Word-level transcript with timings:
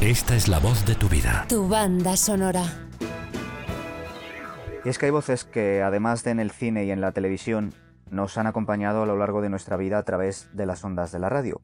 Esta 0.00 0.36
es 0.36 0.46
la 0.46 0.58
voz 0.58 0.84
de 0.84 0.94
tu 0.94 1.08
vida. 1.08 1.46
Tu 1.48 1.66
banda 1.66 2.18
sonora. 2.18 2.64
Y 4.84 4.90
es 4.90 4.98
que 4.98 5.06
hay 5.06 5.10
voces 5.10 5.44
que, 5.44 5.82
además 5.82 6.22
de 6.22 6.32
en 6.32 6.38
el 6.38 6.50
cine 6.50 6.84
y 6.84 6.90
en 6.90 7.00
la 7.00 7.12
televisión, 7.12 7.72
nos 8.10 8.36
han 8.36 8.46
acompañado 8.46 9.02
a 9.02 9.06
lo 9.06 9.16
largo 9.16 9.40
de 9.40 9.48
nuestra 9.48 9.78
vida 9.78 9.96
a 9.96 10.02
través 10.02 10.50
de 10.52 10.66
las 10.66 10.84
ondas 10.84 11.12
de 11.12 11.18
la 11.18 11.30
radio. 11.30 11.62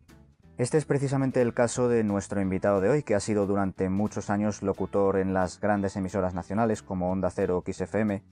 Este 0.56 0.79
es 0.79 0.86
precisamente 0.86 1.42
el 1.42 1.52
caso 1.52 1.90
de 1.90 2.04
nuestro 2.04 2.40
invitado 2.40 2.80
de 2.80 2.88
hoy, 2.88 3.02
que 3.02 3.14
ha 3.14 3.20
sido 3.20 3.46
durante 3.46 3.90
muchos 3.90 4.30
años 4.30 4.62
locutor 4.62 5.18
en 5.18 5.34
las 5.34 5.60
grandes 5.60 5.94
emisoras 5.96 6.32
nacionales 6.32 6.82
como 6.82 7.12
Onda 7.12 7.28
Cero 7.30 7.62
o 7.62 7.70
XFM, 7.70 8.22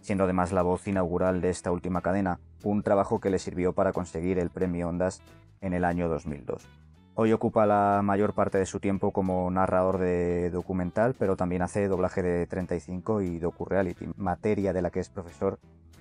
siendo 0.00 0.24
además 0.24 0.52
la 0.52 0.62
voz 0.62 0.88
inaugural 0.88 1.42
de 1.42 1.50
esta 1.50 1.70
última 1.70 2.00
cadena, 2.00 2.40
un 2.64 2.82
trabajo 2.82 3.20
que 3.20 3.28
le 3.28 3.38
sirvió 3.38 3.74
para 3.74 3.92
conseguir 3.92 4.38
el 4.38 4.48
premio 4.48 4.88
Ondas 4.88 5.20
en 5.60 5.74
el 5.74 5.84
año 5.84 6.08
2002. 6.08 6.81
Hoy 7.14 7.32
ocupa 7.32 7.66
la 7.66 8.00
mayor 8.02 8.32
parte 8.32 8.56
de 8.56 8.64
su 8.64 8.80
tiempo 8.80 9.10
como 9.10 9.50
narrador 9.50 9.98
de 9.98 10.48
documental, 10.48 11.14
pero 11.18 11.36
también 11.36 11.60
hace 11.60 11.86
doblaje 11.86 12.22
de 12.22 12.46
35 12.46 13.20
y 13.20 13.38
docu-reality, 13.38 14.08
materia 14.16 14.72
de 14.72 14.80
la 14.80 14.90
que 14.90 15.00
es 15.00 15.10
profesor 15.10 15.58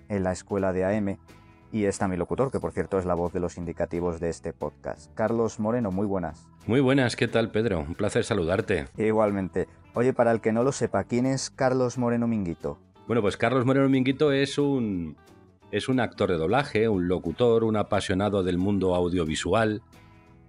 en 0.07 0.23
la 0.23 0.31
escuela 0.31 0.71
de 0.71 0.85
AM 0.85 1.17
y 1.73 1.83
está 1.83 2.07
mi 2.07 2.15
locutor, 2.15 2.49
que 2.49 2.61
por 2.61 2.71
cierto 2.71 2.97
es 2.97 3.05
la 3.05 3.13
voz 3.13 3.33
de 3.33 3.41
los 3.41 3.57
indicativos 3.57 4.21
de 4.21 4.29
este 4.29 4.53
podcast. 4.53 5.13
Carlos 5.13 5.59
Moreno, 5.59 5.91
muy 5.91 6.05
buenas. 6.05 6.47
Muy 6.65 6.79
buenas, 6.79 7.17
¿qué 7.17 7.27
tal 7.27 7.51
Pedro? 7.51 7.81
Un 7.81 7.95
placer 7.95 8.23
saludarte. 8.23 8.87
Igualmente. 8.97 9.67
Oye, 9.93 10.13
para 10.13 10.31
el 10.31 10.39
que 10.39 10.53
no 10.53 10.63
lo 10.63 10.71
sepa, 10.71 11.03
¿quién 11.03 11.25
es 11.25 11.49
Carlos 11.49 11.97
Moreno 11.97 12.27
Minguito? 12.27 12.77
Bueno, 13.07 13.21
pues 13.21 13.35
Carlos 13.35 13.65
Moreno 13.65 13.89
Minguito 13.89 14.31
es 14.31 14.57
un, 14.57 15.17
es 15.71 15.89
un 15.89 15.99
actor 15.99 16.29
de 16.29 16.37
doblaje, 16.37 16.87
un 16.87 17.09
locutor, 17.09 17.65
un 17.65 17.75
apasionado 17.75 18.43
del 18.43 18.57
mundo 18.57 18.95
audiovisual. 18.95 19.81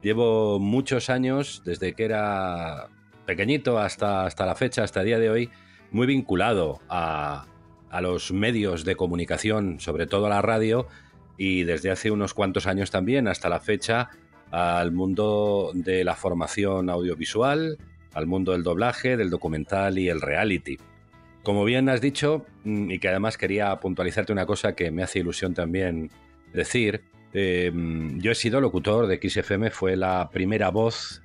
Llevo 0.02 0.58
muchos 0.58 1.10
años, 1.10 1.62
desde 1.64 1.94
que 1.94 2.04
era 2.04 2.88
pequeñito 3.24 3.78
hasta, 3.78 4.26
hasta 4.26 4.44
la 4.44 4.56
fecha, 4.56 4.82
hasta 4.82 5.00
el 5.00 5.06
día 5.06 5.18
de 5.18 5.30
hoy, 5.30 5.50
muy 5.92 6.06
vinculado 6.06 6.80
a, 6.88 7.46
a 7.90 8.00
los 8.00 8.32
medios 8.32 8.84
de 8.84 8.96
comunicación, 8.96 9.78
sobre 9.78 10.06
todo 10.06 10.26
a 10.26 10.30
la 10.30 10.42
radio, 10.42 10.88
y 11.36 11.64
desde 11.64 11.90
hace 11.90 12.10
unos 12.10 12.34
cuantos 12.34 12.66
años 12.66 12.90
también 12.90 13.28
hasta 13.28 13.48
la 13.48 13.60
fecha 13.60 14.10
al 14.50 14.92
mundo 14.92 15.70
de 15.74 16.04
la 16.04 16.14
formación 16.14 16.90
audiovisual, 16.90 17.78
al 18.12 18.26
mundo 18.26 18.52
del 18.52 18.62
doblaje, 18.62 19.16
del 19.16 19.30
documental 19.30 19.98
y 19.98 20.08
el 20.08 20.20
reality. 20.20 20.78
Como 21.42 21.64
bien 21.64 21.88
has 21.88 22.00
dicho, 22.00 22.44
mm, 22.64 22.90
y 22.90 22.98
que 22.98 23.08
además 23.08 23.38
quería 23.38 23.78
puntualizarte 23.80 24.32
una 24.32 24.46
cosa 24.46 24.74
que 24.74 24.90
me 24.90 25.02
hace 25.02 25.20
ilusión 25.20 25.54
también 25.54 26.10
decir, 26.52 27.02
em, 27.34 28.20
yo 28.20 28.32
he 28.32 28.34
sido 28.34 28.60
locutor 28.60 29.06
de 29.06 29.20
XFM, 29.22 29.70
fue 29.70 29.96
la 29.96 30.30
primera 30.30 30.70
voz 30.70 31.22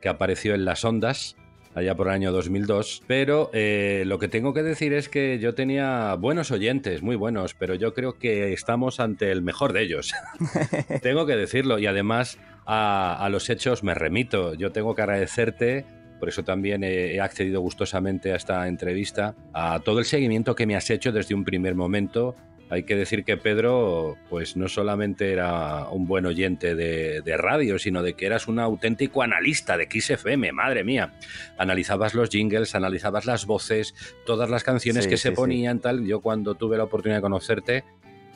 que 0.00 0.08
apareció 0.08 0.54
en 0.54 0.64
las 0.64 0.84
ondas 0.84 1.36
allá 1.76 1.94
por 1.94 2.08
el 2.08 2.14
año 2.14 2.32
2002. 2.32 3.02
Pero 3.06 3.50
eh, 3.52 4.02
lo 4.06 4.18
que 4.18 4.28
tengo 4.28 4.54
que 4.54 4.62
decir 4.62 4.92
es 4.94 5.08
que 5.08 5.38
yo 5.38 5.54
tenía 5.54 6.14
buenos 6.14 6.50
oyentes, 6.50 7.02
muy 7.02 7.16
buenos, 7.16 7.54
pero 7.54 7.74
yo 7.74 7.94
creo 7.94 8.18
que 8.18 8.52
estamos 8.52 8.98
ante 8.98 9.30
el 9.30 9.42
mejor 9.42 9.72
de 9.72 9.82
ellos. 9.82 10.12
tengo 11.02 11.26
que 11.26 11.36
decirlo 11.36 11.78
y 11.78 11.86
además 11.86 12.38
a, 12.64 13.28
los 13.30 13.48
hechos 13.50 13.84
me 13.84 13.94
remito. 13.94 14.54
Yo 14.54 14.72
tengo 14.72 14.94
que 14.94 15.02
agradecerte 15.02 15.84
por 16.18 16.30
eso 16.30 16.44
también 16.44 16.82
he, 16.82 17.20
accedido 17.20 17.60
gustosamente 17.60 18.32
a 18.32 18.36
esta 18.36 18.66
entrevista, 18.68 19.34
a 19.52 19.80
todo 19.80 19.98
el 19.98 20.06
seguimiento 20.06 20.54
que 20.54 20.66
me 20.66 20.74
has 20.74 20.88
hecho 20.88 21.12
desde 21.12 21.34
un 21.34 21.44
primer 21.44 21.74
momento 21.74 22.34
hay 22.68 22.82
que 22.82 22.96
decir 22.96 23.24
que 23.24 23.36
Pedro, 23.36 24.16
pues 24.28 24.56
no 24.56 24.68
solamente 24.68 25.32
era 25.32 25.88
un 25.88 26.06
buen 26.06 26.26
oyente 26.26 26.74
de, 26.74 27.36
radio, 27.36 27.78
sino 27.78 28.02
de 28.02 28.14
que 28.14 28.26
eras 28.26 28.48
un 28.48 28.58
auténtico 28.58 29.22
analista 29.22 29.76
de 29.76 29.88
XFM, 29.88 30.50
madre 30.52 30.82
mía. 30.82 31.12
Analizabas 31.58 32.14
los 32.14 32.28
jingles, 32.28 32.74
analizabas 32.74 33.24
las 33.24 33.46
voces, 33.46 33.94
todas 34.24 34.50
las 34.50 34.64
canciones 34.64 35.06
que 35.06 35.16
se 35.16 35.32
ponían, 35.32 35.78
tal. 35.78 36.04
Yo 36.06 36.20
cuando 36.20 36.56
tuve 36.56 36.76
la 36.76 36.84
oportunidad 36.84 37.18
de 37.18 37.22
conocerte, 37.22 37.84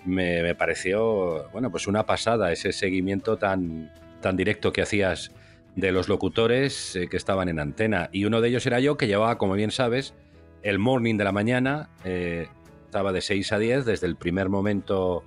me, 0.04 0.54
pareció, 0.54 1.48
bueno, 1.52 1.70
pues 1.70 1.88
una 1.88 2.06
pasada 2.06 2.52
ese 2.52 2.72
seguimiento 2.72 3.36
tan, 3.36 3.92
tan 4.20 4.36
directo 4.36 4.72
que 4.72 4.82
hacías 4.82 5.32
de 5.74 5.92
los 5.92 6.08
locutores 6.08 6.94
eh, 6.94 7.08
que 7.08 7.16
estaban 7.16 7.48
en 7.48 7.58
antena. 7.58 8.08
Y 8.12 8.24
uno 8.26 8.40
de 8.40 8.48
ellos 8.48 8.64
era 8.66 8.78
yo, 8.78 8.96
que 8.96 9.08
llevaba, 9.08 9.38
como 9.38 9.54
bien 9.54 9.72
sabes, 9.72 10.14
el 10.62 10.78
morning 10.78 11.16
de 11.16 11.24
la 11.24 11.32
mañana. 11.32 11.90
Eh, 12.04 12.46
estaba 12.90 13.12
de 13.12 13.20
6 13.20 13.52
a 13.52 13.58
10, 13.60 13.84
desde 13.84 14.08
el 14.08 14.16
primer 14.16 14.48
momento 14.48 15.22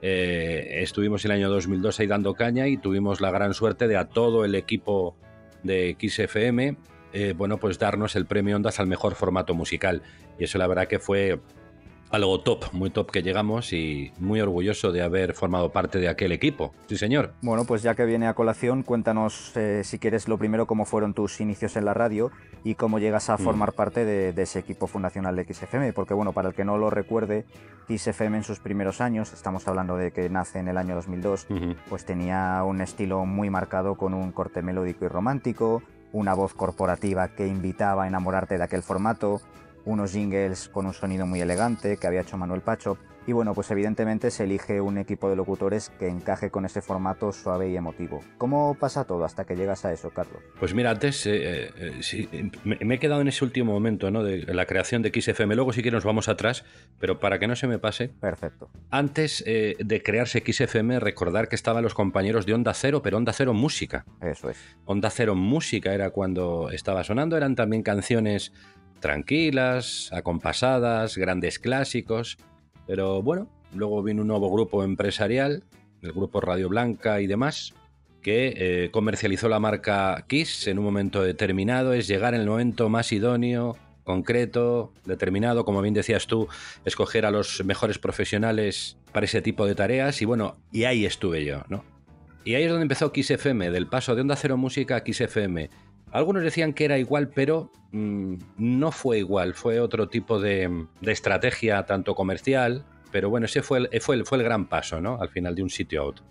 eh, 0.00 0.78
estuvimos 0.80 1.22
el 1.26 1.32
año 1.32 1.50
2002 1.50 2.00
ahí 2.00 2.06
dando 2.06 2.32
caña 2.32 2.68
y 2.68 2.78
tuvimos 2.78 3.20
la 3.20 3.30
gran 3.30 3.52
suerte 3.52 3.86
de 3.86 3.98
a 3.98 4.08
todo 4.08 4.46
el 4.46 4.54
equipo 4.54 5.14
de 5.62 5.94
XFM, 6.00 6.78
eh, 7.12 7.34
bueno, 7.36 7.58
pues 7.58 7.78
darnos 7.78 8.16
el 8.16 8.24
premio 8.24 8.56
Ondas 8.56 8.80
al 8.80 8.86
mejor 8.86 9.14
formato 9.14 9.52
musical. 9.52 10.00
Y 10.38 10.44
eso 10.44 10.56
la 10.56 10.66
verdad 10.66 10.88
que 10.88 10.98
fue 10.98 11.38
algo 12.12 12.40
top, 12.40 12.66
muy 12.72 12.90
top 12.90 13.10
que 13.10 13.22
llegamos 13.22 13.72
y 13.72 14.12
muy 14.18 14.40
orgulloso 14.40 14.92
de 14.92 15.02
haber 15.02 15.32
formado 15.32 15.72
parte 15.72 15.98
de 15.98 16.08
aquel 16.08 16.30
equipo. 16.32 16.72
Sí, 16.86 16.98
señor. 16.98 17.32
Bueno, 17.40 17.64
pues 17.64 17.82
ya 17.82 17.94
que 17.94 18.04
viene 18.04 18.28
a 18.28 18.34
colación, 18.34 18.82
cuéntanos 18.82 19.56
eh, 19.56 19.80
si 19.82 19.98
quieres 19.98 20.28
lo 20.28 20.36
primero 20.36 20.66
cómo 20.66 20.84
fueron 20.84 21.14
tus 21.14 21.40
inicios 21.40 21.74
en 21.76 21.86
la 21.86 21.94
radio 21.94 22.30
y 22.64 22.74
cómo 22.74 22.98
llegas 22.98 23.30
a 23.30 23.36
mm. 23.36 23.38
formar 23.38 23.72
parte 23.72 24.04
de, 24.04 24.42
ese 24.42 24.58
equipo 24.58 24.86
fundacional 24.86 25.36
de 25.36 25.44
XFM, 25.44 25.92
porque 25.94 26.12
bueno, 26.12 26.32
para 26.32 26.48
el 26.48 26.54
que 26.54 26.64
no 26.64 26.76
lo 26.76 26.90
recuerde, 26.90 27.46
XFM 27.88 28.38
en 28.38 28.44
sus 28.44 28.58
primeros 28.58 29.00
años, 29.00 29.32
estamos 29.32 29.66
hablando 29.66 29.96
de 29.96 30.10
que 30.10 30.28
nace 30.28 30.58
en 30.58 30.68
el 30.68 30.76
año 30.76 30.94
2002, 30.96 31.46
pues 31.88 32.04
tenía 32.04 32.62
un 32.64 32.80
estilo 32.80 33.24
muy 33.24 33.50
marcado 33.50 33.94
con 33.94 34.14
un 34.14 34.32
corte 34.32 34.62
melódico 34.62 35.04
y 35.06 35.08
romántico, 35.08 35.82
una 36.12 36.34
voz 36.34 36.52
corporativa 36.54 37.28
que 37.28 37.46
invitaba 37.46 38.04
a 38.04 38.08
enamorarte 38.08 38.58
de 38.58 38.64
aquel 38.64 38.82
formato, 38.82 39.40
unos 39.84 40.12
jingles 40.12 40.68
con 40.68 40.86
un 40.86 40.92
sonido 40.92 41.26
muy 41.26 41.40
elegante 41.40 41.96
que 41.96 42.06
había 42.06 42.20
hecho 42.20 42.36
Manuel 42.36 42.60
Pacho. 42.60 42.98
Y 43.24 43.32
bueno, 43.32 43.54
pues 43.54 43.70
evidentemente 43.70 44.32
se 44.32 44.44
elige 44.44 44.80
un 44.80 44.98
equipo 44.98 45.30
de 45.30 45.36
locutores 45.36 45.90
que 46.00 46.08
encaje 46.08 46.50
con 46.50 46.64
ese 46.64 46.82
formato 46.82 47.32
suave 47.32 47.70
y 47.70 47.76
emotivo. 47.76 48.20
¿Cómo 48.36 48.74
pasa 48.74 49.04
todo 49.04 49.24
hasta 49.24 49.44
que 49.44 49.54
llegas 49.54 49.84
a 49.84 49.92
eso, 49.92 50.10
Carlos? 50.10 50.42
Pues 50.58 50.74
mira, 50.74 50.90
antes 50.90 51.24
eh, 51.26 51.70
eh, 51.76 52.50
me, 52.64 52.94
he 52.94 52.98
quedado 52.98 53.20
en 53.20 53.28
ese 53.28 53.44
último 53.44 53.72
momento 53.72 54.10
¿no? 54.10 54.24
de 54.24 54.42
la 54.52 54.66
creación 54.66 55.02
de 55.02 55.12
XFM. 55.14 55.54
Luego 55.54 55.72
sí 55.72 55.84
que 55.84 55.92
nos 55.92 56.04
vamos 56.04 56.28
atrás, 56.28 56.64
pero 56.98 57.20
para 57.20 57.38
que 57.38 57.46
no 57.46 57.54
se 57.54 57.68
me 57.68 57.78
pase. 57.78 58.08
Perfecto. 58.08 58.70
Antes 58.90 59.44
eh, 59.46 59.76
de 59.78 60.02
crearse 60.02 60.42
XFM, 60.44 60.98
recordar 60.98 61.48
que 61.48 61.54
estaban 61.54 61.84
los 61.84 61.94
compañeros 61.94 62.44
de 62.44 62.54
Onda 62.54 62.74
Cero, 62.74 63.02
pero 63.02 63.18
Onda 63.18 63.32
Cero 63.32 63.54
Música. 63.54 64.04
Eso 64.20 64.50
es. 64.50 64.58
Onda 64.84 65.10
Cero 65.10 65.36
Música 65.36 65.94
era 65.94 66.10
cuando 66.10 66.70
estaba 66.72 67.04
sonando, 67.04 67.36
eran 67.36 67.54
también 67.54 67.84
canciones 67.84 68.52
tranquilas, 69.00 70.10
acompasadas, 70.12 71.16
grandes 71.16 71.58
clásicos, 71.58 72.38
pero 72.86 73.22
bueno, 73.22 73.48
luego 73.74 74.02
vino 74.02 74.22
un 74.22 74.28
nuevo 74.28 74.50
grupo 74.50 74.84
empresarial, 74.84 75.64
el 76.02 76.12
grupo 76.12 76.40
Radio 76.40 76.68
Blanca 76.68 77.20
y 77.20 77.26
demás, 77.26 77.74
que 78.22 78.54
eh, 78.56 78.90
comercializó 78.90 79.48
la 79.48 79.58
marca 79.58 80.24
Kiss 80.28 80.66
en 80.68 80.78
un 80.78 80.84
momento 80.84 81.22
determinado, 81.22 81.92
es 81.92 82.06
llegar 82.06 82.34
en 82.34 82.42
el 82.42 82.46
momento 82.46 82.88
más 82.88 83.12
idóneo, 83.12 83.76
concreto, 84.04 84.92
determinado, 85.04 85.64
como 85.64 85.82
bien 85.82 85.94
decías 85.94 86.26
tú, 86.26 86.48
escoger 86.84 87.26
a 87.26 87.30
los 87.30 87.64
mejores 87.64 87.98
profesionales 87.98 88.96
para 89.12 89.26
ese 89.26 89.42
tipo 89.42 89.66
de 89.66 89.74
tareas. 89.74 90.22
Y 90.22 90.24
bueno, 90.24 90.56
y 90.72 90.84
ahí 90.84 91.04
estuve 91.04 91.44
yo, 91.44 91.62
¿no? 91.68 91.84
Y 92.44 92.54
ahí 92.54 92.64
es 92.64 92.70
donde 92.70 92.82
empezó 92.82 93.12
Kiss 93.12 93.30
FM, 93.30 93.70
del 93.70 93.86
paso 93.86 94.14
de 94.14 94.22
Onda 94.22 94.36
Cero 94.36 94.56
Música 94.56 94.96
a 94.96 95.04
Kiss 95.04 95.20
FM. 95.20 95.70
Algunos 96.12 96.42
decían 96.42 96.74
que 96.74 96.84
era 96.84 96.98
igual, 96.98 97.30
pero 97.30 97.72
mm, 97.92 98.34
no 98.58 98.92
fue 98.92 99.18
igual, 99.18 99.54
fue 99.54 99.80
otro 99.80 100.08
tipo 100.08 100.38
de, 100.38 100.86
estrategia, 101.06 101.84
tanto 101.86 102.14
comercial, 102.14 102.84
pero 103.10 103.30
bueno, 103.30 103.46
ese 103.46 103.62
fue 103.62 103.78
el, 103.78 104.00
fue, 104.00 104.16
el, 104.16 104.26
fue 104.26 104.38
el 104.38 104.44
gran 104.44 104.68
paso, 104.68 105.00
¿no? 105.00 105.20
Al 105.20 105.30
final 105.30 105.54
de 105.54 105.62
un 105.62 105.70
sitio 105.70 106.04
a. 106.04 106.22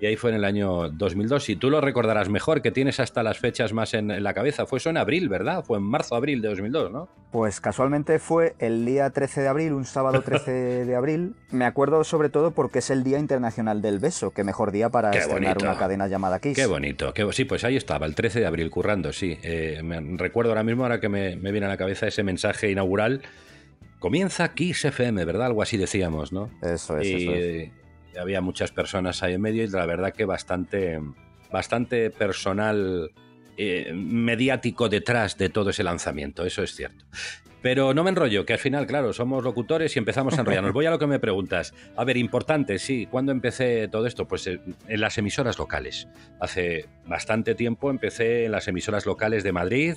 Y 0.00 0.06
ahí 0.06 0.16
fue 0.16 0.30
en 0.30 0.36
el 0.36 0.44
año 0.44 0.88
2002. 0.88 1.50
Y 1.50 1.56
tú 1.56 1.68
lo 1.68 1.82
recordarás 1.82 2.30
mejor, 2.30 2.62
que 2.62 2.70
tienes 2.70 3.00
hasta 3.00 3.22
las 3.22 3.38
fechas 3.38 3.74
más 3.74 3.92
en, 3.92 4.22
la 4.22 4.32
cabeza. 4.32 4.64
Fue 4.64 4.78
eso 4.78 4.88
en 4.88 4.96
abril, 4.96 5.28
¿verdad? 5.28 5.62
Fue 5.62 5.76
en 5.76 5.84
marzo-abril 5.84 6.40
de 6.40 6.48
2002, 6.48 6.90
¿no? 6.90 7.08
Pues 7.30 7.60
casualmente 7.60 8.18
fue 8.18 8.54
el 8.58 8.86
día 8.86 9.10
13 9.10 9.42
de 9.42 9.48
abril, 9.48 9.72
un 9.74 9.84
sábado 9.84 10.22
13 10.24 10.86
de 10.86 10.96
abril. 10.96 11.34
Me 11.50 11.66
acuerdo 11.66 12.02
sobre 12.04 12.30
todo 12.30 12.52
porque 12.52 12.78
es 12.78 12.88
el 12.88 13.04
Día 13.04 13.18
Internacional 13.18 13.82
del 13.82 13.98
Beso. 13.98 14.30
Qué 14.30 14.42
mejor 14.42 14.72
día 14.72 14.88
para 14.88 15.10
estrenar 15.10 15.58
una 15.58 15.76
cadena 15.76 16.08
llamada 16.08 16.38
Kiss. 16.38 16.56
Qué 16.56 16.66
bonito. 16.66 17.12
Qué, 17.12 17.30
sí, 17.32 17.44
pues 17.44 17.64
ahí 17.64 17.76
estaba, 17.76 18.06
el 18.06 18.14
13 18.14 18.40
de 18.40 18.46
abril, 18.46 18.70
currando, 18.70 19.12
sí. 19.12 19.38
Eh, 19.42 19.82
me, 19.84 20.00
recuerdo 20.16 20.52
ahora 20.52 20.62
mismo, 20.62 20.84
ahora 20.84 20.98
que 20.98 21.10
me, 21.10 21.36
viene 21.36 21.66
a 21.66 21.68
la 21.68 21.76
cabeza 21.76 22.06
ese 22.06 22.22
mensaje 22.22 22.70
inaugural. 22.70 23.20
Comienza 23.98 24.54
Kiss 24.54 24.86
FM, 24.86 25.26
¿verdad? 25.26 25.48
Algo 25.48 25.60
así 25.60 25.76
decíamos, 25.76 26.32
¿no? 26.32 26.48
Eso 26.62 26.96
es, 26.96 27.06
eso 27.06 27.32
es 27.34 27.70
había 28.18 28.40
muchas 28.40 28.72
personas 28.72 29.22
ahí 29.22 29.34
en 29.34 29.40
medio 29.40 29.64
y 29.64 29.68
la 29.68 29.86
verdad 29.86 30.12
que 30.12 30.24
bastante, 30.24 31.00
bastante 31.50 32.10
personal 32.10 33.10
eh, 33.56 33.92
mediático 33.94 34.88
detrás 34.88 35.36
de 35.36 35.48
todo 35.48 35.70
ese 35.70 35.82
lanzamiento, 35.82 36.44
eso 36.44 36.62
es 36.62 36.74
cierto. 36.74 37.04
Pero 37.62 37.92
no 37.92 38.02
me 38.04 38.10
enrollo, 38.10 38.46
que 38.46 38.54
al 38.54 38.58
final, 38.58 38.86
claro, 38.86 39.12
somos 39.12 39.44
locutores 39.44 39.94
y 39.94 39.98
empezamos 39.98 40.36
a 40.38 40.40
enrollarnos. 40.40 40.72
Voy 40.74 40.86
a 40.86 40.90
lo 40.90 40.98
que 40.98 41.06
me 41.06 41.18
preguntas. 41.18 41.74
A 41.94 42.04
ver, 42.04 42.16
importante, 42.16 42.78
sí. 42.78 43.06
¿Cuándo 43.10 43.32
empecé 43.32 43.86
todo 43.88 44.06
esto? 44.06 44.26
Pues 44.26 44.46
en 44.46 44.60
las 44.88 45.18
emisoras 45.18 45.58
locales. 45.58 46.08
Hace 46.40 46.86
bastante 47.06 47.54
tiempo 47.54 47.90
empecé 47.90 48.46
en 48.46 48.52
las 48.52 48.66
emisoras 48.66 49.04
locales 49.04 49.44
de 49.44 49.52
Madrid, 49.52 49.94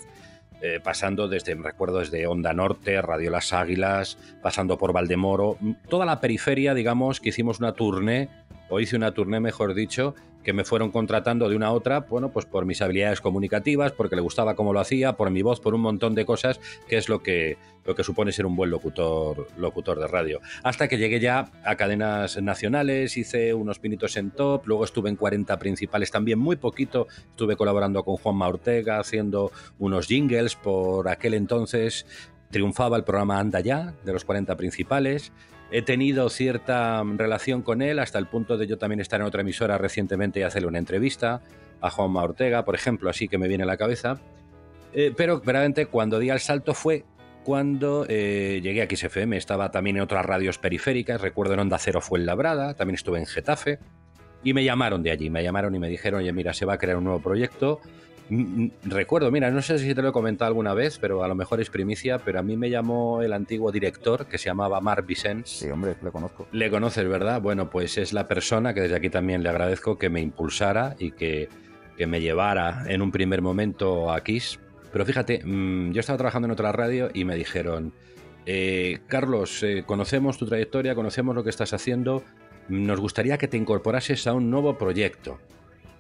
eh, 0.65 0.79
pasando 0.81 1.27
desde, 1.27 1.55
me 1.55 1.63
recuerdo, 1.63 1.99
desde 1.99 2.25
Onda 2.25 2.53
Norte, 2.53 3.01
Radio 3.01 3.29
Las 3.29 3.51
Águilas, 3.51 4.17
pasando 4.41 4.77
por 4.77 4.93
Valdemoro, 4.93 5.57
toda 5.89 6.05
la 6.05 6.21
periferia, 6.21 6.73
digamos, 6.73 7.19
que 7.19 7.29
hicimos 7.29 7.59
una 7.59 7.73
tournée, 7.73 8.29
o 8.69 8.79
hice 8.79 8.95
una 8.95 9.13
tournée, 9.13 9.41
mejor 9.41 9.73
dicho, 9.73 10.15
que 10.43 10.53
me 10.53 10.63
fueron 10.63 10.91
contratando 10.91 11.49
de 11.49 11.55
una 11.55 11.67
a 11.67 11.71
otra, 11.71 12.01
bueno, 12.01 12.29
pues 12.29 12.45
por 12.45 12.65
mis 12.65 12.81
habilidades 12.81 13.21
comunicativas, 13.21 13.91
porque 13.91 14.15
le 14.15 14.21
gustaba 14.21 14.55
cómo 14.55 14.73
lo 14.73 14.79
hacía, 14.79 15.13
por 15.13 15.29
mi 15.29 15.41
voz, 15.41 15.59
por 15.59 15.73
un 15.73 15.81
montón 15.81 16.15
de 16.15 16.25
cosas, 16.25 16.59
que 16.87 16.97
es 16.97 17.09
lo 17.09 17.23
que, 17.23 17.57
lo 17.85 17.95
que 17.95 18.03
supone 18.03 18.31
ser 18.31 18.45
un 18.45 18.55
buen 18.55 18.69
locutor, 18.69 19.47
locutor 19.57 19.99
de 19.99 20.07
radio. 20.07 20.41
Hasta 20.63 20.87
que 20.87 20.97
llegué 20.97 21.19
ya 21.19 21.51
a 21.63 21.75
cadenas 21.75 22.41
nacionales, 22.41 23.17
hice 23.17 23.53
unos 23.53 23.79
pinitos 23.79 24.17
en 24.17 24.31
top, 24.31 24.67
luego 24.67 24.83
estuve 24.83 25.09
en 25.09 25.15
40 25.15 25.57
principales 25.59 26.11
también, 26.11 26.39
muy 26.39 26.55
poquito, 26.55 27.07
estuve 27.29 27.55
colaborando 27.55 28.03
con 28.03 28.17
Juanma 28.17 28.47
Ortega, 28.47 28.99
haciendo 28.99 29.51
unos 29.79 30.07
jingles, 30.07 30.55
por 30.55 31.07
aquel 31.07 31.33
entonces 31.33 32.05
triunfaba 32.51 32.97
el 32.97 33.03
programa 33.03 33.39
Anda 33.39 33.59
Ya, 33.61 33.95
de 34.05 34.13
los 34.13 34.25
40 34.25 34.55
principales, 34.55 35.31
he 35.71 35.81
tenido 35.81 36.29
cierta 36.29 37.03
relación 37.03 37.61
con 37.61 37.81
él 37.81 37.99
hasta 37.99 38.19
el 38.19 38.27
punto 38.27 38.57
de 38.57 38.67
yo 38.67 38.77
también 38.77 38.99
estar 38.99 39.19
en 39.21 39.27
otra 39.27 39.41
emisora 39.41 39.77
recientemente 39.77 40.39
y 40.39 40.43
hacerle 40.43 40.67
una 40.67 40.79
entrevista 40.79 41.41
a 41.81 41.89
Juanma 41.89 42.23
Ortega, 42.23 42.63
por 42.63 42.75
ejemplo, 42.75 43.09
así 43.09 43.27
que 43.27 43.37
me 43.37 43.47
viene 43.47 43.63
a 43.63 43.67
la 43.67 43.77
cabeza. 43.77 44.19
Eh, 44.93 45.13
pero 45.15 45.39
verdaderamente 45.39 45.87
cuando 45.87 46.19
di 46.19 46.29
el 46.29 46.39
salto 46.39 46.73
fue 46.73 47.03
cuando 47.43 48.05
eh, 48.07 48.61
llegué 48.63 48.81
a 48.81 48.87
XFM. 48.89 49.35
Estaba 49.35 49.71
también 49.71 49.97
en 49.97 50.03
otras 50.03 50.25
radios 50.25 50.57
periféricas, 50.57 51.21
recuerdo 51.21 51.53
en 51.53 51.59
Onda 51.59 51.77
Cero 51.77 52.01
fue 52.01 52.19
en 52.19 52.25
Labrada, 52.25 52.73
también 52.73 52.95
estuve 52.95 53.19
en 53.19 53.25
Getafe. 53.25 53.79
Y 54.43 54.53
me 54.53 54.63
llamaron 54.63 55.03
de 55.03 55.11
allí, 55.11 55.29
me 55.29 55.43
llamaron 55.43 55.73
y 55.75 55.79
me 55.79 55.87
dijeron, 55.87 56.21
oye, 56.21 56.33
mira, 56.33 56.53
se 56.53 56.65
va 56.65 56.73
a 56.73 56.77
crear 56.77 56.97
un 56.97 57.05
nuevo 57.05 57.21
proyecto 57.21 57.79
Recuerdo, 58.83 59.29
mira, 59.31 59.51
no 59.51 59.61
sé 59.61 59.77
si 59.79 59.93
te 59.93 60.01
lo 60.01 60.09
he 60.09 60.11
comentado 60.11 60.47
alguna 60.47 60.73
vez, 60.73 60.97
pero 60.97 61.23
a 61.23 61.27
lo 61.27 61.35
mejor 61.35 61.61
es 61.61 61.69
primicia, 61.69 62.19
pero 62.19 62.39
a 62.39 62.43
mí 62.43 62.55
me 62.55 62.69
llamó 62.69 63.21
el 63.21 63.33
antiguo 63.33 63.71
director 63.71 64.25
que 64.27 64.37
se 64.37 64.45
llamaba 64.45 64.79
Mark 64.81 65.05
Vicens. 65.05 65.49
Sí, 65.49 65.69
hombre, 65.69 65.95
le 66.01 66.11
conozco. 66.11 66.47
Le 66.51 66.69
conoces, 66.69 67.07
¿verdad? 67.07 67.41
Bueno, 67.41 67.69
pues 67.69 67.97
es 67.97 68.13
la 68.13 68.27
persona 68.27 68.73
que 68.73 68.81
desde 68.81 68.95
aquí 68.95 69.09
también 69.09 69.43
le 69.43 69.49
agradezco 69.49 69.97
que 69.97 70.09
me 70.09 70.21
impulsara 70.21 70.95
y 70.99 71.11
que, 71.11 71.49
que 71.97 72.07
me 72.07 72.21
llevara 72.21 72.85
en 72.87 73.01
un 73.01 73.11
primer 73.11 73.41
momento 73.41 74.11
a 74.11 74.23
Kiss. 74.23 74.59
Pero 74.91 75.05
fíjate, 75.05 75.41
mm, 75.43 75.91
yo 75.91 75.99
estaba 75.99 76.17
trabajando 76.17 76.47
en 76.47 76.51
otra 76.51 76.71
radio 76.71 77.09
y 77.13 77.25
me 77.25 77.35
dijeron, 77.35 77.93
eh, 78.45 78.99
Carlos, 79.07 79.63
eh, 79.63 79.83
conocemos 79.85 80.37
tu 80.37 80.45
trayectoria, 80.45 80.95
conocemos 80.95 81.35
lo 81.35 81.43
que 81.43 81.49
estás 81.49 81.73
haciendo, 81.73 82.23
nos 82.67 82.99
gustaría 82.99 83.37
que 83.37 83.47
te 83.47 83.57
incorporases 83.57 84.27
a 84.27 84.33
un 84.33 84.49
nuevo 84.49 84.77
proyecto. 84.77 85.39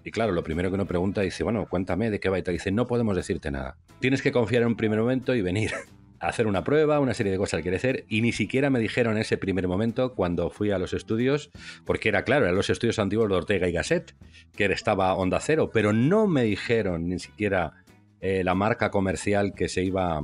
Y 0.03 0.11
claro, 0.11 0.33
lo 0.33 0.43
primero 0.43 0.69
que 0.69 0.75
uno 0.75 0.85
pregunta 0.85 1.21
dice, 1.21 1.43
bueno, 1.43 1.65
cuéntame 1.69 2.09
de 2.09 2.19
qué 2.19 2.29
va 2.29 2.39
y 2.39 2.43
te 2.43 2.51
dice, 2.51 2.71
no 2.71 2.87
podemos 2.87 3.15
decirte 3.15 3.51
nada. 3.51 3.77
Tienes 3.99 4.21
que 4.21 4.31
confiar 4.31 4.63
en 4.63 4.69
un 4.69 4.75
primer 4.75 4.99
momento 4.99 5.33
y 5.33 5.41
venir 5.41 5.71
a 6.19 6.27
hacer 6.27 6.47
una 6.47 6.63
prueba, 6.63 6.99
una 6.99 7.13
serie 7.13 7.31
de 7.31 7.37
cosas 7.37 7.59
que 7.59 7.63
quiere 7.63 7.77
hacer. 7.77 8.05
Y 8.09 8.21
ni 8.21 8.31
siquiera 8.31 8.69
me 8.69 8.79
dijeron 8.79 9.15
en 9.15 9.21
ese 9.21 9.37
primer 9.37 9.67
momento 9.67 10.13
cuando 10.13 10.49
fui 10.49 10.71
a 10.71 10.77
los 10.77 10.93
estudios, 10.93 11.51
porque 11.85 12.09
era 12.09 12.23
claro, 12.23 12.45
eran 12.45 12.55
los 12.55 12.69
estudios 12.69 12.99
antiguos 12.99 13.29
de 13.29 13.35
Ortega 13.35 13.67
y 13.67 13.71
Gasset, 13.71 14.15
que 14.55 14.65
estaba 14.65 15.13
Onda 15.15 15.39
Cero, 15.39 15.69
pero 15.73 15.93
no 15.93 16.27
me 16.27 16.43
dijeron 16.43 17.07
ni 17.07 17.19
siquiera 17.19 17.83
eh, 18.19 18.43
la 18.43 18.55
marca 18.55 18.89
comercial 18.91 19.53
que 19.53 19.67
se 19.67 19.83
iba, 19.83 20.21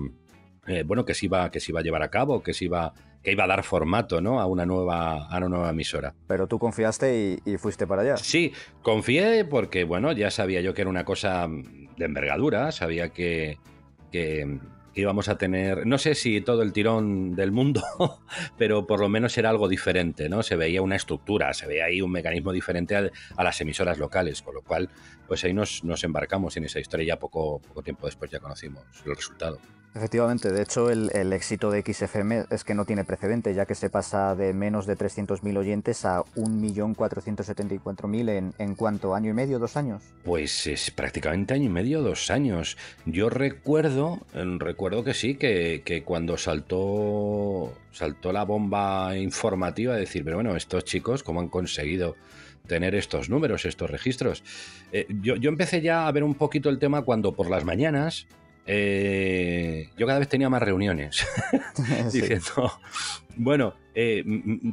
eh, 0.68 0.84
bueno, 0.86 1.06
que 1.06 1.14
se 1.14 1.26
iba, 1.26 1.52
que 1.52 1.60
se 1.60 1.72
iba 1.72 1.82
a 1.82 1.84
llevar 1.84 2.04
a 2.04 2.10
cabo, 2.10 2.44
que 2.44 2.54
se 2.54 2.66
iba 2.66 2.94
que 3.24 3.32
iba 3.32 3.44
a 3.44 3.48
dar 3.48 3.64
formato 3.64 4.22
¿no? 4.22 4.40
a, 4.40 4.46
una 4.46 4.66
nueva, 4.66 5.28
a 5.28 5.38
una 5.38 5.50
nueva 5.50 5.70
emisora. 5.70 6.14
Pero 6.28 6.48
tú 6.48 6.60
confiaste 6.60 7.40
y, 7.46 7.58
fuiste 7.58 7.88
para 7.88 8.02
allá. 8.02 8.18
Sí, 8.18 8.54
confié 8.82 9.46
porque, 9.46 9.84
bueno, 9.84 10.12
ya 10.12 10.32
sabía 10.32 10.62
yo 10.62 10.74
que 10.74 10.82
era 10.82 10.90
una 10.90 11.06
cosa 11.06 11.48
de 11.48 12.06
envergadura, 12.06 12.72
sabía 12.72 13.10
que, 13.10 13.58
que, 14.12 14.60
íbamos 14.96 15.30
a 15.30 15.38
tener, 15.38 15.86
no 15.86 15.98
sé 15.98 16.16
si 16.16 16.42
todo 16.42 16.62
el 16.62 16.74
tirón 16.74 17.36
del 17.36 17.52
mundo, 17.52 17.84
pero 18.58 18.86
por 18.86 19.00
lo 19.00 19.10
menos 19.10 19.38
era 19.38 19.50
algo 19.50 19.68
diferente, 19.68 20.30
¿no? 20.30 20.44
Se 20.44 20.56
veía 20.56 20.82
una 20.82 20.96
estructura, 20.96 21.54
se 21.54 21.68
veía 21.68 21.86
ahí 21.86 22.02
un 22.02 22.12
mecanismo 22.12 22.52
diferente 22.52 22.96
a, 22.96 23.10
las 23.44 23.62
emisoras 23.62 23.98
locales, 23.98 24.42
con 24.42 24.56
lo 24.56 24.62
cual, 24.62 24.90
pues 25.28 25.44
ahí 25.44 25.54
nos, 25.54 25.84
nos 25.84 26.04
embarcamos 26.04 26.58
en 26.58 26.66
esa 26.66 26.80
historia 26.80 27.04
y 27.04 27.08
ya 27.08 27.20
poco, 27.20 27.60
poco 27.60 27.82
tiempo 27.82 28.08
después 28.08 28.32
ya 28.32 28.40
conocimos 28.40 28.84
el 29.06 29.16
resultado. 29.16 29.60
Efectivamente, 29.96 30.52
de 30.52 30.62
hecho 30.62 30.92
el, 30.92 31.34
éxito 31.34 31.72
de 31.72 31.82
XFM 31.82 32.46
es 32.52 32.64
que 32.64 32.76
no 32.76 32.86
tiene 32.86 33.04
precedente, 33.04 33.56
ya 33.56 33.66
que 33.66 33.74
se 33.74 33.90
pasa 33.90 34.36
de 34.36 34.54
menos 34.54 34.86
de 34.86 34.96
300.000 34.96 35.58
oyentes 35.58 36.06
a 36.06 36.20
1.474.000 36.36 38.30
en, 38.30 38.54
en 38.60 38.76
cuánto, 38.76 39.16
año 39.16 39.32
y 39.32 39.34
medio, 39.34 39.58
dos 39.58 39.78
años. 39.78 40.04
Pues 40.24 40.68
es 40.68 40.92
prácticamente 40.92 41.56
año 41.56 41.66
y 41.66 41.70
medio, 41.70 42.04
dos 42.04 42.30
años. 42.30 42.78
Yo 43.06 43.30
recuerdo, 43.30 44.20
recuerdo 44.34 45.04
que 45.04 45.16
sí, 45.16 45.36
que, 45.36 45.82
que 45.84 46.04
cuando 46.04 46.38
saltó, 46.38 47.74
saltó 47.92 48.32
la 48.32 48.46
bomba 48.46 49.18
informativa, 49.18 49.96
de 49.96 50.02
decir, 50.02 50.24
pero 50.24 50.38
bueno, 50.38 50.56
estos 50.56 50.86
chicos, 50.86 51.24
¿cómo 51.24 51.40
han 51.40 51.50
conseguido 51.50 52.16
tener 52.68 52.94
estos 52.94 53.30
números, 53.30 53.66
estos 53.66 53.90
registros? 53.90 54.44
Eh, 54.92 55.08
yo, 55.22 55.36
yo 55.36 55.50
empecé 55.50 55.82
ya 55.82 56.08
a 56.08 56.12
ver 56.12 56.24
un 56.24 56.36
poquito 56.36 56.70
el 56.70 56.78
tema 56.78 57.02
cuando 57.02 57.34
por 57.34 57.50
las 57.50 57.66
mañanas 57.66 58.28
eh, 58.72 59.90
yo 59.98 60.06
cada 60.06 60.20
vez 60.20 60.28
tenía 60.28 60.48
más 60.48 60.62
reuniones 60.62 61.28
diciendo, 62.14 62.72
bueno, 63.36 63.74
eh, 63.96 64.24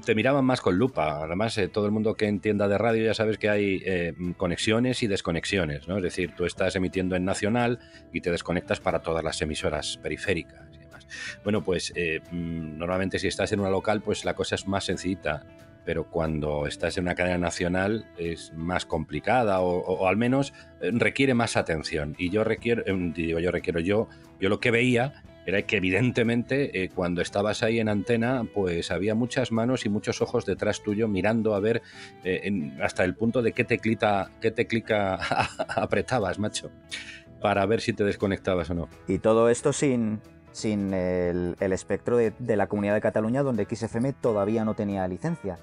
te 0.04 0.14
miraban 0.14 0.44
más 0.44 0.60
con 0.60 0.76
lupa. 0.76 1.22
Además, 1.22 1.56
eh, 1.56 1.69
todo 1.69 1.87
el 1.87 1.93
mundo 1.93 2.14
que 2.14 2.26
entienda 2.26 2.69
de 2.69 2.76
radio 2.76 3.06
ya 3.06 3.14
sabes 3.14 3.38
que 3.38 3.48
hay 3.48 4.12
conexiones 4.37 5.02
y 5.02 5.06
desconexiones, 5.06 5.88
¿no? 5.88 5.96
Es 5.96 6.02
decir, 6.02 6.34
tú 6.37 6.44
estás 6.44 6.76
emitiendo 6.76 7.16
en 7.16 7.25
nacional 7.25 7.78
y 8.12 8.20
te 8.20 8.31
desconectas 8.31 8.81
para 8.81 9.00
todas 9.00 9.25
las 9.25 9.40
emisoras 9.40 9.96
periféricas 9.96 10.69
y 10.75 10.78
demás. 10.78 11.06
Bueno, 11.43 11.64
pues 11.64 11.94
normalmente 12.31 13.19
si 13.19 13.28
estás 13.28 13.50
en 13.52 13.60
una 13.60 13.70
local, 13.70 14.02
pues 14.02 14.26
la 14.26 14.34
cosa 14.34 14.56
es 14.56 14.66
más 14.66 14.84
sencillita 14.84 15.43
pero 15.87 16.11
cuando 16.11 16.67
estás 16.67 16.99
en 16.99 17.05
una 17.05 17.15
cadena 17.15 17.38
nacional 17.38 18.06
es 18.19 18.53
más 18.55 18.85
complicada 18.85 19.61
o, 19.61 20.09
al 20.09 20.17
menos 20.17 20.53
eh, 20.81 20.91
requiere 20.93 21.33
más 21.33 21.56
atención. 21.56 22.17
Y 22.19 22.29
yo 22.29 22.43
requiero, 22.43 22.83
eh, 22.85 23.12
digo 23.15 23.38
yo 23.38 23.53
requiero, 23.53 23.79
yo, 23.79 24.09
yo 24.41 24.49
lo 24.49 24.59
que 24.59 24.73
veía 24.73 25.23
era 25.47 25.62
que 25.62 25.77
evidentemente 25.77 26.83
eh, 26.83 26.88
cuando 26.88 27.23
estabas 27.23 27.62
ahí 27.62 27.79
en 27.79 27.88
antena, 27.88 28.44
pues 28.53 28.91
había 28.91 29.15
muchas 29.15 29.53
manos 29.53 29.87
y 29.87 29.88
muchos 29.88 30.21
ojos 30.21 30.44
detrás 30.44 30.83
tuyo 30.83 31.06
mirando 31.06 31.55
a 31.55 31.61
ver 31.61 31.83
hasta 32.82 33.05
el 33.05 33.15
punto 33.15 33.41
de 33.41 33.53
qué 33.53 33.62
teclita, 33.62 34.32
qué 34.41 34.50
teclica 34.50 35.15
apretabas, 35.69 36.41
macho, 36.41 36.72
para 37.41 37.65
ver 37.65 37.81
si 37.81 37.93
te 37.93 38.03
desconectabas 38.03 38.70
o 38.70 38.75
no. 38.75 38.89
Y 39.06 39.20
todo 39.20 39.49
esto 39.51 39.72
sin, 39.72 40.20
sin 40.51 40.93
el, 40.93 41.55
espectro 41.60 42.17
de, 42.17 42.32
de, 42.41 42.56
la 42.56 42.67
comunidad 42.67 42.94
de 42.94 43.01
Cataluña, 43.01 43.44
donde 43.44 43.67
XFM 43.67 44.15
todavía 44.15 44.65
no 44.65 44.75
tenía 44.75 45.06
licencia. 45.06 45.60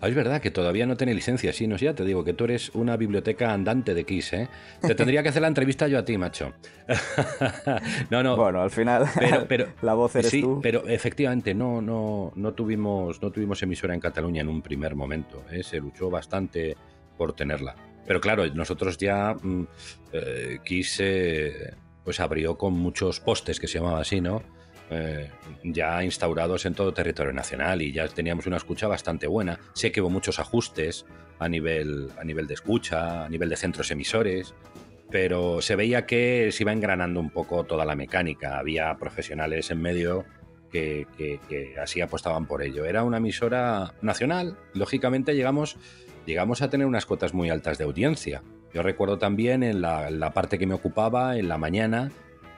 Ah, 0.00 0.08
es 0.08 0.14
verdad 0.14 0.40
que 0.40 0.50
todavía 0.50 0.86
no 0.86 0.96
tiene 0.96 1.14
licencia, 1.14 1.52
sí, 1.52 1.66
no 1.66 1.78
sé, 1.78 1.86
ya 1.86 1.94
te 1.94 2.04
digo 2.04 2.24
que 2.24 2.32
tú 2.32 2.44
eres 2.44 2.70
una 2.74 2.96
biblioteca 2.96 3.52
andante 3.52 3.94
de 3.94 4.04
Kiss, 4.04 4.32
¿eh? 4.32 4.48
Te 4.80 4.94
tendría 4.94 5.22
que 5.22 5.30
hacer 5.30 5.42
la 5.42 5.48
entrevista 5.48 5.88
yo 5.88 5.98
a 5.98 6.04
ti, 6.04 6.16
macho. 6.18 6.52
no, 8.10 8.22
no. 8.22 8.36
Bueno, 8.36 8.62
al 8.62 8.70
final 8.70 9.06
pero, 9.48 9.68
la 9.82 9.94
voz 9.94 10.16
eres 10.16 10.30
sí, 10.30 10.40
tú. 10.40 10.60
pero 10.62 10.86
efectivamente 10.86 11.54
no, 11.54 11.80
no, 11.80 12.32
no, 12.34 12.52
tuvimos, 12.54 13.22
no 13.22 13.30
tuvimos 13.30 13.62
emisora 13.62 13.94
en 13.94 14.00
Cataluña 14.00 14.40
en 14.42 14.48
un 14.48 14.62
primer 14.62 14.94
momento, 14.94 15.44
¿eh? 15.50 15.62
Se 15.62 15.78
luchó 15.78 16.10
bastante 16.10 16.76
por 17.16 17.34
tenerla. 17.34 17.74
Pero 18.06 18.20
claro, 18.20 18.46
nosotros 18.54 18.98
ya 18.98 19.34
mm, 19.34 19.66
eh, 20.12 20.58
Kiss 20.64 20.98
eh, 21.00 21.74
pues 22.04 22.18
abrió 22.18 22.56
con 22.56 22.72
muchos 22.72 23.20
postes 23.20 23.60
que 23.60 23.68
se 23.68 23.78
llamaba 23.78 24.00
así, 24.00 24.20
¿no? 24.20 24.42
Eh, 24.92 25.30
ya 25.62 26.02
instaurados 26.02 26.66
en 26.66 26.74
todo 26.74 26.92
territorio 26.92 27.32
nacional 27.32 27.80
y 27.80 27.92
ya 27.92 28.08
teníamos 28.08 28.46
una 28.46 28.56
escucha 28.56 28.88
bastante 28.88 29.28
buena. 29.28 29.60
Sé 29.72 29.92
que 29.92 30.00
hubo 30.00 30.10
muchos 30.10 30.40
ajustes 30.40 31.06
a 31.38 31.48
nivel, 31.48 32.08
a 32.18 32.24
nivel 32.24 32.48
de 32.48 32.54
escucha, 32.54 33.24
a 33.24 33.28
nivel 33.28 33.48
de 33.48 33.56
centros 33.56 33.90
emisores, 33.92 34.52
pero 35.08 35.62
se 35.62 35.76
veía 35.76 36.06
que 36.06 36.50
se 36.50 36.64
iba 36.64 36.72
engranando 36.72 37.20
un 37.20 37.30
poco 37.30 37.64
toda 37.64 37.84
la 37.84 37.94
mecánica. 37.94 38.58
Había 38.58 38.96
profesionales 38.96 39.70
en 39.70 39.80
medio 39.80 40.24
que, 40.72 41.06
así 41.80 42.00
apostaban 42.00 42.46
por 42.46 42.62
ello. 42.62 42.84
Era 42.84 43.04
una 43.04 43.18
emisora 43.18 43.94
nacional, 44.02 44.56
lógicamente 44.74 45.36
llegamos, 45.36 45.76
llegamos 46.26 46.62
a 46.62 46.70
tener 46.70 46.86
unas 46.86 47.06
cotas 47.06 47.32
muy 47.32 47.48
altas 47.48 47.78
de 47.78 47.84
audiencia. 47.84 48.42
Yo 48.74 48.82
recuerdo 48.82 49.18
también 49.18 49.62
en 49.62 49.82
la 49.82 50.32
parte 50.34 50.58
que 50.58 50.66
me 50.66 50.74
ocupaba, 50.74 51.36
en 51.36 51.48
la 51.48 51.58
mañana, 51.58 52.10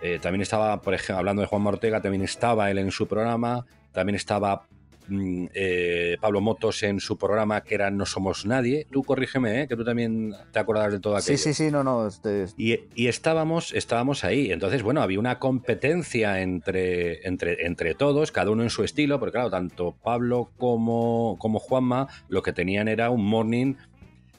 eh, 0.02 0.18
también 0.20 0.42
estaba, 0.42 0.80
por 0.80 0.94
ejemplo, 0.94 1.18
hablando 1.18 1.42
de 1.42 1.48
Juan 1.48 1.64
Ortega, 1.64 2.02
también 2.02 2.24
estaba 2.24 2.68
él 2.72 2.78
en 2.78 2.90
su 2.90 3.06
programa, 3.06 3.64
también 3.92 4.16
estaba 4.16 4.66
mm, 5.06 5.44
eh, 5.54 6.16
Pablo 6.20 6.40
Motos 6.40 6.82
en 6.82 6.98
su 6.98 7.16
programa 7.16 7.62
que 7.62 7.76
era 7.76 7.88
No 7.92 8.04
Somos 8.04 8.44
Nadie. 8.44 8.88
Tú 8.90 9.04
corrígeme, 9.04 9.62
¿eh? 9.62 9.68
que 9.68 9.76
tú 9.76 9.84
también 9.84 10.34
te 10.50 10.58
acordarás 10.58 10.92
de 10.92 10.98
todo 10.98 11.16
aquello. 11.16 11.38
Sí, 11.38 11.54
sí, 11.54 11.54
sí, 11.54 11.70
no, 11.70 11.84
no. 11.84 12.08
Este... 12.08 12.46
Y, 12.56 12.80
y, 12.96 13.06
estábamos, 13.06 13.72
estábamos 13.74 14.24
ahí. 14.24 14.50
Entonces, 14.50 14.82
bueno, 14.82 15.02
había 15.02 15.20
una 15.20 15.38
competencia 15.38 16.40
entre, 16.40 17.24
entre, 17.24 17.64
entre 17.64 17.94
todos, 17.94 18.32
cada 18.32 18.50
uno 18.50 18.64
en 18.64 18.70
su 18.70 18.82
estilo, 18.82 19.20
porque 19.20 19.34
claro, 19.34 19.50
tanto 19.50 19.94
Pablo 20.02 20.50
como, 20.58 21.36
como 21.38 21.60
Juanma 21.60 22.08
lo 22.28 22.42
que 22.42 22.52
tenían 22.52 22.88
era 22.88 23.10
un 23.10 23.24
morning 23.24 23.74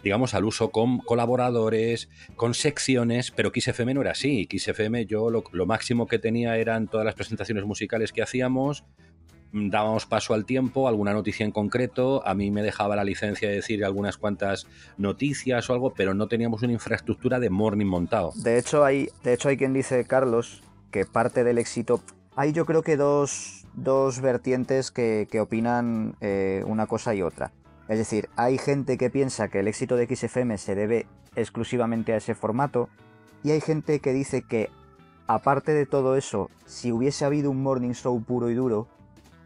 digamos, 0.03 0.33
al 0.33 0.45
uso 0.45 0.69
con 0.69 0.99
colaboradores, 0.99 2.09
con 2.35 2.53
secciones, 2.53 3.31
pero 3.31 3.51
XFM 3.55 3.93
no 3.93 4.01
era 4.01 4.11
así. 4.11 4.47
XFM 4.51 5.05
yo 5.05 5.29
lo, 5.29 5.43
lo 5.51 5.65
máximo 5.65 6.07
que 6.07 6.19
tenía 6.19 6.57
eran 6.57 6.87
todas 6.87 7.05
las 7.05 7.15
presentaciones 7.15 7.63
musicales 7.63 8.11
que 8.11 8.21
hacíamos, 8.21 8.83
mm, 9.53 9.69
dábamos 9.69 10.05
paso 10.05 10.33
al 10.33 10.45
tiempo, 10.45 10.87
alguna 10.87 11.13
noticia 11.13 11.45
en 11.45 11.51
concreto, 11.51 12.25
a 12.27 12.33
mí 12.35 12.51
me 12.51 12.61
dejaba 12.61 12.97
la 12.97 13.05
licencia 13.05 13.47
de 13.47 13.55
decir 13.55 13.85
algunas 13.85 14.17
cuantas 14.17 14.67
noticias 14.97 15.69
o 15.69 15.73
algo, 15.73 15.93
pero 15.93 16.13
no 16.13 16.27
teníamos 16.27 16.61
una 16.63 16.73
infraestructura 16.73 17.39
de 17.39 17.49
morning 17.49 17.85
montado. 17.85 18.33
De 18.35 18.57
hecho, 18.57 18.83
hay, 18.83 19.09
de 19.23 19.33
hecho, 19.33 19.47
hay 19.49 19.57
quien 19.57 19.73
dice, 19.73 20.05
Carlos, 20.05 20.63
que 20.91 21.05
parte 21.05 21.43
del 21.43 21.57
éxito... 21.57 22.01
Hay 22.35 22.51
yo 22.51 22.65
creo 22.65 22.81
que 22.81 22.97
dos, 22.97 23.67
dos 23.75 24.19
vertientes 24.19 24.89
que, 24.89 25.27
que 25.31 25.39
opinan 25.39 26.15
eh, 26.19 26.63
una 26.65 26.87
cosa 26.87 27.13
y 27.13 27.21
otra. 27.21 27.53
Es 27.87 27.97
decir, 27.97 28.29
hay 28.35 28.57
gente 28.57 28.97
que 28.97 29.09
piensa 29.09 29.49
que 29.49 29.59
el 29.59 29.67
éxito 29.67 29.95
de 29.95 30.07
XFM 30.13 30.57
se 30.57 30.75
debe 30.75 31.05
exclusivamente 31.35 32.13
a 32.13 32.17
ese 32.17 32.35
formato 32.35 32.89
y 33.43 33.51
hay 33.51 33.61
gente 33.61 33.99
que 33.99 34.13
dice 34.13 34.41
que, 34.41 34.69
aparte 35.27 35.73
de 35.73 35.85
todo 35.85 36.15
eso, 36.15 36.49
si 36.65 36.91
hubiese 36.91 37.25
habido 37.25 37.51
un 37.51 37.61
morning 37.61 37.91
show 37.91 38.21
puro 38.23 38.49
y 38.49 38.53
duro, 38.53 38.87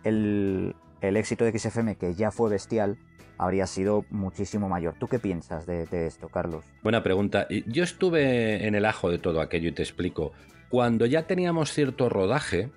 el, 0.04 0.76
el 1.02 1.18
éxito 1.18 1.46
de 1.46 1.58
XFM, 1.58 1.96
que 1.96 2.14
ya 2.14 2.30
fue 2.30 2.50
bestial, 2.50 2.98
habría 3.38 3.66
sido 3.66 4.06
muchísimo 4.10 4.70
mayor. 4.70 4.96
¿Tú 5.00 5.08
qué 5.08 5.20
piensas 5.20 5.66
de, 5.66 5.86
de, 5.88 6.08
esto, 6.08 6.30
Carlos? 6.30 6.66
Buena 6.84 7.04
pregunta. 7.04 7.48
Yo 7.66 7.84
estuve 7.84 8.68
en 8.68 8.76
el 8.76 8.86
ajo 8.86 9.10
de 9.10 9.18
todo 9.18 9.42
aquello 9.42 9.70
y 9.70 9.74
te 9.74 9.84
explico. 9.84 10.32
Cuando 10.70 11.06
ya 11.06 11.28
teníamos 11.28 11.72
cierto 11.72 12.10
rodaje, 12.10 12.70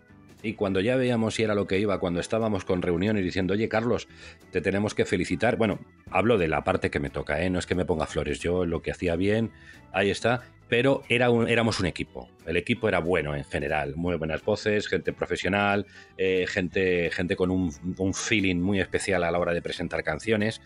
y 0.43 0.55
cuando 0.55 0.81
ya 0.81 0.97
veíamos 0.97 1.35
si 1.35 1.43
era 1.43 1.55
lo 1.55 1.67
que 1.67 1.79
iba, 1.79 1.99
cuando 1.99 2.21
estábamos 2.21 2.65
con 2.65 2.83
reuniones 2.83 3.25
diciendo, 3.25 3.55
oye 3.55 3.69
Carlos, 3.69 4.09
te 4.51 4.61
tenemos 4.61 4.95
que 4.95 5.05
felicitar. 5.05 5.57
Bueno, 5.57 5.81
hablo 6.11 6.39
de 6.39 6.49
la 6.49 6.65
parte 6.65 6.91
que 6.91 7.01
me 7.01 7.11
toca, 7.11 7.43
¿eh? 7.43 7.51
no 7.51 7.59
es 7.59 7.67
que 7.67 7.75
me 7.75 7.85
ponga 7.85 8.07
flores, 8.07 8.41
yo 8.41 8.65
lo 8.65 8.83
que 8.83 8.91
hacía 8.91 9.17
bien, 9.17 9.51
ahí 9.93 10.11
está, 10.11 10.43
pero 10.69 11.03
era 11.09 11.31
un, 11.31 11.49
éramos 11.49 11.81
un 11.81 11.87
equipo. 11.87 12.29
El 12.47 12.57
equipo 12.57 12.89
era 12.89 13.01
bueno 13.01 13.35
en 13.35 13.45
general, 13.45 13.95
muy 13.97 14.17
buenas 14.17 14.43
voces, 14.43 14.89
gente 14.89 15.13
profesional, 15.13 15.87
eh, 16.17 16.47
gente, 16.49 17.11
gente 17.11 17.37
con 17.37 17.51
un, 17.51 17.73
un 17.99 18.15
feeling 18.15 18.57
muy 18.57 18.81
especial 18.81 19.25
a 19.25 19.31
la 19.31 19.39
hora 19.39 19.53
de 19.53 19.63
presentar 19.63 20.03
canciones. 20.03 20.61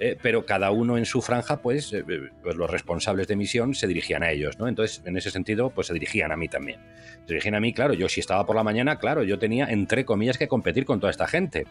Eh, 0.00 0.16
pero 0.20 0.46
cada 0.46 0.70
uno 0.70 0.96
en 0.96 1.04
su 1.04 1.22
franja, 1.22 1.60
pues, 1.60 1.92
eh, 1.92 2.04
pues, 2.42 2.56
los 2.56 2.70
responsables 2.70 3.26
de 3.26 3.34
emisión 3.34 3.74
se 3.74 3.86
dirigían 3.86 4.22
a 4.22 4.30
ellos, 4.30 4.58
¿no? 4.58 4.68
Entonces, 4.68 5.02
en 5.04 5.16
ese 5.16 5.30
sentido, 5.30 5.70
pues 5.70 5.88
se 5.88 5.94
dirigían 5.94 6.30
a 6.30 6.36
mí 6.36 6.48
también. 6.48 6.80
Se 7.26 7.34
dirigían 7.34 7.56
a 7.56 7.60
mí, 7.60 7.72
claro, 7.72 7.94
yo 7.94 8.08
si 8.08 8.20
estaba 8.20 8.46
por 8.46 8.54
la 8.54 8.62
mañana, 8.62 8.98
claro, 8.98 9.24
yo 9.24 9.38
tenía, 9.38 9.66
entre 9.66 10.04
comillas, 10.04 10.38
que 10.38 10.46
competir 10.46 10.84
con 10.84 11.00
toda 11.00 11.10
esta 11.10 11.26
gente. 11.26 11.66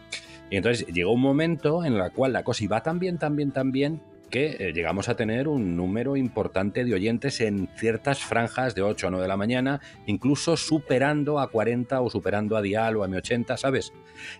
Y 0.50 0.56
entonces 0.56 0.86
llegó 0.88 1.12
un 1.12 1.20
momento 1.20 1.84
en 1.84 1.94
el 1.94 2.12
cual 2.12 2.32
la 2.32 2.44
cosa 2.44 2.64
iba 2.64 2.82
tan 2.82 2.98
bien, 2.98 3.18
tan 3.18 3.34
bien, 3.34 3.50
tan 3.50 3.72
bien, 3.72 4.02
que 4.30 4.56
eh, 4.58 4.72
llegamos 4.74 5.08
a 5.08 5.16
tener 5.16 5.48
un 5.48 5.76
número 5.76 6.16
importante 6.16 6.84
de 6.84 6.94
oyentes 6.94 7.40
en 7.40 7.68
ciertas 7.76 8.18
franjas 8.18 8.74
de 8.74 8.82
8 8.82 9.06
a 9.06 9.10
9 9.10 9.22
de 9.22 9.28
la 9.28 9.36
mañana, 9.36 9.80
incluso 10.06 10.56
superando 10.56 11.40
a 11.40 11.50
40 11.50 12.00
o 12.00 12.10
superando 12.10 12.56
a 12.56 12.62
Dial 12.62 12.96
o 12.96 13.04
a 13.04 13.08
M80, 13.08 13.56
¿sabes? 13.56 13.92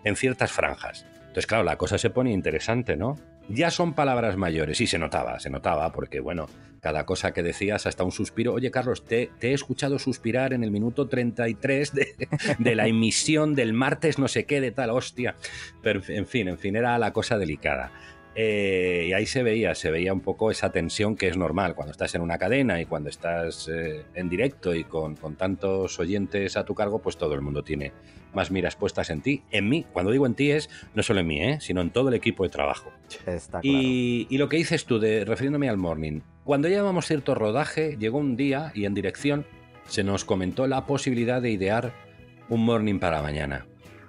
En 0.05 0.17
ciertas 0.17 0.53
franjas. 0.53 1.07
Entonces, 1.21 1.47
claro, 1.47 1.65
la 1.65 1.77
cosa 1.77 1.99
se 1.99 2.11
pone 2.11 2.33
interesante, 2.33 2.97
¿no? 2.97 3.17
Ya 3.49 3.71
son 3.71 3.95
palabras 3.95 4.37
mayores, 4.37 4.81
y 4.81 4.87
se 4.87 4.99
notaba, 4.99 5.41
se 5.41 5.49
notaba, 5.49 5.91
porque 5.93 6.21
bueno, 6.21 6.47
cada 6.81 7.07
cosa 7.07 7.33
que 7.33 7.43
decías, 7.43 7.87
hasta 7.87 8.05
un 8.05 8.13
suspiro. 8.13 8.53
Oye, 8.53 8.71
Carlos, 8.71 9.05
te, 9.05 9.31
te 9.39 9.51
he 9.51 9.55
escuchado 9.55 9.99
suspirar 9.99 10.53
en 10.53 10.65
el 10.65 10.71
minuto 10.71 11.09
33 11.09 11.95
de, 11.95 12.29
de, 12.59 12.75
la 12.75 12.87
emisión 12.87 13.55
del 13.55 13.73
martes, 13.73 14.19
no 14.19 14.29
sé 14.29 14.45
qué, 14.45 14.61
de 14.61 14.71
tal, 14.71 14.91
hostia. 14.91 15.35
Pero 15.83 16.03
en 16.09 16.27
fin, 16.27 16.49
en 16.49 16.59
fin, 16.59 16.77
era 16.77 16.99
la 16.99 17.13
cosa 17.13 17.39
delicada. 17.39 17.91
Eh, 18.41 19.07
y 19.09 19.13
ahí 19.15 19.27
se 19.27 19.43
veía, 19.43 19.75
se 19.75 19.91
veía 19.91 20.13
un 20.13 20.21
poco 20.21 20.53
esa 20.53 20.71
tensión 20.71 21.17
que 21.17 21.27
es 21.27 21.37
normal 21.37 21.75
cuando 21.75 21.91
estás 21.91 22.15
en 22.15 22.23
una 22.23 22.39
cadena 22.39 22.81
y 22.81 22.87
cuando 22.87 23.11
estás 23.11 23.69
eh, 23.69 24.05
en 24.15 24.29
directo 24.29 24.77
y 24.77 24.85
con, 24.85 25.17
con, 25.17 25.35
tantos 25.35 25.99
oyentes 25.99 26.57
a 26.57 26.65
tu 26.65 26.73
cargo, 26.73 27.01
pues 27.01 27.17
todo 27.17 27.35
el 27.35 27.41
mundo 27.41 27.65
tiene 27.65 27.91
más 28.33 28.53
miras 28.53 28.77
puestas 28.77 29.11
en 29.11 29.23
ti. 29.23 29.43
En 29.51 29.69
mí, 29.69 29.87
cuando 29.93 30.13
digo 30.13 30.25
en 30.25 30.35
ti 30.35 30.53
es 30.53 30.71
no 30.95 31.03
solo 31.03 31.19
en 31.19 31.27
mí, 31.27 31.43
¿eh? 31.43 31.59
sino 31.61 31.81
en 31.81 31.91
todo 31.91 32.11
el 32.11 32.15
equipo 32.15 32.45
de 32.45 32.51
trabajo. 32.51 32.93
Está 33.27 33.61
claro. 33.61 33.77
y, 33.77 34.29
y, 34.31 34.39
lo 34.39 34.49
que 34.49 34.59
dices 34.59 34.85
tú, 34.85 35.01
de, 35.01 35.25
refiriéndome 35.25 35.69
al 35.69 35.77
morning, 35.77 36.21
cuando 36.45 36.69
llevábamos 36.69 37.07
cierto 37.07 37.35
rodaje, 37.35 37.97
llegó 37.99 38.19
un 38.19 38.37
día 38.37 38.71
y 38.73 38.85
en 38.85 38.95
dirección 38.95 39.47
se 39.89 40.05
nos 40.05 40.25
comentó 40.25 40.69
la 40.69 40.87
posibilidad 40.87 41.43
de 41.43 41.51
idear 41.51 41.93
un 42.49 42.65
morning 42.65 43.01
para 43.01 43.21
mañana. 43.21 43.67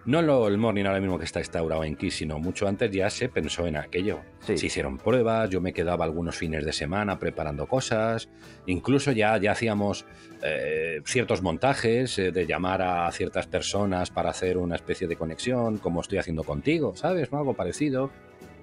No 0.10 0.24
lo, 0.24 0.48
el 0.48 0.58
morning 0.58 0.86
ahora 0.86 1.00
mismo 1.00 1.20
que 1.20 1.26
está 1.26 1.38
instaurado 1.38 1.84
en 1.84 1.96
Kiss, 1.96 2.16
sino 2.16 2.40
mucho 2.40 2.68
antes 2.68 2.90
ya 2.90 3.12
se 3.12 3.30
pensó 3.30 3.68
en 3.68 3.78
aquello. 3.78 4.22
Sí. 4.40 4.58
Se 4.58 4.66
hicieron 4.66 4.98
pruebas, 4.98 5.52
yo 5.52 5.62
me 5.62 5.72
quedaba 5.72 6.04
algunos 6.04 6.36
fines 6.36 6.66
de 6.66 6.74
semana 6.74 7.20
preparando 7.20 7.68
cosas, 7.68 8.28
incluso 8.66 9.12
ya, 9.12 9.38
ya 9.38 9.52
hacíamos 9.52 10.06
eh, 10.42 11.02
ciertos 11.06 11.44
montajes 11.44 12.18
eh, 12.18 12.32
de 12.32 12.48
llamar 12.48 12.82
a 12.82 13.12
ciertas 13.12 13.46
personas 13.46 14.10
para 14.10 14.32
hacer 14.32 14.58
una 14.58 14.78
especie 14.78 15.08
de 15.08 15.16
conexión, 15.16 15.78
como 15.78 16.02
estoy 16.02 16.18
haciendo 16.18 16.44
contigo, 16.44 16.96
¿sabes? 16.96 17.32
¿No? 17.32 17.38
Algo 17.38 17.54
parecido. 17.54 18.10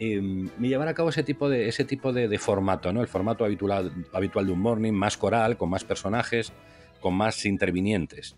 Y, 0.00 0.16
mm, 0.16 0.50
y, 0.58 0.68
llevar 0.68 0.88
a 0.88 0.94
cabo 0.94 1.10
ese 1.10 1.22
tipo 1.22 1.48
de, 1.48 1.68
ese 1.68 1.84
tipo 1.84 2.12
de, 2.12 2.26
de 2.26 2.38
formato, 2.40 2.92
¿no? 2.92 3.02
El 3.02 3.06
formato 3.06 3.44
habitual, 3.44 3.92
habitual 4.12 4.46
de 4.46 4.52
un 4.52 4.58
morning, 4.58 4.94
más 4.94 5.16
coral, 5.16 5.56
con 5.56 5.70
más 5.70 5.84
personajes, 5.84 6.52
con 7.00 7.14
más 7.14 7.46
intervinientes. 7.46 8.34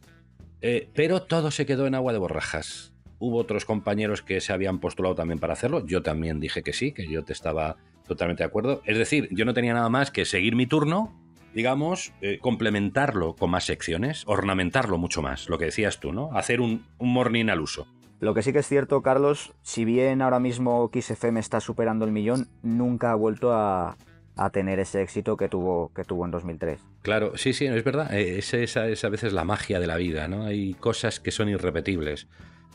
Eh, 0.61 0.91
pero 0.93 1.23
todo 1.23 1.51
se 1.51 1.65
quedó 1.65 1.87
en 1.87 1.95
agua 1.95 2.13
de 2.13 2.19
borrajas 2.19 2.93
hubo 3.19 3.39
otros 3.39 3.65
compañeros 3.65 4.23
que 4.23 4.41
se 4.41 4.53
habían 4.53 4.79
postulado 4.79 5.15
también 5.15 5.39
para 5.39 5.53
hacerlo. 5.53 5.85
Yo 5.87 6.03
también 6.03 6.41
dije 6.41 6.63
que 6.63 6.73
sí, 6.73 6.93
que 6.93 7.07
yo 7.07 7.25
te 7.25 7.33
estaba 7.33 7.77
totalmente 8.07 8.43
de 8.43 8.47
acuerdo. 8.47 8.83
Es 8.85 8.99
decir, 8.99 9.29
yo 9.31 9.45
no 9.45 9.55
tenía 9.55 9.75
nada 9.75 9.89
más 9.89 10.11
que 10.11 10.25
seguir 10.25 10.57
mi 10.57 10.67
turno, 10.67 11.15
digamos, 11.55 12.13
eh, 12.21 12.39
complementarlo 12.41 13.35
con 13.37 13.51
más 13.51 13.65
secciones, 13.65 14.25
ornamentarlo 14.27 14.99
mucho 14.99 15.23
más, 15.23 15.49
lo 15.49 15.59
que 15.59 15.67
decías 15.67 16.01
tú, 16.01 16.13
¿no? 16.13 16.31
Hacer 16.33 16.61
un, 16.61 16.85
un 16.99 17.13
morning 17.13 17.49
al 17.49 17.61
uso. 17.61 17.87
Lo 18.21 18.35
que 18.35 18.43
sí 18.43 18.53
que 18.53 18.61
es 18.61 18.67
cierto, 18.67 19.01
Carlos, 19.03 19.55
si 19.63 19.85
bien 19.85 20.23
ahora 20.23 20.41
mismo 20.41 20.91
XFM 20.93 21.39
está 21.39 21.61
superando 21.61 22.05
el 22.05 22.11
millón, 22.11 22.49
nunca 22.63 23.13
ha 23.13 23.15
vuelto 23.15 23.53
a, 23.53 23.97
a 24.39 24.51
tener 24.51 24.81
ese 24.81 25.03
éxito 25.03 25.37
que 25.37 25.49
tuvo, 25.49 25.93
que 25.95 26.05
tuvo 26.05 26.25
en 26.25 26.33
2003. 26.33 26.81
Claro, 27.03 27.33
sí, 27.37 27.53
sí, 27.53 27.67
es 27.67 27.85
verdad. 27.85 28.13
Es, 28.13 28.55
esa 28.55 28.89
es 28.89 29.05
a 29.05 29.09
veces 29.09 29.33
la 29.33 29.45
magia 29.45 29.79
de 29.79 29.87
la 29.87 29.97
vida, 29.97 30.27
¿no? 30.27 30.45
Hay 30.45 30.75
cosas 30.75 31.21
que 31.21 31.31
son 31.31 31.49
irrepetibles 31.49 32.29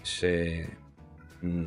se 0.04 0.70
mm, 1.42 1.64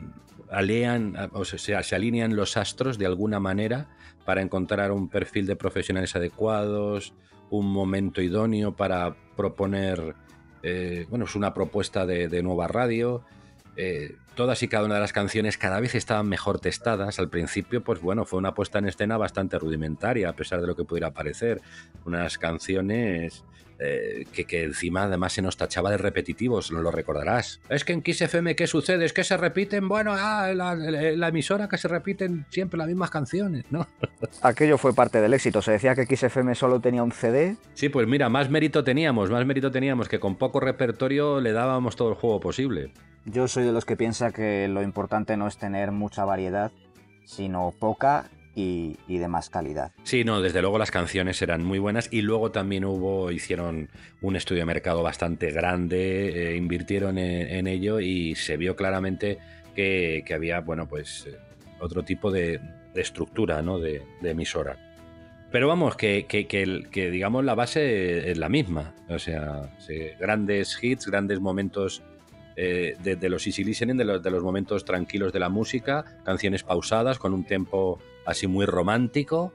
alean, 0.50 1.16
o 1.32 1.44
sea, 1.44 1.82
se 1.82 1.94
alinean 1.94 2.36
los 2.36 2.56
astros 2.56 2.98
de 2.98 3.06
alguna 3.06 3.40
manera 3.40 3.88
para 4.24 4.42
encontrar 4.42 4.92
un 4.92 5.08
perfil 5.08 5.46
de 5.46 5.56
profesionales 5.56 6.14
adecuados, 6.16 7.14
un 7.50 7.70
momento 7.72 8.20
idóneo 8.20 8.76
para 8.76 9.16
proponer, 9.36 10.14
eh, 10.62 11.06
bueno, 11.08 11.24
es 11.24 11.34
una 11.34 11.54
propuesta 11.54 12.06
de, 12.06 12.28
de 12.28 12.42
nueva 12.42 12.68
radio. 12.68 13.24
Eh, 13.76 14.16
todas 14.34 14.62
y 14.62 14.68
cada 14.68 14.84
una 14.84 14.94
de 14.94 15.00
las 15.00 15.12
canciones 15.12 15.58
cada 15.58 15.80
vez 15.80 15.94
estaban 15.94 16.28
mejor 16.28 16.60
testadas. 16.60 17.18
Al 17.18 17.28
principio, 17.28 17.82
pues 17.82 18.00
bueno, 18.00 18.24
fue 18.24 18.38
una 18.38 18.54
puesta 18.54 18.78
en 18.78 18.86
escena 18.86 19.16
bastante 19.16 19.58
rudimentaria, 19.58 20.28
a 20.28 20.32
pesar 20.34 20.60
de 20.60 20.66
lo 20.66 20.76
que 20.76 20.84
pudiera 20.84 21.10
parecer. 21.10 21.60
Unas 22.04 22.38
canciones 22.38 23.44
eh, 23.78 24.24
que, 24.32 24.44
que, 24.44 24.64
encima 24.64 25.04
además 25.04 25.34
se 25.34 25.42
nos 25.42 25.58
tachaba 25.58 25.90
de 25.90 25.98
repetitivos, 25.98 26.72
no 26.72 26.80
lo 26.80 26.90
recordarás. 26.90 27.60
Es 27.68 27.84
que 27.84 27.92
en 27.92 28.00
Kiss 28.00 28.22
FM, 28.22 28.56
¿qué 28.56 28.66
sucede? 28.66 29.04
Es 29.04 29.12
que 29.12 29.22
se 29.22 29.36
repiten, 29.36 29.86
bueno, 29.86 30.14
ah, 30.16 30.50
la, 30.54 30.74
la, 30.74 31.12
la, 31.12 31.28
emisora 31.28 31.68
que 31.68 31.76
se 31.76 31.86
repiten 31.86 32.46
siempre 32.48 32.78
las 32.78 32.86
mismas 32.86 33.10
canciones, 33.10 33.64
¿no? 33.70 33.86
Aquello 34.42 34.78
fue 34.78 34.94
parte 34.94 35.20
del 35.20 35.34
éxito. 35.34 35.60
Se 35.60 35.72
decía 35.72 35.94
que 35.94 36.06
Kiss 36.06 36.22
FM 36.22 36.54
solo 36.54 36.80
tenía 36.80 37.02
un 37.02 37.12
CD. 37.12 37.56
Sí, 37.74 37.90
pues 37.90 38.06
mira, 38.06 38.30
más 38.30 38.48
mérito 38.48 38.82
teníamos, 38.82 39.30
más 39.30 39.44
mérito 39.44 39.70
teníamos 39.70 40.08
que 40.08 40.20
con 40.20 40.36
poco 40.36 40.60
repertorio 40.60 41.40
le 41.40 41.52
dábamos 41.52 41.96
todo 41.96 42.08
el 42.08 42.14
juego 42.14 42.40
posible. 42.40 42.92
Yo 43.26 43.48
soy 43.48 43.64
de 43.64 43.72
los 43.72 43.84
que 43.84 43.96
piensa 43.96 44.30
que 44.30 44.68
lo 44.68 44.82
importante 44.82 45.36
no 45.36 45.48
es 45.48 45.58
tener 45.58 45.90
mucha 45.90 46.24
variedad, 46.24 46.70
sino 47.24 47.74
poca 47.76 48.30
y, 48.54 48.96
de 49.08 49.26
más 49.26 49.50
calidad. 49.50 49.92
Sí, 50.04 50.22
no, 50.24 50.40
desde 50.40 50.62
luego 50.62 50.78
las 50.78 50.92
canciones 50.92 51.42
eran 51.42 51.64
muy 51.64 51.80
buenas 51.80 52.08
y 52.12 52.22
luego 52.22 52.52
también 52.52 52.84
hubo, 52.84 53.32
hicieron 53.32 53.90
un 54.22 54.36
estudio 54.36 54.62
de 54.62 54.66
mercado 54.66 55.02
bastante 55.02 55.50
grande, 55.50 56.52
eh, 56.52 56.56
invirtieron 56.56 57.18
en, 57.18 57.66
ello 57.66 57.98
y 57.98 58.36
se 58.36 58.56
vio 58.56 58.76
claramente 58.76 59.38
que, 59.74 60.22
que 60.24 60.32
había, 60.32 60.60
bueno, 60.60 60.88
pues 60.88 61.26
eh, 61.26 61.36
otro 61.80 62.04
tipo 62.04 62.30
de, 62.30 62.60
de 62.94 63.00
estructura, 63.02 63.60
¿no? 63.60 63.80
De, 63.80 64.02
emisora. 64.22 64.78
Pero 65.50 65.66
vamos, 65.68 65.96
que, 65.96 66.26
que, 66.26 66.46
que, 66.46 67.10
digamos 67.10 67.44
la 67.44 67.54
base 67.54 68.30
es 68.30 68.38
la 68.38 68.48
misma. 68.48 68.94
O 69.08 69.18
sea, 69.18 69.70
grandes 70.18 70.78
hits, 70.82 71.06
grandes 71.06 71.40
momentos 71.40 72.02
eh, 72.56 72.96
de, 73.02 73.28
los 73.28 73.46
easy 73.46 73.64
listening, 73.64 73.96
de 73.96 74.30
los 74.30 74.42
momentos 74.42 74.84
tranquilos 74.84 75.32
de 75.32 75.40
la 75.40 75.48
música, 75.48 76.04
canciones 76.24 76.62
pausadas 76.62 77.18
con 77.18 77.34
un 77.34 77.44
tempo 77.44 77.98
así 78.24 78.46
muy 78.46 78.66
romántico. 78.66 79.52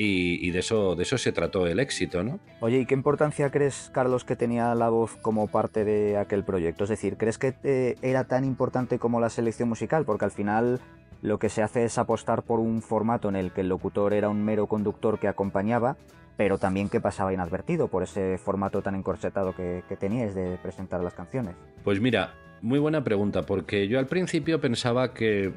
Y, 0.00 0.52
de 0.52 0.60
eso 0.60 0.94
de 0.94 1.02
eso 1.02 1.18
se 1.18 1.32
trató 1.32 1.66
el 1.66 1.80
éxito, 1.80 2.22
¿no? 2.22 2.38
Oye, 2.60 2.78
¿y 2.78 2.86
qué 2.86 2.94
importancia 2.94 3.50
crees, 3.50 3.90
Carlos, 3.92 4.24
que 4.24 4.36
tenía 4.36 4.72
la 4.76 4.90
voz 4.90 5.16
como 5.16 5.48
parte 5.48 5.84
de 5.84 6.16
aquel 6.16 6.44
proyecto? 6.44 6.84
Es 6.84 6.90
decir, 6.90 7.16
¿crees 7.16 7.36
que 7.36 7.54
eh, 7.64 7.96
era 8.00 8.22
tan 8.22 8.44
importante 8.44 9.00
como 9.00 9.18
la 9.18 9.28
selección 9.28 9.68
musical? 9.68 10.04
Porque 10.04 10.24
al 10.24 10.30
final 10.30 10.80
lo 11.20 11.40
que 11.40 11.48
se 11.48 11.62
hace 11.64 11.84
es 11.84 11.98
apostar 11.98 12.44
por 12.44 12.60
un 12.60 12.80
formato 12.80 13.28
en 13.28 13.34
el 13.34 13.50
que 13.50 13.62
el 13.62 13.68
locutor 13.68 14.12
era 14.12 14.28
un 14.28 14.44
mero 14.44 14.68
conductor 14.68 15.18
que 15.18 15.26
acompañaba, 15.26 15.96
pero 16.38 16.56
también 16.56 16.88
que 16.88 17.00
pasaba 17.00 17.34
inadvertido 17.34 17.88
por 17.88 18.04
ese 18.04 18.38
formato 18.38 18.80
tan 18.80 18.94
encorsetado 18.94 19.54
que, 19.54 19.82
que 19.88 19.96
teníais 19.96 20.36
de 20.36 20.56
presentar 20.62 21.02
las 21.02 21.12
canciones. 21.12 21.56
Pues 21.82 22.00
mira, 22.00 22.32
muy 22.62 22.78
buena 22.78 23.02
pregunta, 23.02 23.42
porque 23.42 23.88
yo 23.88 23.98
al 23.98 24.06
principio 24.06 24.60
pensaba 24.60 25.12
que 25.12 25.52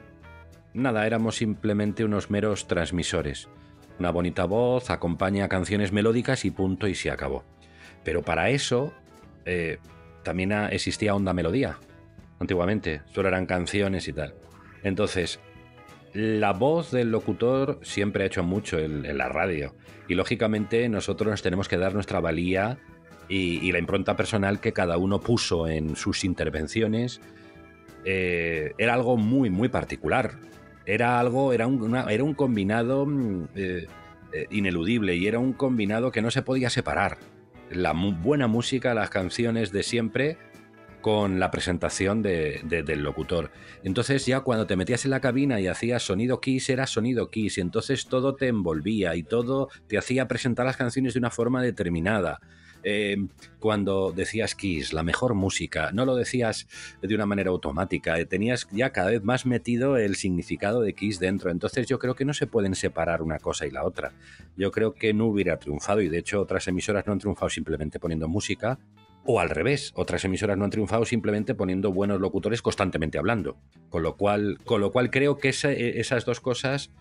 nada, 0.73 1.05
éramos 1.05 1.35
simplemente 1.35 2.03
unos 2.03 2.31
meros 2.31 2.67
transmisores. 2.67 3.47
Una 3.99 4.09
bonita 4.09 4.45
voz 4.45 4.89
acompaña 4.89 5.47
canciones 5.47 5.91
melódicas 5.91 6.45
y 6.45 6.51
punto 6.51 6.87
y 6.87 6.95
se 6.95 7.11
acabó. 7.11 7.43
Pero 8.03 8.23
para 8.23 8.49
eso 8.49 8.91
eh, 9.45 9.77
también 10.23 10.51
existía 10.51 11.13
Onda 11.13 11.31
Melodía, 11.31 11.77
antiguamente, 12.39 13.01
solo 13.13 13.27
eran 13.27 13.45
canciones 13.45 14.07
y 14.07 14.13
tal. 14.13 14.33
Entonces, 14.81 15.39
la 16.13 16.51
voz 16.53 16.91
del 16.91 17.11
locutor 17.11 17.79
siempre 17.83 18.23
ha 18.23 18.27
hecho 18.27 18.43
mucho 18.43 18.79
en, 18.79 19.17
la 19.17 19.29
radio. 19.29 19.75
Y 20.07 20.15
lógicamente 20.15 20.87
nosotros 20.89 21.31
nos 21.31 21.41
tenemos 21.41 21.67
que 21.67 21.77
dar 21.77 21.93
nuestra 21.93 22.19
valía 22.19 22.77
y, 23.29 23.71
la 23.71 23.79
impronta 23.79 24.15
personal 24.17 24.59
que 24.59 24.73
cada 24.73 24.97
uno 24.97 25.21
puso 25.21 25.67
en 25.67 25.95
sus 25.95 26.25
intervenciones. 26.25 27.21
Eh, 28.03 28.73
era 28.77 28.93
algo 28.93 29.15
muy, 29.15 29.49
muy 29.49 29.69
particular. 29.69 30.33
Era 30.85 31.19
algo, 31.19 31.53
era 31.53 31.67
un, 31.67 31.95
era 31.95 32.23
un 32.23 32.33
combinado 32.33 33.05
mm, 33.05 33.43
eh, 33.55 33.87
eh, 34.33 34.47
ineludible 34.49 35.15
y 35.15 35.27
era 35.27 35.39
un 35.39 35.53
combinado 35.53 36.11
que 36.11 36.21
no 36.21 36.31
se 36.31 36.41
podía 36.41 36.69
separar. 36.69 37.17
La 37.69 37.93
buena 37.93 38.47
música, 38.47 38.93
las 38.93 39.09
canciones 39.09 39.71
de 39.71 39.83
siempre 39.83 40.37
con 41.01 41.39
la 41.39 41.51
presentación 41.51 42.21
de, 42.21 42.61
del 42.63 43.03
locutor. 43.03 43.51
Entonces 43.83 44.25
ya 44.25 44.41
cuando 44.41 44.67
te 44.67 44.75
metías 44.75 45.05
en 45.05 45.11
la 45.11 45.19
cabina 45.19 45.59
y 45.59 45.67
hacías 45.67 46.03
sonido 46.03 46.39
Kiss, 46.39 46.69
era 46.69 46.87
sonido 46.87 47.29
Kiss 47.29 47.57
y 47.57 47.61
entonces 47.61 48.05
todo 48.05 48.35
te 48.35 48.47
envolvía 48.47 49.15
y 49.15 49.23
todo 49.23 49.69
te 49.87 49.97
hacía 49.97 50.27
presentar 50.27 50.65
las 50.65 50.77
canciones 50.77 51.13
de 51.13 51.19
una 51.19 51.31
forma 51.31 51.61
determinada. 51.61 52.39
Eh, 52.83 53.17
cuando 53.59 54.11
decías 54.11 54.55
Kiss, 54.55 54.91
la 54.93 55.03
mejor 55.03 55.35
música, 55.35 55.91
no 55.91 56.05
lo 56.05 56.15
decías 56.15 56.67
de 57.01 57.13
una 57.13 57.25
manera 57.25 57.51
automática, 57.51 58.17
eh, 58.17 58.25
tenías 58.25 58.67
ya 58.71 58.91
cada 58.91 59.11
vez 59.11 59.23
más 59.23 59.45
metido 59.45 59.97
el 59.97 60.15
significado 60.15 60.81
de 60.81 60.93
Kiss 60.93 61.19
dentro. 61.19 61.51
Entonces 61.51 61.87
yo 61.87 61.99
creo 61.99 62.15
que 62.15 62.25
no 62.25 62.33
se 62.33 62.47
pueden 62.47 62.75
separar 62.75 63.21
una 63.21 63.37
cosa 63.39 63.67
y 63.67 63.71
la 63.71 63.83
otra. 63.83 64.13
Yo 64.57 64.71
creo 64.71 64.93
que 64.93 65.13
no 65.13 65.27
hubiera 65.27 65.57
triunfado 65.57 66.01
y 66.01 66.09
de 66.09 66.19
hecho 66.19 66.41
otras 66.41 66.67
emisoras 66.67 67.05
no 67.05 67.13
han 67.13 67.19
triunfado 67.19 67.49
simplemente 67.49 67.99
poniendo 67.99 68.27
música. 68.27 68.79
O 69.25 69.39
al 69.39 69.49
revés, 69.49 69.91
otras 69.95 70.25
emisoras 70.25 70.57
no 70.57 70.65
han 70.65 70.71
triunfado 70.71 71.05
simplemente 71.05 71.53
poniendo 71.53 71.91
buenos 71.91 72.19
locutores 72.19 72.61
constantemente 72.61 73.17
hablando. 73.17 73.57
Con 73.89 74.03
lo 74.03 74.17
cual, 74.17 74.57
con 74.65 74.81
lo 74.81 74.91
cual 74.91 75.11
creo 75.11 75.37
que 75.37 75.49
eh, 75.49 75.99
esas 75.99 76.25
dos 76.25 76.39
cosas 76.39 76.91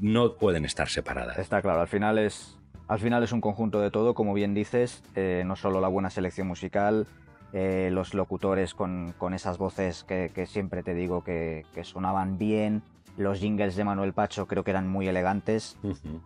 no 0.00 0.36
pueden 0.36 0.66
estar 0.66 0.90
separadas. 0.90 1.38
Está 1.38 1.62
claro, 1.62 1.80
al 1.80 1.88
final 1.88 2.18
es, 2.18 2.58
al 2.86 2.98
final 2.98 3.22
es 3.22 3.32
un 3.32 3.40
conjunto 3.40 3.80
de 3.80 3.90
todo, 3.90 4.14
como 4.14 4.34
bien 4.34 4.54
dices, 4.54 5.02
eh, 5.14 5.42
no 5.46 5.56
solo 5.56 5.80
la 5.80 5.88
buena 5.88 6.10
selección 6.10 6.46
musical, 6.46 7.06
eh, 7.52 7.88
los 7.92 8.14
locutores 8.14 8.74
con, 8.74 9.14
esas 9.32 9.58
voces 9.58 10.04
que, 10.04 10.46
siempre 10.46 10.82
te 10.82 10.94
digo 10.94 11.24
que, 11.24 11.64
sonaban 11.82 12.36
bien, 12.36 12.82
los 13.16 13.38
jingles 13.38 13.76
de 13.76 13.84
Manuel 13.84 14.12
Pacho 14.12 14.46
creo 14.46 14.64
que 14.64 14.70
eran 14.70 14.88
muy 14.88 15.08
elegantes, 15.08 15.78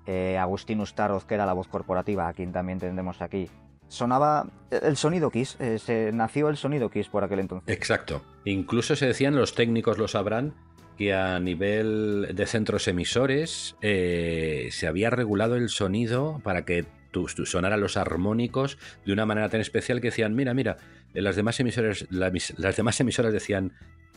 eh, 0.06 0.36
Agustín 0.38 0.80
Ustaroz, 0.80 1.24
que 1.24 1.34
era 1.34 1.46
la 1.46 1.52
voz 1.52 1.68
corporativa, 1.68 2.26
a 2.26 2.32
quien 2.32 2.52
también 2.52 2.78
tendremos 2.80 3.22
aquí, 3.22 3.48
sonaba 3.88 4.50
el 4.70 4.96
sonido 4.96 5.30
Kiss, 5.30 5.56
se 5.78 6.12
nació 6.12 6.48
el 6.48 6.56
sonido 6.56 6.90
Kiss 6.90 7.08
por 7.08 7.24
aquel 7.24 7.40
entonces. 7.40 7.74
Exacto. 7.74 8.22
Incluso 8.44 8.96
se 8.96 9.06
decían, 9.06 9.34
los 9.34 9.54
técnicos 9.54 9.98
lo 9.98 10.08
sabrán, 10.08 10.54
que 10.98 11.14
a 11.14 11.38
nivel 11.38 12.32
de 12.34 12.46
centros 12.46 12.88
emisores 12.88 13.76
eh, 13.80 14.68
se 14.72 14.88
había 14.88 15.10
regulado 15.10 15.54
el 15.54 15.68
sonido 15.68 16.40
para 16.42 16.64
que 16.64 16.84
tu, 17.12 17.28
sonaran 17.28 17.80
los 17.80 17.96
armónicos 17.96 18.78
de 19.06 19.12
una 19.12 19.24
manera 19.24 19.48
tan 19.48 19.60
especial 19.60 20.00
que 20.00 20.08
decían, 20.08 20.34
mira, 20.34 20.54
mira, 20.54 20.76
las 21.14 21.36
demás 21.36 21.58
emisoras, 21.60 22.06
las 22.10 22.76
demás 22.76 23.00
emisoras 23.00 23.32
decían, 23.32 23.72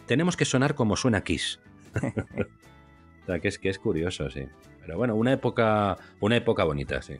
tenemos 0.07 0.35
que 0.35 0.45
sonar 0.45 0.73
como 0.73 0.95
suena 0.95 1.23
Kiss. 1.23 1.59
o 2.01 3.25
sea, 3.27 3.39
que 3.39 3.47
es, 3.47 3.59
que 3.59 3.69
es 3.69 3.77
curioso, 3.77 4.29
sí. 4.31 4.47
Pero 4.81 4.97
bueno, 4.97 5.15
una 5.15 5.33
época, 5.33 5.97
una 6.19 6.35
época 6.35 6.63
bonita, 6.63 7.03
sí. 7.03 7.13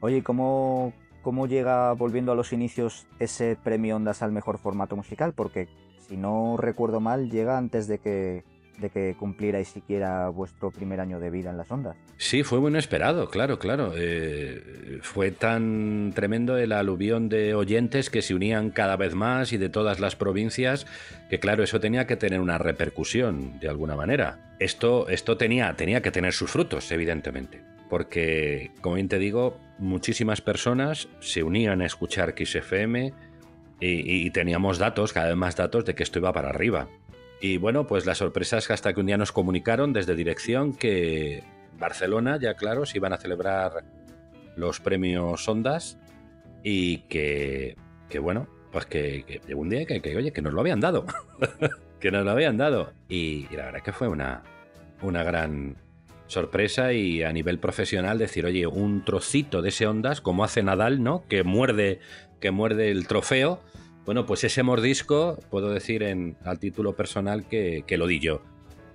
Oye, 0.00 0.22
¿cómo, 0.22 0.94
¿cómo 1.24 1.48
llega, 1.48 1.92
volviendo 1.94 2.30
a 2.30 2.34
los 2.36 2.52
inicios, 2.52 3.06
ese 3.18 3.56
premio 3.64 3.96
Ondas 3.96 4.22
al 4.22 4.30
mejor 4.30 4.58
formato 4.58 4.94
musical? 4.94 5.32
Porque, 5.32 5.66
si 6.06 6.16
no 6.16 6.56
recuerdo 6.56 7.00
mal, 7.00 7.30
llega 7.30 7.58
antes 7.58 7.88
de 7.88 7.98
que 7.98 8.44
de 8.78 8.90
que 8.90 9.14
cumplierais 9.18 9.68
siquiera 9.68 10.28
vuestro 10.28 10.70
primer 10.70 11.00
año 11.00 11.20
de 11.20 11.30
vida 11.30 11.50
en 11.50 11.56
las 11.56 11.70
ondas. 11.70 11.96
Sí, 12.16 12.42
fue 12.42 12.60
muy 12.60 12.70
inesperado, 12.70 13.28
claro, 13.28 13.58
claro. 13.58 13.92
Eh, 13.96 14.98
fue 15.02 15.30
tan 15.30 16.12
tremendo 16.14 16.56
el 16.56 16.72
aluvión 16.72 17.28
de 17.28 17.54
oyentes 17.54 18.10
que 18.10 18.22
se 18.22 18.34
unían 18.34 18.70
cada 18.70 18.96
vez 18.96 19.14
más 19.14 19.52
y 19.52 19.58
de 19.58 19.68
todas 19.68 20.00
las 20.00 20.16
provincias, 20.16 20.86
que 21.30 21.38
claro, 21.38 21.62
eso 21.62 21.80
tenía 21.80 22.06
que 22.06 22.16
tener 22.16 22.40
una 22.40 22.58
repercusión 22.58 23.58
de 23.60 23.68
alguna 23.68 23.96
manera. 23.96 24.54
Esto, 24.58 25.08
esto 25.08 25.36
tenía, 25.36 25.74
tenía 25.74 26.02
que 26.02 26.10
tener 26.10 26.32
sus 26.32 26.50
frutos, 26.50 26.90
evidentemente. 26.90 27.73
Porque, 27.94 28.72
como 28.80 28.96
bien 28.96 29.06
te 29.06 29.20
digo, 29.20 29.56
muchísimas 29.78 30.40
personas 30.40 31.08
se 31.20 31.44
unían 31.44 31.80
a 31.80 31.86
escuchar 31.86 32.34
XFM 32.36 33.12
y, 33.78 34.26
y 34.26 34.30
teníamos 34.32 34.78
datos, 34.78 35.12
cada 35.12 35.28
vez 35.28 35.36
más 35.36 35.54
datos 35.54 35.84
de 35.84 35.94
que 35.94 36.02
esto 36.02 36.18
iba 36.18 36.32
para 36.32 36.48
arriba. 36.48 36.88
Y 37.40 37.56
bueno, 37.58 37.86
pues 37.86 38.04
la 38.04 38.16
sorpresa 38.16 38.58
es 38.58 38.66
que 38.66 38.72
hasta 38.72 38.92
que 38.92 38.98
un 38.98 39.06
día 39.06 39.16
nos 39.16 39.30
comunicaron 39.30 39.92
desde 39.92 40.16
dirección 40.16 40.74
que 40.74 41.44
Barcelona, 41.78 42.36
ya 42.36 42.54
claro, 42.54 42.84
se 42.84 42.98
iban 42.98 43.12
a 43.12 43.16
celebrar 43.16 43.84
los 44.56 44.80
premios 44.80 45.48
Ondas 45.48 45.96
y 46.64 46.98
que, 47.02 47.76
que 48.08 48.18
bueno, 48.18 48.48
pues 48.72 48.86
que, 48.86 49.22
que, 49.24 49.40
llegó 49.46 49.60
un 49.60 49.68
día 49.68 49.86
que, 49.86 50.02
que, 50.02 50.16
oye, 50.16 50.32
que 50.32 50.42
nos 50.42 50.52
lo 50.52 50.62
habían 50.62 50.80
dado. 50.80 51.06
que 52.00 52.10
nos 52.10 52.24
lo 52.24 52.32
habían 52.32 52.56
dado. 52.56 52.92
Y, 53.08 53.46
la 53.54 53.66
verdad 53.66 53.82
que 53.82 53.92
fue 53.92 54.08
una, 54.08 54.42
una 55.00 55.22
gran 55.22 55.76
sorpresa 56.26 56.92
y 56.92 57.22
a 57.22 57.32
nivel 57.32 57.58
profesional 57.58 58.18
decir, 58.18 58.46
oye, 58.46 58.66
un 58.66 59.04
trocito 59.04 59.62
de 59.62 59.68
ese 59.68 59.86
Ondas, 59.86 60.20
como 60.20 60.44
hace 60.44 60.62
Nadal, 60.62 61.02
¿no? 61.02 61.24
Que 61.28 61.42
muerde, 61.42 62.00
que 62.40 62.50
muerde 62.50 62.90
el 62.90 63.06
trofeo 63.06 63.60
bueno, 64.04 64.26
pues 64.26 64.44
ese 64.44 64.62
mordisco 64.62 65.38
puedo 65.50 65.70
decir 65.70 66.02
en, 66.02 66.36
al 66.44 66.58
título 66.58 66.94
personal 66.94 67.46
que, 67.46 67.84
que 67.86 67.96
lo 67.96 68.06
di 68.06 68.20
yo 68.20 68.42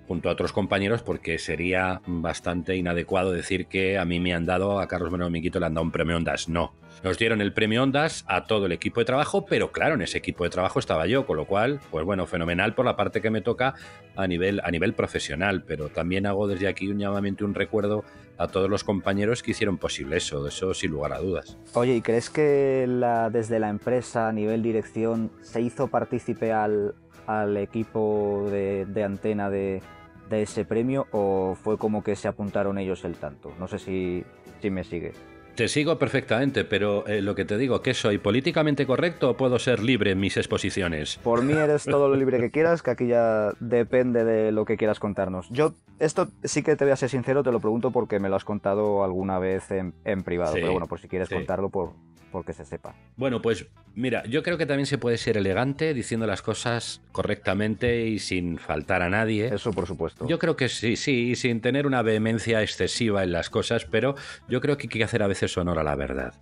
junto 0.09 0.27
a 0.27 0.31
otros 0.31 0.51
compañeros 0.53 1.03
porque 1.03 1.37
sería 1.37 2.01
bastante 2.07 2.75
inadecuado 2.75 3.31
decir 3.31 3.67
que 3.67 3.99
a 3.99 4.05
mí 4.05 4.19
me 4.19 4.33
han 4.33 4.43
dado, 4.43 4.79
a 4.79 4.87
Carlos 4.87 5.11
Menor 5.11 5.29
Miquito 5.29 5.59
le 5.59 5.67
han 5.67 5.75
dado 5.75 5.85
un 5.85 5.91
premio 5.91 6.17
Ondas. 6.17 6.49
No. 6.49 6.73
Nos 7.03 7.19
dieron 7.19 7.41
el 7.41 7.53
premio 7.53 7.83
Ondas 7.83 8.25
a 8.27 8.45
todo 8.45 8.65
el 8.65 8.71
equipo 8.71 9.01
de 9.01 9.05
trabajo, 9.05 9.45
pero 9.45 9.71
claro, 9.71 9.93
en 9.93 10.01
ese 10.01 10.17
equipo 10.17 10.43
de 10.43 10.49
trabajo 10.49 10.79
estaba 10.79 11.05
yo, 11.05 11.27
con 11.27 11.37
lo 11.37 11.45
cual, 11.45 11.79
pues 11.91 12.03
bueno, 12.05 12.25
fenomenal 12.25 12.73
por 12.73 12.85
la 12.85 12.95
parte 12.95 13.21
que 13.21 13.29
me 13.29 13.41
toca 13.41 13.75
a 14.15 14.25
nivel, 14.25 14.59
a 14.63 14.71
nivel 14.71 14.93
profesional, 14.93 15.61
pero 15.61 15.89
también 15.89 16.25
hago 16.25 16.47
desde 16.47 16.67
aquí 16.67 16.87
un 16.87 16.97
llamamiento, 16.97 17.45
un 17.45 17.53
recuerdo 17.53 18.03
a 18.39 18.47
todos 18.47 18.67
los 18.67 18.83
compañeros 18.83 19.43
que 19.43 19.51
hicieron 19.51 19.77
posible 19.77 20.17
eso, 20.17 20.47
eso 20.47 20.73
sin 20.73 20.89
lugar 20.89 21.13
a 21.13 21.19
dudas. 21.19 21.55
Oye, 21.75 21.95
¿y 21.95 22.01
crees 22.01 22.31
que 22.31 22.87
desde 23.31 23.59
la 23.59 23.69
empresa 23.69 24.27
a 24.27 24.33
nivel 24.33 24.63
dirección 24.63 25.29
se 25.43 25.61
hizo 25.61 25.87
partícipe 25.87 26.51
al, 26.51 26.95
al 27.27 27.57
equipo 27.57 28.47
de 28.49 29.03
antena 29.03 29.51
de, 29.51 29.83
de 30.29 30.43
ese 30.43 30.65
premio 30.65 31.07
o 31.11 31.55
fue 31.55 31.77
como 31.77 32.03
que 32.03 32.15
se 32.15 32.27
apuntaron 32.27 32.77
ellos 32.77 33.03
el 33.03 33.15
tanto? 33.15 33.51
No 33.59 33.67
sé 33.67 33.79
si, 33.79 34.23
si 34.61 34.69
me 34.69 34.83
sigue. 34.83 35.13
Te 35.59 35.67
sigo 35.67 35.99
perfectamente, 35.99 36.63
pero 36.63 37.05
eh, 37.05 37.21
lo 37.21 37.35
que 37.35 37.43
te 37.43 37.57
digo, 37.57 37.81
¿qué 37.81 37.93
soy? 37.93 38.17
¿Políticamente 38.17 38.87
correcto 38.87 39.31
o 39.31 39.35
puedo 39.35 39.59
ser 39.59 39.83
libre 39.83 40.11
en 40.11 40.19
mis 40.21 40.37
exposiciones? 40.37 41.19
Por 41.21 41.43
mí 41.43 41.51
eres 41.51 41.83
todo 41.83 42.07
lo 42.07 42.15
libre 42.15 42.39
que 42.39 42.49
quieras, 42.49 42.81
que 42.81 42.91
aquí 42.91 43.07
ya 43.07 43.51
depende 43.59 44.23
de 44.23 44.53
lo 44.53 44.63
que 44.63 44.77
quieras 44.77 45.01
contarnos. 45.01 45.49
Yo, 45.49 45.73
esto 45.99 46.29
sí 46.45 46.63
que 46.63 46.77
te 46.77 46.85
voy 46.85 46.93
a 46.93 46.95
ser 46.95 47.09
sincero, 47.09 47.43
te 47.43 47.51
lo 47.51 47.59
pregunto 47.59 47.91
porque 47.91 48.21
me 48.21 48.29
lo 48.29 48.37
has 48.37 48.45
contado 48.45 49.03
alguna 49.03 49.37
vez 49.37 49.69
en, 49.71 50.23
privado, 50.23 50.53
pero 50.53 50.71
bueno, 50.71 50.87
por 50.87 51.01
si 51.01 51.09
quieres 51.09 51.27
contarlo, 51.27 51.67
por, 51.67 51.91
porque 52.31 52.53
se 52.53 52.65
sepa. 52.65 52.95
Bueno, 53.17 53.41
pues 53.41 53.67
mira, 53.95 54.23
yo 54.25 54.43
creo 54.43 54.57
que 54.57 54.65
también 54.65 54.85
se 54.85 54.97
puede 54.97 55.17
ser 55.17 55.37
elegante 55.37 55.93
diciendo 55.93 56.25
las 56.27 56.41
cosas 56.41 57.01
correctamente 57.11 58.07
y 58.07 58.19
sin 58.19 58.57
faltar 58.57 59.01
a 59.01 59.09
nadie. 59.09 59.53
Eso 59.53 59.71
por 59.71 59.87
supuesto. 59.87 60.27
Yo 60.27 60.39
creo 60.39 60.55
que 60.55 60.69
sí, 60.69 60.95
sí, 60.95 61.31
y 61.31 61.35
sin 61.35 61.61
tener 61.61 61.85
una 61.85 62.01
vehemencia 62.01 62.61
excesiva 62.61 63.23
en 63.23 63.31
las 63.31 63.49
cosas, 63.49 63.85
pero 63.85 64.15
yo 64.47 64.61
creo 64.61 64.77
que 64.77 64.83
hay 64.83 64.89
que 64.89 65.03
hacer 65.03 65.23
a 65.23 65.27
veces 65.27 65.48
honor 65.57 65.79
a 65.79 65.83
la 65.83 65.95
verdad. 65.95 66.33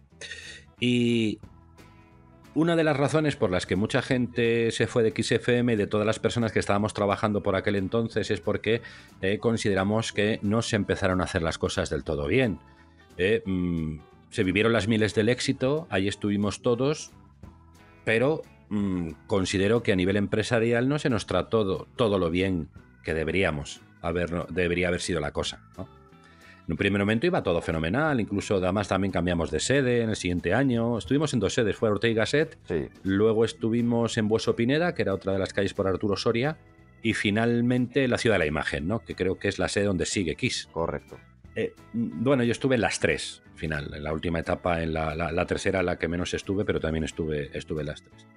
Y 0.79 1.39
una 2.57 2.75
de 2.75 2.83
las 2.83 2.97
razones 2.97 3.35
por 3.35 3.51
las 3.51 3.67
que 3.67 3.75
mucha 3.75 4.01
gente 4.01 4.71
se 4.71 4.87
fue 4.87 5.03
de 5.03 5.11
XFM, 5.11 5.77
de 5.77 5.85
todas 5.85 6.07
las 6.07 6.17
personas 6.17 6.51
que 6.51 6.57
estábamos 6.57 6.93
trabajando 6.93 7.43
por 7.43 7.55
aquel 7.55 7.75
entonces, 7.75 8.31
es 8.31 8.41
porque 8.41 8.81
eh, 9.21 9.37
consideramos 9.37 10.11
que 10.11 10.39
no 10.41 10.63
se 10.63 10.75
empezaron 10.75 11.21
a 11.21 11.25
hacer 11.25 11.43
las 11.43 11.59
cosas 11.59 11.91
del 11.91 12.03
todo 12.03 12.25
bien. 12.25 12.59
Eh, 13.17 13.43
mm, 13.45 13.99
se 14.31 14.43
vivieron 14.43 14.73
las 14.73 14.87
miles 14.87 15.13
del 15.13 15.29
éxito, 15.29 15.85
ahí 15.91 16.07
estuvimos 16.07 16.63
todos, 16.63 17.11
pero 18.03 18.41
mm, 18.69 19.11
considero 19.27 19.83
que 19.83 19.91
a 19.91 19.95
nivel 19.95 20.17
empresarial 20.17 20.89
no 20.89 20.97
se 20.97 21.11
nos 21.11 21.27
trató 21.27 21.87
todo, 21.95 22.17
lo 22.17 22.31
bien 22.31 22.69
que 23.03 23.13
deberíamos 23.13 23.81
haber, 24.01 24.47
debería 24.47 24.87
haber 24.87 25.01
sido 25.01 25.19
la 25.19 25.31
cosa. 25.31 25.61
En 26.67 26.73
un 26.73 26.77
primer 26.77 26.99
momento 26.99 27.25
iba 27.25 27.41
todo 27.41 27.61
fenomenal, 27.61 28.19
incluso 28.19 28.57
además 28.57 28.89
también 28.89 29.13
cambiamos 29.13 29.51
de 29.51 29.61
sede 29.61 30.01
en 30.01 30.09
el 30.09 30.17
siguiente 30.17 30.53
año. 30.53 30.97
Estuvimos 30.97 31.33
en 31.33 31.39
dos 31.39 31.53
sedes, 31.53 31.77
fue 31.77 31.89
Ortega 31.89 32.11
y 32.11 32.15
Gasset, 32.15 32.57
luego 33.03 33.45
estuvimos 33.45 34.17
en 34.17 34.27
Bueso 34.27 34.53
Pineda, 34.53 34.93
que 34.93 35.03
era 35.03 35.13
otra 35.13 35.31
de 35.31 35.39
las 35.39 35.53
calles 35.53 35.73
por 35.73 35.87
Arturo 35.87 36.17
Soria, 36.17 36.57
y 37.01 37.13
finalmente 37.13 38.05
la 38.09 38.17
Ciudad 38.17 38.35
de 38.35 38.39
la 38.39 38.45
Imagen, 38.47 38.85
¿no? 38.85 38.99
que 38.99 39.15
creo 39.15 39.39
que 39.39 39.47
es 39.47 39.59
la 39.59 39.69
sede 39.69 39.85
donde 39.85 40.05
sigue 40.05 40.35
Kiss. 40.35 40.67
Correcto. 40.73 41.17
Eh, 41.55 41.73
bueno, 41.93 42.43
yo 42.43 42.51
estuve 42.51 42.75
en 42.75 42.81
las 42.81 42.99
tres, 42.99 43.41
final, 43.55 43.93
en 43.93 44.03
la 44.03 44.11
última 44.11 44.39
etapa, 44.39 44.83
en 44.83 44.91
la, 44.91 45.15
la, 45.15 45.31
la, 45.31 45.45
tercera, 45.45 45.81
la 45.83 45.97
que 45.97 46.09
menos 46.09 46.33
estuve, 46.33 46.65
pero 46.65 46.81
también 46.81 47.05
estuve, 47.05 47.49
estuve 47.57 47.81
en 47.81 47.87
las 47.87 48.03
tres. 48.03 48.27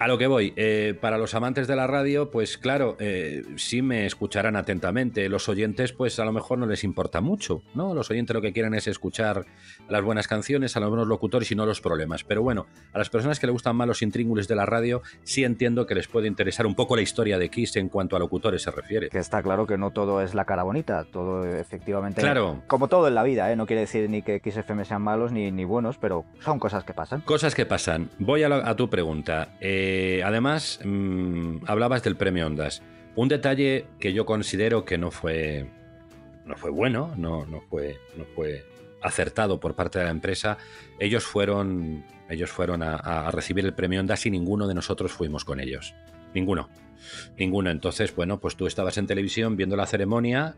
A 0.00 0.06
lo 0.06 0.16
que 0.16 0.28
voy, 0.28 0.52
eh, 0.54 0.96
para 1.00 1.18
los 1.18 1.34
amantes 1.34 1.66
de 1.66 1.74
la 1.74 1.88
radio, 1.88 2.30
pues 2.30 2.56
claro, 2.56 2.96
eh, 3.00 3.42
sí 3.56 3.82
me 3.82 4.06
escucharán 4.06 4.54
atentamente. 4.54 5.28
Los 5.28 5.48
oyentes, 5.48 5.92
pues 5.92 6.20
a 6.20 6.24
lo 6.24 6.30
mejor 6.30 6.58
no 6.58 6.66
les 6.66 6.84
importa 6.84 7.20
mucho, 7.20 7.62
¿no? 7.74 7.94
Los 7.94 8.08
oyentes 8.08 8.32
lo 8.32 8.40
que 8.40 8.52
quieren 8.52 8.74
es 8.74 8.86
escuchar 8.86 9.46
las 9.88 10.02
buenas 10.02 10.28
canciones, 10.28 10.76
a 10.76 10.80
los 10.80 10.88
buenos 10.88 11.08
locutores 11.08 11.50
y 11.50 11.56
no 11.56 11.66
los 11.66 11.80
problemas. 11.80 12.22
Pero 12.22 12.42
bueno, 12.42 12.66
a 12.92 12.98
las 12.98 13.10
personas 13.10 13.40
que 13.40 13.48
le 13.48 13.52
gustan 13.52 13.74
más 13.74 13.88
los 13.88 14.00
intríngulis 14.02 14.46
de 14.46 14.54
la 14.54 14.66
radio, 14.66 15.02
sí 15.24 15.42
entiendo 15.42 15.84
que 15.84 15.96
les 15.96 16.06
puede 16.06 16.28
interesar 16.28 16.64
un 16.66 16.76
poco 16.76 16.94
la 16.94 17.02
historia 17.02 17.36
de 17.36 17.48
Kiss 17.48 17.74
en 17.74 17.88
cuanto 17.88 18.14
a 18.14 18.20
locutores 18.20 18.62
se 18.62 18.70
refiere. 18.70 19.08
Que 19.08 19.18
está 19.18 19.42
claro 19.42 19.66
que 19.66 19.78
no 19.78 19.90
todo 19.90 20.22
es 20.22 20.32
la 20.32 20.44
cara 20.44 20.62
bonita, 20.62 21.06
todo 21.10 21.44
efectivamente. 21.44 22.20
Claro. 22.20 22.62
Como 22.68 22.86
todo 22.86 23.08
en 23.08 23.16
la 23.16 23.24
vida, 23.24 23.50
¿eh? 23.50 23.56
No 23.56 23.66
quiere 23.66 23.80
decir 23.80 24.08
ni 24.08 24.22
que 24.22 24.38
Kiss 24.38 24.58
FM 24.58 24.84
sean 24.84 25.02
malos 25.02 25.32
ni, 25.32 25.50
ni 25.50 25.64
buenos, 25.64 25.98
pero 25.98 26.24
son 26.38 26.60
cosas 26.60 26.84
que 26.84 26.94
pasan. 26.94 27.22
Cosas 27.22 27.56
que 27.56 27.66
pasan. 27.66 28.10
Voy 28.20 28.44
a, 28.44 28.48
a 28.48 28.76
tu 28.76 28.88
pregunta. 28.88 29.56
Eh, 29.60 29.87
eh, 29.90 30.22
además, 30.22 30.80
mmm, 30.84 31.60
hablabas 31.66 32.02
del 32.02 32.14
premio 32.14 32.46
Ondas. 32.46 32.82
Un 33.16 33.28
detalle 33.28 33.86
que 33.98 34.12
yo 34.12 34.26
considero 34.26 34.84
que 34.84 34.98
no 34.98 35.10
fue, 35.10 35.66
no 36.44 36.56
fue 36.56 36.70
bueno, 36.70 37.14
no, 37.16 37.46
no, 37.46 37.62
fue, 37.62 37.98
no 38.14 38.26
fue 38.34 38.66
acertado 39.00 39.58
por 39.58 39.74
parte 39.74 39.98
de 39.98 40.04
la 40.04 40.10
empresa. 40.10 40.58
Ellos 41.00 41.24
fueron, 41.24 42.04
ellos 42.28 42.50
fueron 42.50 42.82
a, 42.82 43.30
recibir 43.30 43.64
el 43.64 43.72
premio 43.72 44.00
Ondas 44.00 44.26
y 44.26 44.30
ninguno 44.30 44.66
de 44.66 44.74
nosotros 44.74 45.10
fuimos 45.10 45.46
con 45.46 45.58
ellos. 45.58 45.94
Ninguno. 46.34 46.68
Ninguno. 47.38 47.70
Entonces, 47.70 48.14
bueno, 48.14 48.40
pues 48.40 48.56
tú 48.56 48.66
estabas 48.66 48.98
en 48.98 49.06
televisión 49.06 49.56
viendo 49.56 49.74
la 49.74 49.86
ceremonia, 49.86 50.54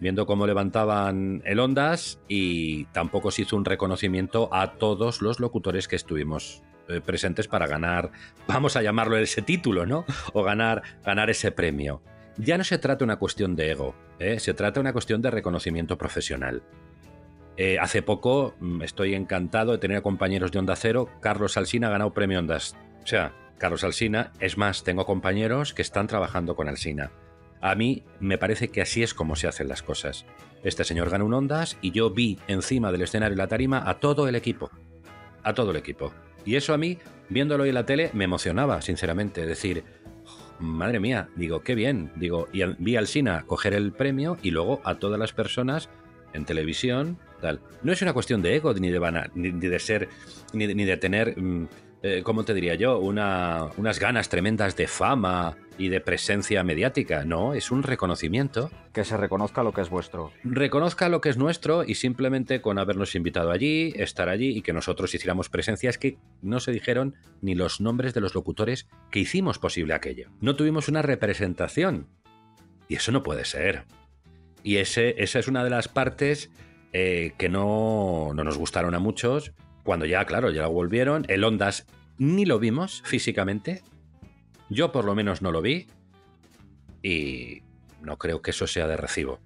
viendo 0.00 0.26
cómo 0.26 0.44
levantaban 0.44 1.40
el 1.44 1.60
Ondas 1.60 2.18
y 2.26 2.86
tampoco 2.86 3.30
se 3.30 3.42
hizo 3.42 3.56
un 3.56 3.64
reconocimiento 3.64 4.52
a 4.52 4.72
todos 4.72 5.22
los 5.22 5.38
locutores 5.38 5.86
que 5.86 5.94
estuvimos 5.94 6.64
presentes 7.04 7.48
para 7.48 7.66
ganar, 7.66 8.10
vamos 8.46 8.76
a 8.76 8.82
llamarlo 8.82 9.16
ese 9.16 9.42
título, 9.42 9.86
¿no? 9.86 10.04
O 10.32 10.42
ganar, 10.42 10.82
ganar 11.04 11.30
ese 11.30 11.52
premio. 11.52 12.02
Ya 12.38 12.56
no 12.56 12.64
se 12.64 12.78
trata 12.78 13.04
una 13.04 13.16
cuestión 13.16 13.56
de 13.56 13.70
ego, 13.70 13.94
¿eh? 14.18 14.40
se 14.40 14.54
trata 14.54 14.80
una 14.80 14.92
cuestión 14.92 15.20
de 15.20 15.30
reconocimiento 15.30 15.98
profesional. 15.98 16.62
Eh, 17.56 17.78
hace 17.78 18.02
poco 18.02 18.54
mm, 18.60 18.82
estoy 18.82 19.14
encantado 19.14 19.72
de 19.72 19.78
tener 19.78 20.02
compañeros 20.02 20.52
de 20.52 20.58
Onda 20.58 20.76
Cero. 20.76 21.08
Carlos 21.20 21.56
Alsina 21.56 21.88
ha 21.88 21.90
ganado 21.90 22.14
premio 22.14 22.38
Ondas. 22.38 22.76
O 23.02 23.06
sea, 23.06 23.34
Carlos 23.58 23.84
Alsina, 23.84 24.32
es 24.40 24.56
más, 24.56 24.84
tengo 24.84 25.04
compañeros 25.04 25.74
que 25.74 25.82
están 25.82 26.06
trabajando 26.06 26.56
con 26.56 26.68
Alsina. 26.68 27.12
A 27.60 27.74
mí 27.74 28.02
me 28.18 28.38
parece 28.38 28.68
que 28.68 28.80
así 28.80 29.02
es 29.02 29.14
como 29.14 29.36
se 29.36 29.46
hacen 29.46 29.68
las 29.68 29.82
cosas. 29.82 30.24
Este 30.64 30.84
señor 30.84 31.10
ganó 31.10 31.26
un 31.26 31.34
Ondas 31.34 31.76
y 31.80 31.92
yo 31.92 32.10
vi 32.10 32.38
encima 32.48 32.90
del 32.90 33.02
escenario 33.02 33.36
la 33.36 33.48
tarima 33.48 33.88
a 33.88 34.00
todo 34.00 34.26
el 34.26 34.34
equipo. 34.34 34.70
A 35.42 35.52
todo 35.52 35.70
el 35.72 35.76
equipo. 35.76 36.12
Y 36.44 36.56
eso 36.56 36.74
a 36.74 36.78
mí, 36.78 36.98
viéndolo 37.28 37.64
en 37.64 37.74
la 37.74 37.86
tele, 37.86 38.10
me 38.12 38.24
emocionaba, 38.24 38.82
sinceramente. 38.82 39.46
Decir, 39.46 39.84
madre 40.58 41.00
mía, 41.00 41.28
digo, 41.36 41.62
qué 41.62 41.74
bien. 41.74 42.10
Digo, 42.16 42.48
y 42.52 42.62
vi 42.78 42.96
al 42.96 43.06
Sina 43.06 43.44
coger 43.46 43.74
el 43.74 43.92
premio 43.92 44.38
y 44.42 44.50
luego 44.50 44.80
a 44.84 44.96
todas 44.96 45.18
las 45.18 45.32
personas 45.32 45.88
en 46.32 46.44
televisión, 46.44 47.18
tal. 47.40 47.60
No 47.82 47.92
es 47.92 48.00
una 48.02 48.12
cuestión 48.12 48.42
de 48.42 48.56
ego, 48.56 48.72
ni 48.74 48.90
de, 48.90 49.30
ni 49.34 49.50
de 49.50 49.78
ser, 49.78 50.08
ni 50.52 50.66
de, 50.66 50.74
ni 50.74 50.84
de 50.84 50.96
tener, 50.96 51.34
eh, 52.02 52.22
¿cómo 52.24 52.44
te 52.44 52.54
diría 52.54 52.74
yo? 52.74 52.98
Una, 52.98 53.66
unas 53.76 53.98
ganas 53.98 54.28
tremendas 54.28 54.76
de 54.76 54.86
fama 54.86 55.56
y 55.78 55.88
de 55.88 56.00
presencia 56.00 56.62
mediática. 56.64 57.24
No, 57.24 57.54
es 57.54 57.70
un 57.70 57.82
reconocimiento. 57.82 58.70
Que 58.92 59.04
se 59.04 59.16
reconozca 59.16 59.62
lo 59.62 59.72
que 59.72 59.80
es 59.80 59.90
vuestro. 59.90 60.32
Reconozca 60.44 61.08
lo 61.08 61.20
que 61.20 61.28
es 61.28 61.36
nuestro 61.36 61.84
y 61.84 61.94
simplemente 61.94 62.60
con 62.60 62.78
habernos 62.78 63.14
invitado 63.14 63.50
allí, 63.50 63.92
estar 63.96 64.28
allí 64.28 64.56
y 64.56 64.62
que 64.62 64.72
nosotros 64.72 65.14
hiciéramos 65.14 65.48
presencia 65.48 65.90
es 65.90 65.98
que 65.98 66.18
no 66.40 66.60
se 66.60 66.72
dijeron 66.72 67.14
ni 67.40 67.54
los 67.54 67.80
nombres 67.80 68.14
de 68.14 68.20
los 68.20 68.34
locutores 68.34 68.88
que 69.10 69.20
hicimos 69.20 69.58
posible 69.58 69.94
aquello. 69.94 70.30
No 70.40 70.56
tuvimos 70.56 70.88
una 70.88 71.02
representación. 71.02 72.08
Y 72.88 72.96
eso 72.96 73.12
no 73.12 73.22
puede 73.22 73.44
ser. 73.44 73.84
Y 74.62 74.76
ese, 74.76 75.22
esa 75.22 75.38
es 75.38 75.48
una 75.48 75.64
de 75.64 75.70
las 75.70 75.88
partes 75.88 76.50
eh, 76.92 77.32
que 77.38 77.48
no, 77.48 78.32
no 78.34 78.44
nos 78.44 78.58
gustaron 78.58 78.94
a 78.94 78.98
muchos. 78.98 79.52
Cuando 79.82 80.06
ya, 80.06 80.24
claro, 80.24 80.50
ya 80.50 80.62
lo 80.62 80.72
volvieron. 80.72 81.24
El 81.28 81.44
Ondas 81.44 81.86
ni 82.18 82.44
lo 82.44 82.58
vimos 82.58 83.02
físicamente. 83.04 83.82
Yo 84.72 84.90
por 84.90 85.04
lo 85.04 85.14
menos 85.14 85.42
no 85.42 85.52
lo 85.52 85.60
vi. 85.60 85.86
Y 87.02 87.62
no 88.00 88.16
creo 88.18 88.42
que 88.42 88.52
eso 88.52 88.66
sea 88.66 88.86
de 88.86 88.96
recibo. 88.96 89.40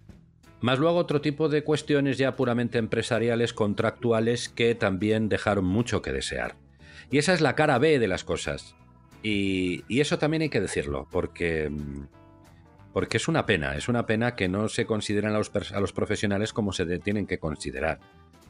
Más 0.61 0.79
luego 0.79 0.99
otro 0.99 1.21
tipo 1.21 1.49
de 1.49 1.65
cuestiones 1.65 2.17
ya 2.17 2.37
puramente 2.37 2.79
empresariales, 2.79 3.53
contractuales, 3.53 4.49
que 4.49 4.75
también 4.75 5.29
dejaron 5.29 5.65
mucho 5.65 6.01
que 6.01 6.13
desear. 6.13 6.57
Y 7.11 7.19
esa 7.19 7.35
es 7.35 7.41
la 7.41 7.55
cara 7.55 7.79
B 7.79 7.99
de 7.99 8.09
las 8.09 8.25
cosas. 8.25 8.75
Y, 9.23 9.85
eso 10.01 10.19
también 10.19 10.43
hay 10.43 10.49
que 10.49 10.61
decirlo, 10.61 11.09
porque 11.11 11.71
porque 12.93 13.19
es 13.19 13.29
una 13.29 13.45
pena, 13.45 13.77
es 13.77 13.89
una 13.89 14.07
pena 14.07 14.35
que 14.35 14.49
no 14.49 14.71
se 14.71 14.87
consideren 14.87 15.31
a 15.33 15.39
los, 15.39 15.53
a 15.73 15.81
los 15.81 15.93
profesionales 15.93 16.55
como 16.55 16.73
se 16.73 16.87
tienen 17.01 17.27
que 17.27 17.39
considerar. 17.39 18.01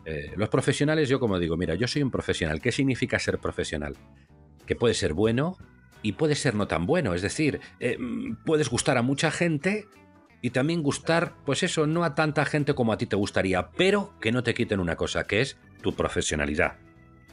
Eh, 0.05 0.33
los 0.37 0.49
profesionales, 0.49 1.09
yo 1.09 1.19
como 1.19 1.41
digo, 1.41 1.57
mira, 1.57 1.75
yo 1.75 1.89
soy 1.89 2.05
un 2.05 2.13
profesional. 2.13 2.61
¿Qué 2.61 2.71
significa 2.71 3.19
ser 3.19 3.39
profesional? 3.39 3.97
Que 4.65 4.77
puede 4.77 4.95
ser 4.95 5.15
bueno 5.15 5.57
y 6.07 6.13
puede 6.13 6.37
ser 6.37 6.55
no 6.55 6.69
tan 6.69 6.87
bueno. 6.87 7.15
Es 7.15 7.23
decir, 7.23 7.61
eh, 7.81 7.99
puedes 8.45 8.71
gustar 8.71 8.97
a 8.97 9.03
mucha 9.03 9.33
gente 9.33 9.89
y 10.41 10.51
también 10.51 10.85
gustar, 10.85 11.35
pues 11.45 11.65
eso, 11.65 11.89
no 11.89 12.05
a 12.05 12.15
tanta 12.15 12.45
gente 12.45 12.75
como 12.75 12.93
a 12.93 12.97
ti 12.97 13.07
te 13.07 13.17
gustaría, 13.17 13.71
pero 13.73 14.17
que 14.21 14.31
no 14.31 14.45
te 14.45 14.55
quiten 14.55 14.79
una 14.79 14.95
cosa, 14.95 15.25
que 15.25 15.41
es 15.41 15.59
tu 15.83 15.97
profesionalidad. 15.97 16.77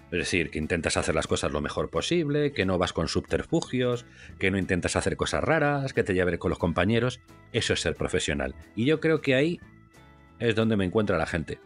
Es 0.06 0.18
decir, 0.18 0.50
que 0.50 0.58
intentas 0.58 0.98
hacer 0.98 1.14
las 1.14 1.28
cosas 1.28 1.52
lo 1.52 1.62
mejor 1.62 1.92
posible, 1.92 2.52
que 2.52 2.66
no 2.66 2.80
vas 2.80 2.94
con 2.94 3.08
subterfugios, 3.08 4.08
que 4.40 4.50
no 4.50 4.58
intentas 4.58 4.96
hacer 4.96 5.18
cosas 5.18 5.44
raras, 5.44 5.94
que 5.94 6.04
te 6.04 6.16
lleves 6.16 6.40
con 6.40 6.50
los 6.50 6.58
compañeros. 6.58 7.20
Eso 7.52 7.74
es 7.74 7.82
ser 7.82 7.96
profesional. 7.96 8.56
Y 8.76 8.86
yo 8.86 9.00
creo 9.00 9.22
que 9.22 9.36
ahí 9.36 9.60
es 10.40 10.56
donde 10.56 10.78
me 10.78 10.86
encuentra 10.86 11.20
la 11.20 11.28
gente. 11.28 11.60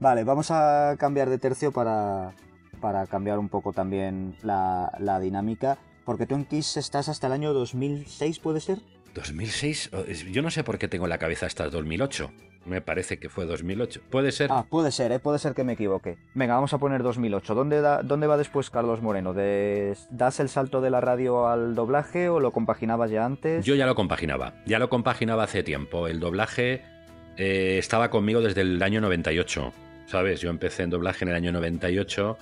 Vale, 0.00 0.24
vamos 0.24 0.50
a 0.50 0.96
cambiar 0.98 1.30
de 1.30 1.38
tercio 1.38 1.72
para, 1.72 2.34
para 2.82 3.06
cambiar 3.06 3.38
un 3.38 3.48
poco 3.48 3.72
también 3.72 4.36
la, 4.42 4.92
la 4.98 5.18
dinámica. 5.18 5.78
Porque 6.04 6.26
tú 6.26 6.34
en 6.34 6.44
Kiss 6.44 6.76
estás 6.76 7.08
hasta 7.08 7.26
el 7.28 7.32
año 7.32 7.52
2006, 7.52 8.38
¿puede 8.38 8.60
ser? 8.60 8.78
2006, 9.14 9.90
yo 10.30 10.42
no 10.42 10.50
sé 10.50 10.64
por 10.64 10.78
qué 10.78 10.88
tengo 10.88 11.04
en 11.04 11.10
la 11.10 11.18
cabeza 11.18 11.46
hasta 11.46 11.64
el 11.64 11.70
2008. 11.70 12.30
Me 12.64 12.80
parece 12.80 13.18
que 13.18 13.28
fue 13.28 13.44
2008. 13.44 14.02
Puede 14.08 14.30
ser. 14.30 14.48
Ah, 14.52 14.64
puede 14.68 14.92
ser, 14.92 15.10
¿eh? 15.10 15.18
puede 15.18 15.38
ser 15.38 15.52
que 15.52 15.64
me 15.64 15.72
equivoque. 15.72 16.16
Venga, 16.34 16.54
vamos 16.54 16.72
a 16.72 16.78
poner 16.78 17.02
2008. 17.02 17.54
¿Dónde, 17.54 17.80
da, 17.80 18.02
dónde 18.02 18.28
va 18.28 18.36
después 18.36 18.70
Carlos 18.70 19.02
Moreno? 19.02 19.34
¿De, 19.34 19.96
¿Das 20.10 20.38
el 20.38 20.48
salto 20.48 20.80
de 20.80 20.90
la 20.90 21.00
radio 21.00 21.48
al 21.48 21.74
doblaje 21.74 22.28
o 22.28 22.38
lo 22.38 22.52
compaginabas 22.52 23.10
ya 23.10 23.24
antes? 23.24 23.64
Yo 23.64 23.74
ya 23.74 23.86
lo 23.86 23.96
compaginaba. 23.96 24.54
Ya 24.64 24.78
lo 24.78 24.88
compaginaba 24.88 25.42
hace 25.42 25.64
tiempo. 25.64 26.06
El 26.06 26.20
doblaje 26.20 26.82
eh, 27.36 27.78
estaba 27.78 28.10
conmigo 28.10 28.40
desde 28.40 28.60
el 28.60 28.80
año 28.82 29.00
98. 29.00 29.72
¿Sabes? 30.06 30.40
Yo 30.40 30.50
empecé 30.50 30.84
en 30.84 30.90
doblaje 30.90 31.24
en 31.24 31.30
el 31.30 31.34
año 31.34 31.52
98 31.52 32.38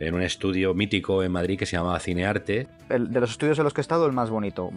en 0.00 0.14
un 0.14 0.22
estudio 0.22 0.74
mítico 0.74 1.22
en 1.22 1.32
Madrid 1.32 1.58
que 1.58 1.66
se 1.66 1.76
llamaba 1.76 1.98
Cinearte. 2.00 2.66
El, 2.88 3.10
de 3.12 3.20
los 3.20 3.30
estudios 3.30 3.58
en 3.58 3.64
los 3.64 3.74
que 3.74 3.80
he 3.80 3.82
estado, 3.82 4.06
el 4.06 4.12
más 4.12 4.30
bonito, 4.30 4.70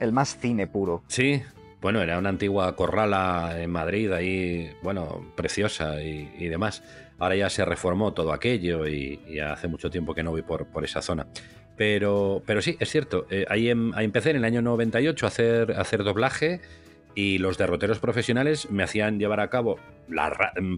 el 0.00 0.12
más 0.12 0.36
cine 0.38 0.66
puro. 0.66 1.02
Sí, 1.08 1.42
bueno, 1.80 2.00
era 2.00 2.18
una 2.18 2.28
antigua 2.28 2.74
corrala 2.76 3.60
en 3.60 3.70
Madrid, 3.70 4.12
ahí, 4.12 4.70
bueno, 4.82 5.32
preciosa 5.34 6.00
y, 6.00 6.32
y 6.38 6.48
demás. 6.48 6.82
Ahora 7.18 7.36
ya 7.36 7.50
se 7.50 7.64
reformó 7.64 8.12
todo 8.12 8.32
aquello 8.32 8.86
y, 8.86 9.20
y, 9.28 9.38
hace 9.40 9.68
mucho 9.68 9.90
tiempo 9.90 10.14
que 10.14 10.22
no 10.22 10.30
voy 10.30 10.42
por, 10.42 10.66
por 10.66 10.84
esa 10.84 11.02
zona. 11.02 11.26
Pero, 11.76 12.42
pero 12.46 12.60
sí, 12.62 12.76
es 12.78 12.90
cierto, 12.90 13.26
eh, 13.30 13.44
ahí, 13.48 13.68
em, 13.68 13.92
ahí, 13.94 14.04
empecé 14.04 14.30
en 14.30 14.36
el 14.36 14.44
año 14.44 14.62
98 14.62 15.26
a 15.26 15.28
hacer, 15.28 15.72
a 15.72 15.80
hacer 15.80 16.04
doblaje 16.04 16.60
y 17.14 17.38
los 17.38 17.58
derroteros 17.58 17.98
profesionales 17.98 18.70
me 18.70 18.82
hacían 18.82 19.18
llevar 19.18 19.40
a 19.40 19.50
cabo, 19.50 19.78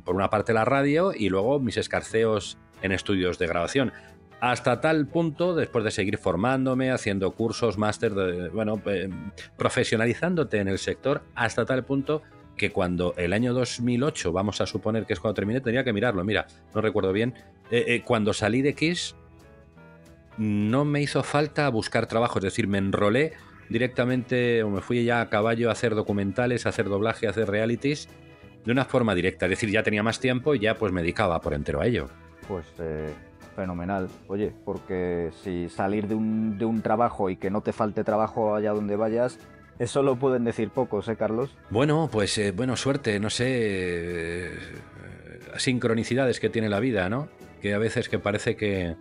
por 0.05 0.15
una 0.15 0.31
parte, 0.31 0.53
la 0.53 0.65
radio 0.65 1.13
y 1.15 1.29
luego 1.29 1.61
mis 1.61 1.77
escarceos 1.77 2.59
en 2.83 2.93
estudios 2.93 3.39
de 3.39 3.47
grabación. 3.47 3.93
hasta 4.41 4.81
tal 4.83 5.07
punto, 5.07 5.55
después 5.55 5.85
de 5.85 5.91
seguir 5.91 6.19
formándome, 6.19 6.91
haciendo 6.91 7.31
cursos, 7.31 7.79
máster, 7.79 8.13
bueno, 8.53 8.83
eh, 8.85 9.09
profesionalizándote 9.57 10.59
en 10.59 10.69
el 10.69 10.79
sector, 10.79 11.23
hasta 11.35 11.65
tal 11.65 11.85
punto 11.85 12.21
que 12.57 12.71
cuando 12.71 13.15
el 13.17 13.33
año 13.33 13.55
2008, 13.55 14.33
vamos 14.33 14.61
a 14.61 14.67
suponer 14.67 15.07
que 15.07 15.15
es 15.15 15.21
cuando 15.21 15.35
terminé, 15.35 15.61
tenía 15.61 15.83
que 15.83 15.93
mirarlo, 15.93 16.25
mira, 16.25 16.47
no 16.75 16.81
recuerdo 16.81 17.13
bien, 17.13 17.35
eh, 17.71 17.85
eh, 17.89 18.03
cuando 18.05 18.33
salí 18.33 18.61
de 18.63 18.75
Kiss 18.75 19.17
no 20.37 20.85
me 20.85 21.01
hizo 21.01 21.23
falta 21.23 21.69
buscar 21.69 22.07
trabajo, 22.07 22.39
es 22.39 22.45
decir, 22.45 22.67
me 22.67 22.79
enrolé 22.79 23.33
directamente 23.69 24.63
o 24.63 24.71
me 24.71 24.81
fui 24.81 25.05
ya 25.05 25.21
a 25.21 25.29
caballo 25.31 25.69
a 25.69 25.73
hacer 25.73 25.95
documentales, 25.95 26.67
a 26.67 26.71
hacer 26.71 26.89
doblaje, 26.89 27.27
a 27.27 27.31
hacer 27.31 27.49
realities 27.49 28.09
de 28.65 28.73
una 28.73 28.85
forma 28.85 29.15
directa, 29.15 29.47
es 29.47 29.51
decir, 29.51 29.71
ya 29.71 29.83
tenía 29.83 30.03
más 30.03 30.21
tiempo 30.21 30.55
y 30.55 30.61
ya 30.61 30.77
pues 30.77 30.93
me 30.93 31.03
dedicaba 31.03 31.41
por 31.41 31.53
entero 31.53 31.81
a 31.81 31.87
ello. 31.87 32.09
Pues 32.49 32.67
Fenomenal. 33.55 34.09
Oye, 34.27 34.53
porque 34.65 35.31
si 35.43 35.69
salir 35.69 36.09
de 36.09 36.15
un, 36.15 36.59
de 36.59 36.65
un 36.65 36.83
trabajo 36.83 37.31
y 37.31 37.37
que 37.37 37.51
no 37.51 37.61
te 37.61 37.73
falte 37.73 38.05
trabajo 38.05 38.55
allá 38.55 38.73
donde 38.73 38.97
vayas, 38.97 39.39
eso 39.79 40.03
lo 40.03 40.17
pueden 40.17 40.45
decir 40.45 40.71
pocos, 40.71 41.09
¿eh, 41.09 41.17
Carlos? 41.17 41.57
Bueno, 41.71 42.09
pues 42.11 42.37
eh, 42.39 42.53
bueno, 42.53 42.77
suerte, 42.77 43.19
no 43.21 43.31
sé, 43.31 43.47
eh, 43.49 44.59
sincronicidades 45.57 46.41
que 46.41 46.49
tiene 46.49 46.69
la 46.69 46.81
vida, 46.81 47.09
¿no? 47.09 47.29
Que 47.61 47.75
a 47.75 47.79
veces 47.79 48.09
que 48.09 48.19
parece 48.19 48.57
que, 48.57 48.97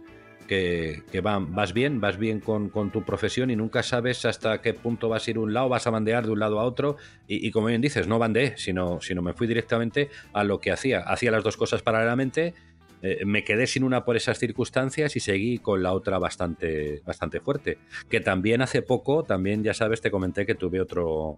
que, 0.53 1.21
vas 1.21 1.73
bien, 1.73 1.99
vas 1.99 2.17
bien 2.17 2.39
con, 2.39 2.69
tu 2.91 3.03
profesión 3.03 3.49
y 3.49 3.55
nunca 3.55 3.81
sabes 3.81 4.25
hasta 4.25 4.61
qué 4.61 4.73
punto 4.73 5.09
vas 5.09 5.27
a 5.27 5.31
ir 5.31 5.39
un 5.39 5.53
lado, 5.53 5.69
vas 5.69 5.87
a 5.87 5.89
bandear 5.89 6.25
de 6.25 6.31
un 6.31 6.39
lado 6.39 6.59
a 6.59 6.63
otro 6.63 6.97
y, 7.27 7.49
como 7.51 7.67
bien 7.67 7.81
dices, 7.81 8.07
no 8.07 8.19
bandeé, 8.19 8.55
sino, 8.57 9.01
sino 9.01 9.21
me 9.21 9.33
fui 9.33 9.47
directamente 9.47 10.09
a 10.33 10.43
lo 10.43 10.59
que 10.59 10.71
hacía. 10.71 10.99
Hacía 10.99 11.31
las 11.31 11.43
dos 11.43 11.57
cosas 11.57 11.81
paralelamente 11.81 12.53
eh, 13.01 13.25
me 13.25 13.43
quedé 13.43 13.67
sin 13.67 13.83
una 13.83 14.05
por 14.05 14.15
esas 14.15 14.39
circunstancias 14.39 15.15
y 15.15 15.19
seguí 15.19 15.57
con 15.57 15.83
la 15.83 15.91
otra 15.91 16.19
bastante, 16.19 17.01
bastante 17.05 17.39
fuerte. 17.39 17.79
Que 18.09 18.21
también 18.21 18.61
hace 18.61 18.81
poco, 18.81 19.23
también 19.23 19.63
ya 19.63 19.73
sabes, 19.73 19.99
te 19.99 20.11
comenté 20.11 20.45
que 20.45 20.55
tuve 20.55 20.79
otro, 20.79 21.37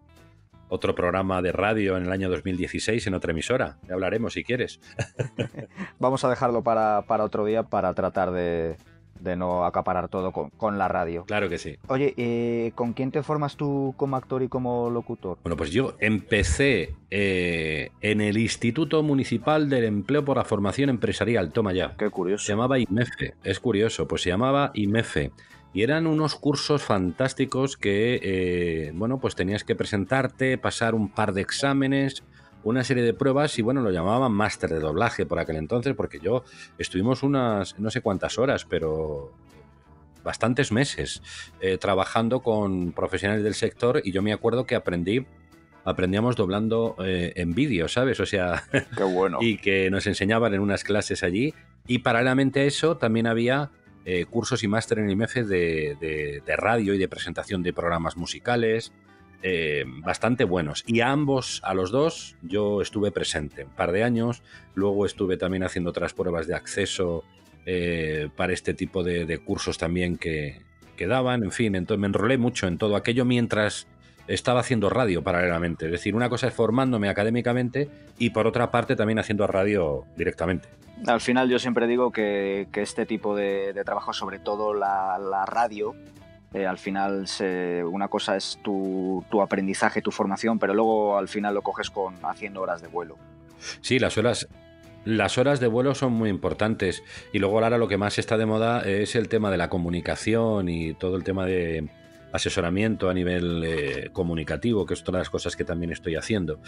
otro 0.69 0.93
programa 0.93 1.41
de 1.41 1.51
radio 1.51 1.97
en 1.97 2.04
el 2.04 2.12
año 2.12 2.30
2016 2.30 3.08
en 3.08 3.13
otra 3.15 3.32
emisora. 3.32 3.78
Ya 3.88 3.93
hablaremos 3.95 4.34
si 4.34 4.43
quieres. 4.43 4.80
Vamos 5.99 6.23
a 6.23 6.30
dejarlo 6.30 6.63
para 6.63 7.23
otro 7.23 7.45
día 7.45 7.63
para 7.63 7.93
tratar 7.95 8.32
de, 8.32 8.75
de 9.19 9.36
no 9.36 9.65
acaparar 9.65 10.10
todo 10.10 10.32
con, 10.32 10.78
la 10.78 10.88
radio. 10.88 11.25
Claro 11.25 11.49
que 11.49 11.58
sí. 11.58 11.78
Oye, 11.88 12.13
eh, 12.17 12.71
¿con 12.75 12.93
quién 12.93 13.12
te 13.12 13.23
formas 13.23 13.56
tú 13.56 13.93
como 13.97 14.15
actor 14.17 14.43
y 14.43 14.47
como 14.47 14.89
locutor? 14.89 15.38
Bueno, 15.43 15.56
pues 15.56 15.71
yo 15.71 15.95
empecé 15.99 16.95
eh, 17.12 17.91
en 18.01 18.21
el 18.21 18.38
Instituto 18.38 19.04
Municipal 19.04 19.69
del 19.69 19.86
Empleo 19.86 20.25
por 20.25 20.38
la 20.38 20.43
Formación 20.43 20.89
Empresarial, 20.89 21.51
toma 21.51 21.73
ya. 21.73 21.95
Qué 21.97 22.10
curioso. 22.10 22.45
Se 22.45 22.54
llamaba 22.54 22.80
IMEFE, 22.80 23.36
es 23.43 23.60
curioso, 23.60 24.08
pues 24.08 24.21
se 24.21 24.30
llamaba 24.30 24.71
IMEFE. 24.73 25.32
Y 25.73 25.84
eran 25.84 26.08
unos 26.08 26.36
cursos 26.36 26.84
fantásticos 26.84 27.75
que, 27.75 28.19
eh, 28.23 28.91
bueno, 28.95 29.19
pues 29.19 29.36
tenías 29.36 29.65
que 29.65 29.75
presentarte, 29.75 30.58
pasar 30.58 30.95
un 30.95 31.10
par 31.10 31.34
de 31.34 31.41
exámenes, 31.41 32.23
una 32.65 32.84
serie 32.84 33.04
de 33.04 33.13
pruebas 33.13 33.58
y 33.58 33.62
bueno, 33.62 33.82
lo 33.82 33.91
llamaban 33.91 34.34
máster 34.34 34.69
de 34.71 34.80
doblaje 34.80 35.25
por 35.25 35.39
aquel 35.39 35.56
entonces, 35.56 35.93
porque 35.95 36.19
yo 36.19 36.43
estuvimos 36.78 37.23
unas, 37.23 37.80
no 37.80 37.89
sé 37.89 38.01
cuántas 38.01 38.38
horas, 38.38 38.65
pero 38.65 39.32
bastantes 40.23 40.71
meses 40.71 41.21
eh, 41.62 41.78
trabajando 41.78 42.41
con 42.41 42.91
profesionales 42.91 43.43
del 43.43 43.54
sector 43.54 44.01
y 44.04 44.12
yo 44.12 44.21
me 44.21 44.34
acuerdo 44.34 44.65
que 44.65 44.75
aprendí 44.75 45.25
aprendíamos 45.86 46.36
doblando 46.36 46.95
eh, 46.99 47.34
en 47.36 47.54
vídeo, 47.54 47.88
¿sabes? 47.88 48.19
O 48.19 48.25
sea, 48.25 48.63
Qué 48.97 49.04
bueno. 49.04 49.38
y 49.41 49.58
que 49.58 49.91
nos 49.91 50.08
enseñaban 50.08 50.54
en 50.56 50.60
unas 50.60 50.84
clases 50.84 51.21
allí. 51.21 51.54
Y 51.88 51.99
paralelamente 51.99 52.62
a 52.62 52.63
eso 52.63 52.97
también 52.97 53.28
había 53.28 53.69
eh, 54.04 54.25
cursos 54.25 54.63
y 54.63 54.67
máster 54.67 54.97
en 54.97 55.12
IMF 55.12 55.36
de, 55.36 56.41
de, 56.43 56.56
radio 56.56 56.95
y 56.95 56.97
de 56.97 57.08
presentación 57.08 57.62
de 57.62 57.71
programas 57.71 58.17
musicales, 58.17 58.91
eh, 59.41 59.86
bastante 60.04 60.43
buenos. 60.43 60.84
Y 60.88 61.02
a 61.02 61.12
ambos, 61.12 61.62
a 61.63 61.74
los 61.74 61.91
dos, 61.91 62.36
yo 62.41 62.82
estuve 62.82 63.12
presente 63.12 63.63
un 63.65 63.71
par 63.71 63.91
de 63.91 64.04
años. 64.04 64.41
Luego 64.74 65.06
estuve 65.06 65.38
también 65.38 65.63
haciendo 65.63 65.91
otras 65.91 66.13
pruebas 66.13 66.48
de 66.48 66.56
acceso 66.56 67.24
eh, 67.65 68.30
para 68.36 68.54
este 68.54 68.74
tipo 68.74 69.04
de, 69.04 69.38
cursos 69.39 69.78
también 69.78 70.17
que, 70.17 70.62
daban. 70.98 71.43
En 71.43 71.52
fin, 71.52 71.76
entonces 71.76 72.00
me 72.00 72.08
enrolé 72.08 72.38
mucho 72.38 72.67
en 72.67 72.78
todo 72.78 72.95
aquello 72.95 73.26
mientras 73.26 73.88
estaba 74.28 74.62
haciendo 74.62 74.89
radio 74.89 75.24
paralelamente. 75.24 75.86
Es 75.86 75.91
decir, 75.91 76.15
una 76.15 76.30
cosa 76.30 76.48
es 76.48 76.54
formándome 76.54 77.10
académicamente 77.10 77.89
y 78.17 78.32
por 78.32 78.48
otra 78.48 78.71
parte 78.71 78.95
también 78.95 79.19
haciendo 79.19 79.45
radio 79.45 80.06
directamente. 80.17 80.67
Al 81.06 81.21
final 81.21 81.50
yo 81.50 81.60
siempre 81.60 81.86
digo 81.86 82.12
que, 82.12 82.67
este 82.74 83.06
tipo 83.06 83.36
de, 83.36 83.80
trabajo, 83.86 84.13
sobre 84.13 84.39
todo 84.39 84.74
la 84.74 85.45
radio, 85.45 85.93
eh, 86.55 86.65
al 86.65 86.77
final 86.77 87.25
una 87.91 88.07
cosa 88.07 88.35
es 88.35 88.59
tu, 88.63 89.23
aprendizaje, 89.41 90.01
tu 90.01 90.11
formación, 90.11 90.57
pero 90.57 90.73
luego 90.73 91.17
al 91.17 91.27
final 91.27 91.53
lo 91.53 91.61
coges 91.61 91.89
con 91.89 92.15
haciendo 92.23 92.61
horas 92.61 92.81
de 92.81 92.87
vuelo. 92.87 93.17
Sí, 93.81 93.99
las 93.99 94.17
horas, 94.17 94.47
las 95.03 95.37
horas 95.37 95.59
de 95.59 95.67
vuelo 95.67 95.95
son 95.95 96.13
muy 96.13 96.29
importantes. 96.29 97.03
Y 97.33 97.39
luego 97.39 97.59
ahora 97.59 97.77
lo 97.77 97.87
que 97.87 97.97
más 97.97 98.17
está 98.19 98.37
de 98.37 98.45
moda 98.45 98.81
es 98.81 99.15
el 99.15 99.27
tema 99.27 99.51
de 99.51 99.57
la 99.57 99.69
comunicación 99.69 100.69
y 100.69 100.93
todo 100.93 101.15
el 101.15 101.23
tema 101.23 101.45
de 101.45 101.89
asesoramiento 102.35 103.09
a 103.09 103.13
nivel 103.13 103.63
eh, 103.63 104.09
comunicativo, 104.11 104.85
que 104.85 104.93
es 104.93 105.03
todas 105.03 105.19
las 105.19 105.29
cosas 105.29 105.55
que 105.55 105.63
también 105.63 105.91
estoy 105.91 106.15
haciendo. 106.15 106.59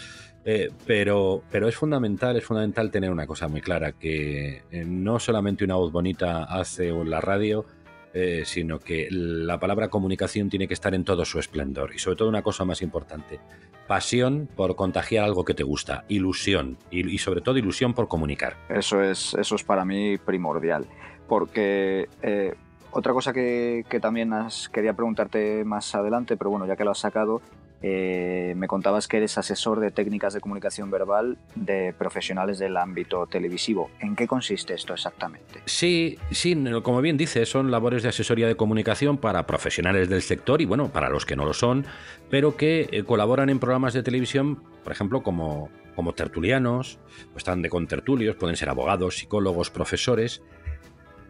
Eh, 0.44 0.70
pero, 0.86 1.42
pero 1.50 1.68
es 1.68 1.76
fundamental, 1.76 2.36
es 2.36 2.44
fundamental 2.44 2.90
tener 2.90 3.10
una 3.10 3.26
cosa 3.26 3.48
muy 3.48 3.60
clara, 3.60 3.92
que 3.92 4.62
no 4.86 5.18
solamente 5.18 5.64
una 5.64 5.76
voz 5.76 5.92
bonita 5.92 6.44
hace 6.44 6.92
la 7.04 7.20
radio, 7.20 7.66
eh, 8.14 8.42
sino 8.44 8.78
que 8.78 9.08
la 9.10 9.58
palabra 9.58 9.88
comunicación 9.88 10.48
tiene 10.48 10.66
que 10.66 10.74
estar 10.74 10.94
en 10.94 11.04
todo 11.04 11.24
su 11.24 11.38
esplendor. 11.38 11.94
Y 11.94 11.98
sobre 11.98 12.16
todo 12.16 12.28
una 12.28 12.42
cosa 12.42 12.64
más 12.64 12.82
importante, 12.82 13.40
pasión 13.86 14.48
por 14.54 14.76
contagiar 14.76 15.24
algo 15.24 15.44
que 15.44 15.54
te 15.54 15.62
gusta, 15.62 16.04
ilusión 16.08 16.78
y, 16.90 17.18
sobre 17.18 17.40
todo 17.40 17.58
ilusión 17.58 17.94
por 17.94 18.08
comunicar. 18.08 18.56
Eso 18.68 19.02
es, 19.02 19.34
eso 19.34 19.54
es 19.54 19.64
para 19.64 19.84
mí 19.84 20.18
primordial, 20.18 20.86
porque 21.28 22.08
eh, 22.22 22.54
otra 22.90 23.12
cosa 23.12 23.32
que, 23.32 23.84
que 23.88 24.00
también 24.00 24.32
quería 24.72 24.94
preguntarte 24.94 25.64
más 25.64 25.94
adelante, 25.94 26.36
pero 26.36 26.50
bueno, 26.50 26.66
ya 26.66 26.76
que 26.76 26.84
lo 26.84 26.92
has 26.92 26.98
sacado, 26.98 27.42
eh, 27.80 28.54
me 28.56 28.66
contabas 28.66 29.06
que 29.06 29.18
eres 29.18 29.38
asesor 29.38 29.78
de 29.78 29.92
técnicas 29.92 30.34
de 30.34 30.40
comunicación 30.40 30.90
verbal 30.90 31.38
de 31.54 31.94
profesionales 31.96 32.58
del 32.58 32.76
ámbito 32.76 33.26
televisivo. 33.26 33.90
¿En 34.00 34.16
qué 34.16 34.26
consiste 34.26 34.74
esto 34.74 34.94
exactamente? 34.94 35.60
Sí, 35.64 36.18
sí, 36.32 36.56
como 36.82 37.00
bien 37.00 37.16
dice, 37.16 37.46
son 37.46 37.70
labores 37.70 38.02
de 38.02 38.08
asesoría 38.08 38.48
de 38.48 38.56
comunicación 38.56 39.18
para 39.18 39.46
profesionales 39.46 40.08
del 40.08 40.22
sector 40.22 40.60
y 40.60 40.64
bueno, 40.64 40.88
para 40.88 41.08
los 41.08 41.24
que 41.24 41.36
no 41.36 41.44
lo 41.44 41.54
son, 41.54 41.86
pero 42.30 42.56
que 42.56 42.88
eh, 42.90 43.04
colaboran 43.04 43.48
en 43.48 43.60
programas 43.60 43.94
de 43.94 44.02
televisión, 44.02 44.62
por 44.82 44.92
ejemplo, 44.92 45.22
como, 45.22 45.70
como 45.94 46.14
tertulianos, 46.14 46.98
o 47.34 47.38
están 47.38 47.62
de 47.62 47.70
contertulios, 47.70 48.34
pueden 48.34 48.56
ser 48.56 48.70
abogados, 48.70 49.18
psicólogos, 49.18 49.70
profesores. 49.70 50.42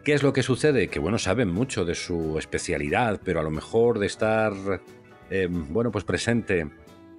¿Qué 0.03 0.13
es 0.13 0.23
lo 0.23 0.33
que 0.33 0.41
sucede? 0.41 0.87
Que 0.87 0.97
bueno, 0.99 1.19
saben 1.19 1.51
mucho 1.51 1.85
de 1.85 1.93
su 1.93 2.39
especialidad, 2.39 3.19
pero 3.23 3.39
a 3.39 3.43
lo 3.43 3.51
mejor 3.51 3.99
de 3.99 4.07
estar 4.07 4.53
eh, 5.29 5.47
bueno, 5.49 5.91
pues 5.91 6.03
presente 6.03 6.67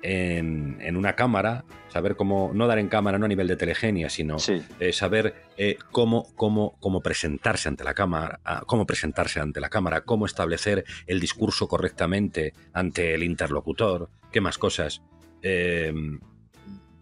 en, 0.03 0.97
una 0.97 1.15
cámara, 1.15 1.65
saber 1.89 2.17
cómo, 2.17 2.51
no 2.55 2.67
dar 2.67 2.79
en 2.79 2.89
cámara, 2.89 3.19
no 3.19 3.27
a 3.27 3.29
nivel 3.29 3.47
de 3.47 3.57
telegenia, 3.57 4.09
sino 4.09 4.37
eh, 4.79 4.93
saber 4.93 5.35
eh, 5.57 5.77
cómo, 5.91 6.27
cómo, 6.37 6.77
cómo, 6.81 7.01
presentarse 7.01 7.69
ante 7.69 7.85
la 7.85 7.95
cámara, 7.95 8.41
ah, 8.45 8.63
cómo 8.67 8.87
presentarse 8.87 9.41
ante 9.41 9.61
la 9.61 9.69
cámara, 9.69 10.03
cómo 10.03 10.27
establecer 10.27 10.85
el 11.07 11.21
discurso 11.21 11.69
correctamente 11.69 12.55
ante 12.73 13.15
el 13.15 13.23
interlocutor, 13.23 14.09
qué 14.33 14.41
más 14.41 14.59
cosas. 14.59 15.03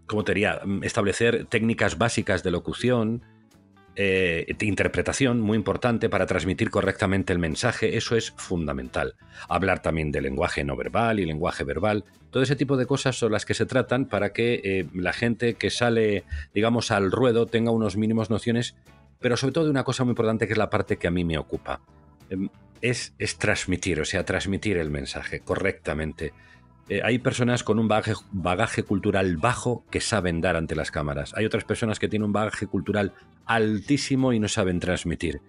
¿Cómo 0.07 0.25
te 0.25 0.33
diría? 0.33 0.61
Establecer 0.83 1.47
técnicas 1.47 1.99
básicas 1.99 2.42
de 2.42 2.51
locución, 2.51 3.23
eh, 4.01 4.55
interpretación 4.61 5.41
muy 5.41 5.57
importante 5.57 6.09
para 6.09 6.25
transmitir 6.25 6.71
correctamente 6.71 7.33
el 7.33 7.41
mensaje, 7.41 7.97
eso 7.97 8.15
es 8.15 8.31
fundamental. 8.31 9.17
Hablar 9.49 9.83
también 9.83 10.13
de 10.13 10.21
lenguaje 10.21 10.63
no 10.63 10.77
verbal 10.77 11.19
y 11.19 11.27
lenguaje 11.27 11.65
verbal, 11.65 12.05
todo 12.31 12.45
ese 12.45 12.55
tipo 12.55 12.77
de 12.77 12.87
cosas 12.87 13.19
son 13.19 13.33
las 13.33 13.45
que 13.45 13.55
se 13.55 13.67
tratan 13.67 14.05
para 14.05 14.33
que 14.33 14.61
eh, 14.63 14.87
la 14.95 15.13
gente 15.13 15.55
que 15.55 15.71
sale, 15.71 16.23
digamos, 16.55 16.93
al 16.93 17.11
ruedo 17.11 17.47
tenga 17.47 17.73
unos 17.73 17.97
mínimos 17.97 18.31
nociones, 18.31 18.77
pero 19.19 19.37
sobre 19.37 19.53
todo 19.53 19.65
de 19.65 19.71
una 19.71 19.83
cosa 19.83 20.05
muy 20.05 20.13
importante 20.13 20.47
que 20.47 20.53
es 20.53 20.59
la 20.59 20.71
parte 20.71 20.97
que 20.97 21.09
a 21.09 21.11
mí 21.11 21.25
me 21.25 21.37
ocupa. 21.37 21.81
Em, 22.31 22.49
es, 22.81 23.15
es 23.19 23.37
transmitir, 23.37 24.01
o 24.01 24.05
sea, 24.05 24.25
transmitir 24.25 24.77
el 24.77 24.91
mensaje 24.91 25.41
correctamente. 25.41 26.33
Eh, 26.88 27.03
hay 27.05 27.18
personas 27.18 27.62
con 27.62 27.79
un 27.79 27.87
bagaje, 27.88 28.83
cultural 28.83 29.37
bajo 29.37 29.85
que 29.90 30.01
saben 30.01 30.40
dar 30.40 30.57
ante 30.57 30.74
las 30.74 30.90
cámaras. 30.90 31.35
Hay 31.37 31.44
otras 31.44 31.64
personas 31.64 31.98
que 31.98 32.09
tienen 32.09 32.27
un 32.27 32.33
bagaje 32.33 32.66
cultural 32.66 33.12
altísimo 33.44 34.33
y 34.33 34.40
no 34.40 34.48
saben 34.48 34.81
transmitir. 34.81 35.40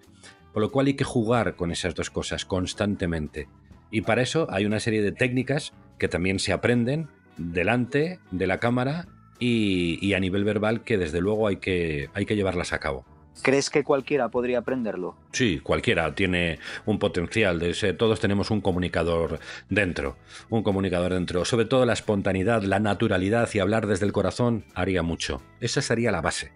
Por 0.52 0.62
lo 0.62 0.70
cual 0.70 0.88
hay 0.88 0.94
que 0.94 1.04
jugar 1.04 1.56
con 1.56 1.70
esas 1.70 1.94
dos 1.94 2.10
cosas 2.10 2.44
constantemente. 2.44 3.48
Y 3.90 4.02
para 4.02 4.22
eso 4.22 4.48
hay 4.50 4.66
una 4.66 4.80
serie 4.80 5.02
de 5.02 5.12
técnicas 5.12 5.72
que 5.98 6.08
también 6.08 6.38
se 6.38 6.52
aprenden 6.52 7.08
delante 7.36 8.18
de 8.30 8.46
la 8.46 8.58
cámara 8.58 9.06
y, 9.38 10.12
a 10.12 10.20
nivel 10.20 10.44
verbal 10.44 10.82
que 10.82 10.98
desde 10.98 11.20
luego 11.22 11.48
hay 11.48 11.56
que, 11.56 12.10
hay 12.12 12.26
que 12.26 12.36
llevarlas 12.36 12.74
a 12.74 12.78
cabo. 12.78 13.06
¿Crees 13.42 13.70
que 13.70 13.84
cualquiera 13.84 14.28
podría 14.28 14.58
aprenderlo? 14.58 15.16
Sí, 15.32 15.60
cualquiera 15.60 16.14
tiene 16.14 16.58
un 16.86 16.98
potencial. 16.98 17.60
Todos 17.96 18.20
tenemos 18.20 18.50
un 18.50 18.60
comunicador 18.60 19.40
dentro, 19.68 20.16
un 20.48 20.62
comunicador 20.62 21.14
dentro. 21.14 21.44
Sobre 21.44 21.64
todo 21.64 21.86
la 21.86 21.92
espontaneidad, 21.92 22.62
la 22.62 22.80
naturalidad 22.80 23.48
y 23.52 23.58
hablar 23.58 23.86
desde 23.86 24.06
el 24.06 24.12
corazón 24.12 24.64
haría 24.74 25.02
mucho. 25.02 25.42
Esa 25.60 25.82
sería 25.82 26.10
la 26.10 26.20
base. 26.20 26.52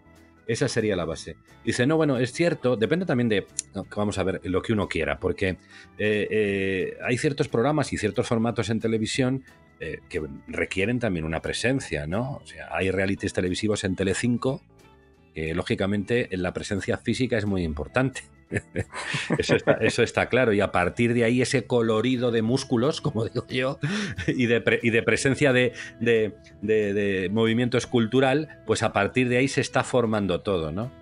Esa 0.47 0.69
sería 0.69 0.95
la 0.95 1.05
base. 1.05 1.37
Dice, 1.65 1.87
no, 1.87 1.97
bueno, 1.97 2.19
es 2.19 2.33
cierto, 2.33 2.77
depende 2.77 3.07
también 3.07 3.29
de, 3.31 3.47
vamos 3.97 4.19
a 4.19 4.25
ver, 4.25 4.41
lo 4.45 4.61
que 4.61 4.75
uno 4.75 4.89
quiera, 4.89 5.19
porque 5.19 5.49
eh, 5.97 6.29
eh, 6.31 6.99
hay 7.03 7.17
ciertos 7.17 7.49
programas 7.49 7.93
y 7.95 7.97
ciertos 7.97 8.29
formatos 8.29 8.69
en 8.69 8.81
televisión 8.81 9.45
eh, 9.81 10.01
que 10.09 10.23
requieren 10.47 10.99
también 10.99 11.25
una 11.25 11.41
presencia, 11.41 12.07
¿no? 12.07 12.41
O 12.43 12.47
sea, 12.47 12.69
hay 12.73 12.91
realities 12.91 13.33
televisivos 13.33 13.85
en 13.85 13.97
Telecinco 13.97 14.63
que, 15.35 15.55
lógicamente, 15.55 16.29
la 16.33 16.53
presencia 16.53 16.97
física 16.97 17.37
es 17.37 17.45
muy 17.45 17.63
importante. 17.63 18.23
Eso 19.81 20.03
está, 20.03 20.29
claro. 20.29 20.53
Y 20.53 20.61
a 20.61 20.73
partir 20.73 21.15
de 21.15 21.25
ahí, 21.25 21.43
ese 21.43 21.67
colorido 21.67 22.31
de 22.31 22.43
músculos, 22.43 23.01
como 23.01 23.25
digo 23.25 23.47
yo, 23.49 23.79
y 24.27 24.47
de, 24.47 25.03
presencia 25.03 25.53
de, 25.53 27.31
movimiento 27.31 27.79
escultural, 27.79 28.63
pues 28.67 28.83
a 28.83 28.93
partir 28.93 29.29
de 29.29 29.39
ahí 29.39 29.49
se 29.49 29.61
está 29.61 29.85
formando 29.85 30.41
todo, 30.41 30.73
¿no? 30.73 30.93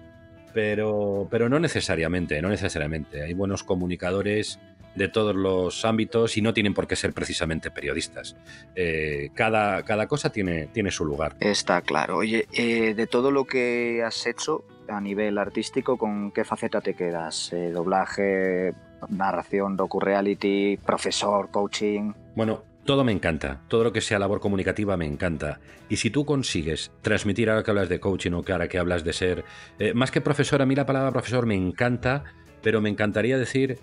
Pero, 0.55 1.29
pero 1.31 1.49
no 1.49 1.59
necesariamente, 1.59 2.43
no 2.43 2.49
necesariamente. 2.49 3.23
Hay 3.23 3.33
buenos 3.33 3.65
comunicadores 3.65 4.59
de 4.95 5.09
todos 5.09 5.35
los 5.35 5.85
ámbitos 5.85 6.37
y 6.37 6.43
no 6.43 6.53
tienen 6.53 6.75
por 6.75 6.87
qué 6.87 6.97
ser 6.97 7.13
precisamente 7.13 7.71
periodistas. 7.71 8.37
Eh, 8.75 9.31
cada, 9.35 9.83
cada, 9.85 10.07
cosa 10.07 10.31
tiene, 10.31 10.69
tiene 10.69 10.91
su 10.91 11.05
lugar. 11.05 11.37
Está 11.41 11.81
claro. 11.83 12.19
Oye, 12.19 12.47
eh, 12.53 12.95
de 12.95 13.07
todo 13.07 13.31
lo 13.31 13.45
que 13.45 14.03
has 14.05 14.27
hecho, 14.27 14.65
a 14.89 15.01
nivel 15.01 15.39
artístico, 15.39 15.97
¿con 15.97 16.33
qué 16.33 16.45
faceta 16.45 16.81
te 16.81 16.95
quedas? 16.95 17.53
Eh, 17.53 17.71
¿Doblaje, 17.71 18.75
narración, 19.09 19.77
docu-reality, 19.77 20.79
profesor, 20.79 21.51
coaching? 21.51 22.13
Bueno, 22.35 22.63
todo 22.85 23.05
me 23.05 23.13
encanta, 23.13 23.61
todo 23.69 23.85
lo 23.85 23.93
que 23.93 24.01
sea 24.01 24.19
labor 24.19 24.41
comunicativa 24.41 24.97
me 24.97 25.07
encanta. 25.07 25.61
Y 25.89 25.97
si 25.97 26.11
tú 26.11 26.25
consigues 26.25 26.91
transmitir 27.01 27.49
ahora 27.49 27.63
que 27.63 27.71
hablas 27.71 27.89
de 27.89 28.01
coaching 28.01 28.33
o 28.33 28.43
que 28.43 28.53
ahora 28.53 28.69
que 28.69 28.79
hablas 28.79 29.05
de 29.05 29.13
ser, 29.13 29.45
eh, 29.79 29.95
más 29.95 30.11
que 30.11 30.21
profesor, 30.21 30.63
a 30.63 30.67
mí 30.67 30.75
la 30.75 30.87
palabra 30.87 31.13
profesor 31.13 31.47
me 31.47 31.55
encanta, 31.55 32.25
pero 32.61 32.81
me 32.81 32.89
encantaría 32.89 33.39
decir 33.39 33.79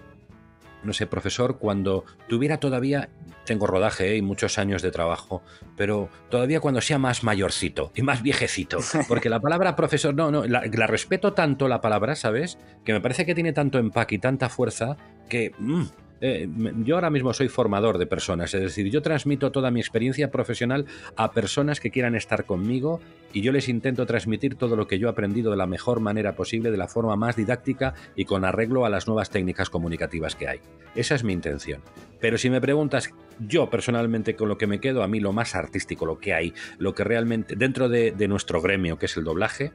no 0.83 0.93
sé, 0.93 1.07
profesor, 1.07 1.57
cuando 1.57 2.05
tuviera 2.27 2.59
todavía, 2.59 3.09
tengo 3.45 3.67
rodaje 3.67 4.13
¿eh? 4.13 4.17
y 4.17 4.21
muchos 4.21 4.57
años 4.57 4.81
de 4.81 4.91
trabajo, 4.91 5.41
pero 5.75 6.09
todavía 6.29 6.59
cuando 6.59 6.81
sea 6.81 6.97
más 6.97 7.23
mayorcito 7.23 7.91
y 7.95 8.01
más 8.01 8.21
viejecito, 8.21 8.79
porque 9.07 9.29
la 9.29 9.39
palabra 9.39 9.75
profesor, 9.75 10.13
no, 10.13 10.31
no, 10.31 10.45
la, 10.45 10.61
respeto 10.87 11.33
tanto 11.33 11.67
la 11.67 11.81
palabra, 11.81 12.15
¿sabes? 12.15 12.57
Que 12.83 12.93
me 12.93 13.01
parece 13.01 13.25
que 13.25 13.35
tiene 13.35 13.53
tanto 13.53 13.79
empaque 13.79 14.15
y 14.15 14.19
tanta 14.19 14.49
fuerza 14.49 14.97
que... 15.27 15.51
Mm, 15.59 15.83
eh, 16.21 16.47
yo 16.83 16.95
ahora 16.95 17.09
mismo 17.09 17.33
soy 17.33 17.47
formador 17.47 17.97
de 17.97 18.05
personas, 18.05 18.53
es 18.53 18.61
decir, 18.61 18.89
yo 18.89 19.01
transmito 19.01 19.51
toda 19.51 19.71
mi 19.71 19.79
experiencia 19.79 20.31
profesional 20.31 20.85
a 21.15 21.31
personas 21.31 21.79
que 21.79 21.91
quieran 21.91 22.15
estar 22.15 22.45
conmigo 22.45 22.99
y 23.33 23.41
yo 23.41 23.51
les 23.51 23.69
intento 23.69 24.05
transmitir 24.05 24.55
todo 24.55 24.75
lo 24.75 24.87
que 24.87 24.99
yo 24.99 25.07
he 25.07 25.11
aprendido 25.11 25.51
de 25.51 25.57
la 25.57 25.67
mejor 25.67 25.99
manera 25.99 26.35
posible, 26.35 26.71
de 26.71 26.77
la 26.77 26.87
forma 26.87 27.15
más 27.15 27.35
didáctica 27.35 27.93
y 28.15 28.25
con 28.25 28.43
arreglo 28.43 28.85
a 28.85 28.89
las 28.89 29.07
nuevas 29.07 29.29
técnicas 29.29 29.69
comunicativas 29.69 30.35
que 30.35 30.47
hay. 30.47 30.59
Esa 30.95 31.15
es 31.15 31.23
mi 31.23 31.33
intención. 31.33 31.81
Pero 32.19 32.37
si 32.37 32.49
me 32.49 32.59
preguntas, 32.59 33.11
yo 33.39 33.69
personalmente 33.69 34.35
con 34.35 34.49
lo 34.49 34.57
que 34.57 34.67
me 34.67 34.79
quedo, 34.79 35.03
a 35.03 35.07
mí 35.07 35.19
lo 35.19 35.31
más 35.31 35.55
artístico, 35.55 36.05
lo 36.05 36.19
que 36.19 36.33
hay, 36.33 36.53
lo 36.77 36.93
que 36.93 37.03
realmente, 37.03 37.55
dentro 37.55 37.87
de, 37.87 38.11
de 38.11 38.27
nuestro 38.27 38.61
gremio, 38.61 38.97
que 38.97 39.05
es 39.05 39.15
el 39.15 39.23
doblaje, 39.23 39.71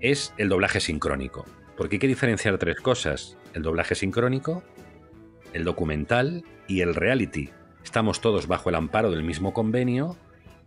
es 0.00 0.32
el 0.38 0.48
doblaje 0.48 0.80
sincrónico. 0.80 1.44
Porque 1.76 1.96
hay 1.96 2.00
que 2.00 2.08
diferenciar 2.08 2.58
tres 2.58 2.80
cosas. 2.80 3.36
El 3.54 3.62
doblaje 3.62 3.94
sincrónico, 3.94 4.62
el 5.52 5.64
documental 5.64 6.44
y 6.66 6.80
el 6.80 6.94
reality. 6.94 7.50
Estamos 7.82 8.20
todos 8.20 8.46
bajo 8.46 8.68
el 8.68 8.74
amparo 8.74 9.10
del 9.10 9.22
mismo 9.22 9.52
convenio, 9.52 10.16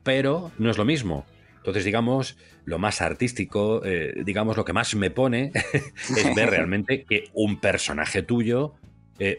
pero 0.03 0.51
no 0.57 0.69
es 0.69 0.77
lo 0.77 0.85
mismo. 0.85 1.25
Entonces, 1.57 1.85
digamos, 1.85 2.37
lo 2.65 2.79
más 2.79 3.01
artístico, 3.01 3.85
eh, 3.85 4.23
digamos, 4.25 4.57
lo 4.57 4.65
que 4.65 4.73
más 4.73 4.95
me 4.95 5.11
pone 5.11 5.51
es 6.09 6.35
ver 6.35 6.49
realmente 6.49 7.03
que 7.03 7.25
un 7.33 7.59
personaje 7.59 8.23
tuyo, 8.23 8.73
eh, 9.19 9.37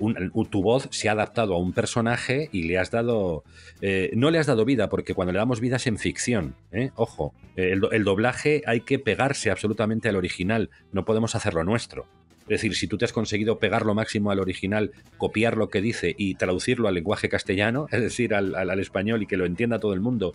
tu 0.50 0.62
voz 0.62 0.88
se 0.92 1.08
ha 1.08 1.12
adaptado 1.12 1.54
a 1.54 1.58
un 1.58 1.72
personaje 1.72 2.48
y 2.52 2.62
le 2.62 2.78
has 2.78 2.92
dado, 2.92 3.42
eh, 3.80 4.10
no 4.14 4.30
le 4.30 4.38
has 4.38 4.46
dado 4.46 4.64
vida, 4.64 4.88
porque 4.88 5.14
cuando 5.14 5.32
le 5.32 5.38
damos 5.38 5.60
vida 5.60 5.76
es 5.76 5.88
en 5.88 5.98
ficción, 5.98 6.54
ojo, 6.94 7.34
el 7.56 8.04
doblaje 8.04 8.62
hay 8.66 8.82
que 8.82 9.00
pegarse 9.00 9.50
absolutamente 9.50 10.08
al 10.08 10.14
original, 10.14 10.70
no 10.92 11.04
podemos 11.04 11.34
hacerlo 11.34 11.64
nuestro. 11.64 12.06
Es 12.42 12.48
decir, 12.48 12.74
si 12.74 12.88
tú 12.88 12.98
te 12.98 13.04
has 13.04 13.12
conseguido 13.12 13.58
pegar 13.58 13.86
lo 13.86 13.94
máximo 13.94 14.30
al 14.30 14.40
original, 14.40 14.92
copiar 15.16 15.56
lo 15.56 15.68
que 15.68 15.80
dice 15.80 16.14
y 16.16 16.34
traducirlo 16.34 16.88
al 16.88 16.94
lenguaje 16.94 17.28
castellano, 17.28 17.86
es 17.92 18.00
decir, 18.00 18.34
al, 18.34 18.80
español 18.80 19.22
y 19.22 19.26
que 19.26 19.36
lo 19.36 19.46
entienda 19.46 19.78
todo 19.78 19.92
el 19.92 20.00
mundo, 20.00 20.34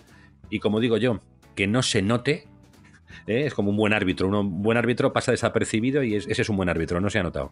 y 0.49 0.59
como 0.59 0.79
digo 0.79 0.97
yo, 0.97 1.21
que 1.55 1.67
no 1.67 1.81
se 1.81 2.01
note, 2.01 2.47
¿eh? 3.25 3.45
es 3.45 3.53
como 3.53 3.71
un 3.71 3.77
buen 3.77 3.93
árbitro. 3.93 4.27
Un 4.27 4.61
buen 4.61 4.77
árbitro 4.77 5.11
pasa 5.11 5.31
desapercibido 5.31 6.03
y 6.03 6.15
ese 6.15 6.41
es 6.41 6.49
un 6.49 6.57
buen 6.57 6.69
árbitro, 6.69 7.01
no 7.01 7.09
se 7.09 7.19
ha 7.19 7.23
notado. 7.23 7.51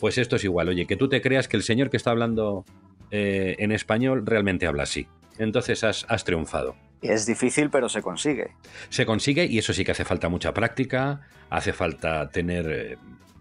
Pues 0.00 0.18
esto 0.18 0.36
es 0.36 0.44
igual, 0.44 0.68
oye, 0.68 0.86
que 0.86 0.96
tú 0.96 1.08
te 1.08 1.20
creas 1.20 1.48
que 1.48 1.56
el 1.56 1.62
señor 1.64 1.90
que 1.90 1.96
está 1.96 2.10
hablando 2.10 2.64
eh, 3.10 3.56
en 3.58 3.72
español 3.72 4.24
realmente 4.26 4.66
habla 4.66 4.84
así. 4.84 5.08
Entonces 5.38 5.82
has, 5.82 6.06
has 6.08 6.24
triunfado. 6.24 6.76
Es 7.02 7.26
difícil, 7.26 7.70
pero 7.70 7.88
se 7.88 8.02
consigue. 8.02 8.52
Se 8.88 9.06
consigue 9.06 9.46
y 9.46 9.58
eso 9.58 9.72
sí 9.72 9.84
que 9.84 9.92
hace 9.92 10.04
falta 10.04 10.28
mucha 10.28 10.52
práctica, 10.52 11.20
hace 11.48 11.72
falta 11.72 12.28
tener 12.30 12.70
eh, 12.70 12.96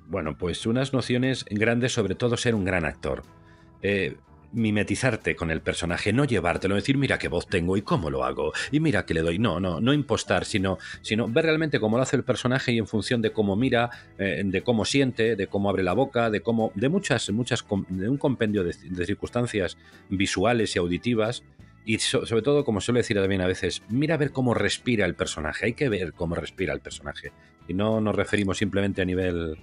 bueno, 0.09 0.37
pues 0.37 0.65
unas 0.65 0.93
nociones 0.93 1.45
grandes, 1.49 1.93
sobre 1.93 2.15
todo 2.15 2.37
ser 2.37 2.55
un 2.55 2.65
gran 2.65 2.85
actor. 2.85 3.23
Eh, 3.81 4.17
mimetizarte 4.53 5.35
con 5.35 5.51
el 5.51 5.61
personaje, 5.61 6.13
no 6.13 6.25
llevártelo, 6.25 6.75
decir, 6.75 6.97
mira 6.97 7.17
qué 7.17 7.27
voz 7.27 7.47
tengo 7.47 7.77
y 7.77 7.81
cómo 7.81 8.09
lo 8.09 8.23
hago, 8.23 8.53
y 8.71 8.79
mira 8.79 9.05
que 9.05 9.13
le 9.13 9.21
doy. 9.21 9.39
No, 9.39 9.59
no, 9.59 9.79
no 9.81 9.93
impostar, 9.93 10.45
sino, 10.45 10.77
sino 11.01 11.27
ver 11.27 11.45
realmente 11.45 11.79
cómo 11.79 11.97
lo 11.97 12.03
hace 12.03 12.15
el 12.15 12.23
personaje 12.23 12.71
y 12.71 12.77
en 12.77 12.87
función 12.87 13.21
de 13.21 13.31
cómo 13.31 13.55
mira, 13.55 13.89
eh, 14.17 14.41
de 14.43 14.61
cómo 14.61 14.85
siente, 14.85 15.35
de 15.35 15.47
cómo 15.47 15.69
abre 15.69 15.83
la 15.83 15.93
boca, 15.93 16.29
de 16.29 16.41
cómo. 16.41 16.71
de 16.75 16.89
muchas, 16.89 17.29
muchas, 17.31 17.65
de 17.89 18.09
un 18.09 18.17
compendio 18.17 18.63
de, 18.63 18.73
circunstancias 19.05 19.77
visuales 20.09 20.75
y 20.75 20.79
auditivas. 20.79 21.43
Y 21.85 21.99
sobre 21.99 22.41
todo, 22.41 22.65
como 22.65 22.81
suelo 22.81 22.97
decir 22.97 23.15
también 23.15 23.39
a 23.39 23.47
veces, 23.47 23.81
mira 23.87 24.15
a 24.15 24.17
ver 24.17 24.31
cómo 24.31 24.53
respira 24.53 25.05
el 25.05 25.15
personaje. 25.15 25.67
Hay 25.67 25.73
que 25.73 25.87
ver 25.87 26.11
cómo 26.11 26.35
respira 26.35 26.73
el 26.73 26.81
personaje. 26.81 27.31
Y 27.65 27.73
no 27.73 28.01
nos 28.01 28.13
referimos 28.13 28.57
simplemente 28.57 29.01
a 29.01 29.05
nivel 29.05 29.57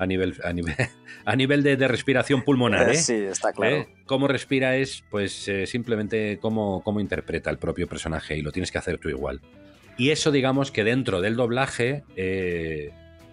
a 0.00 0.06
nivel, 0.06 0.34
a 0.42 0.52
nivel, 0.52 0.74
a 1.26 1.36
nivel 1.36 1.62
de, 1.62 1.86
respiración 1.86 2.42
pulmonar. 2.42 2.90
¿eh? 2.90 2.96
Sí, 3.10 3.14
está 3.14 3.52
claro. 3.52 3.76
¿Eh? 3.76 3.88
Cómo 4.06 4.28
respira 4.28 4.76
es 4.76 5.04
pues 5.10 5.46
eh, 5.46 5.66
simplemente 5.66 6.38
cómo, 6.40 6.82
cómo 6.82 7.00
interpreta 7.00 7.50
el 7.50 7.58
propio 7.58 7.86
personaje 7.86 8.36
y 8.36 8.42
lo 8.42 8.50
tienes 8.50 8.72
que 8.72 8.78
hacer 8.78 8.98
tú 8.98 9.10
igual. 9.10 9.40
Y 9.98 10.10
eso 10.10 10.32
digamos 10.32 10.72
que 10.72 10.84
dentro 10.84 11.20
del 11.20 11.36
doblaje 11.36 12.04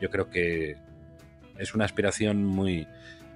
yo 0.01 0.09
creo 0.09 0.29
que 0.29 0.75
es 1.57 1.73
una 1.73 1.85
aspiración 1.85 2.43
muy, 2.43 2.85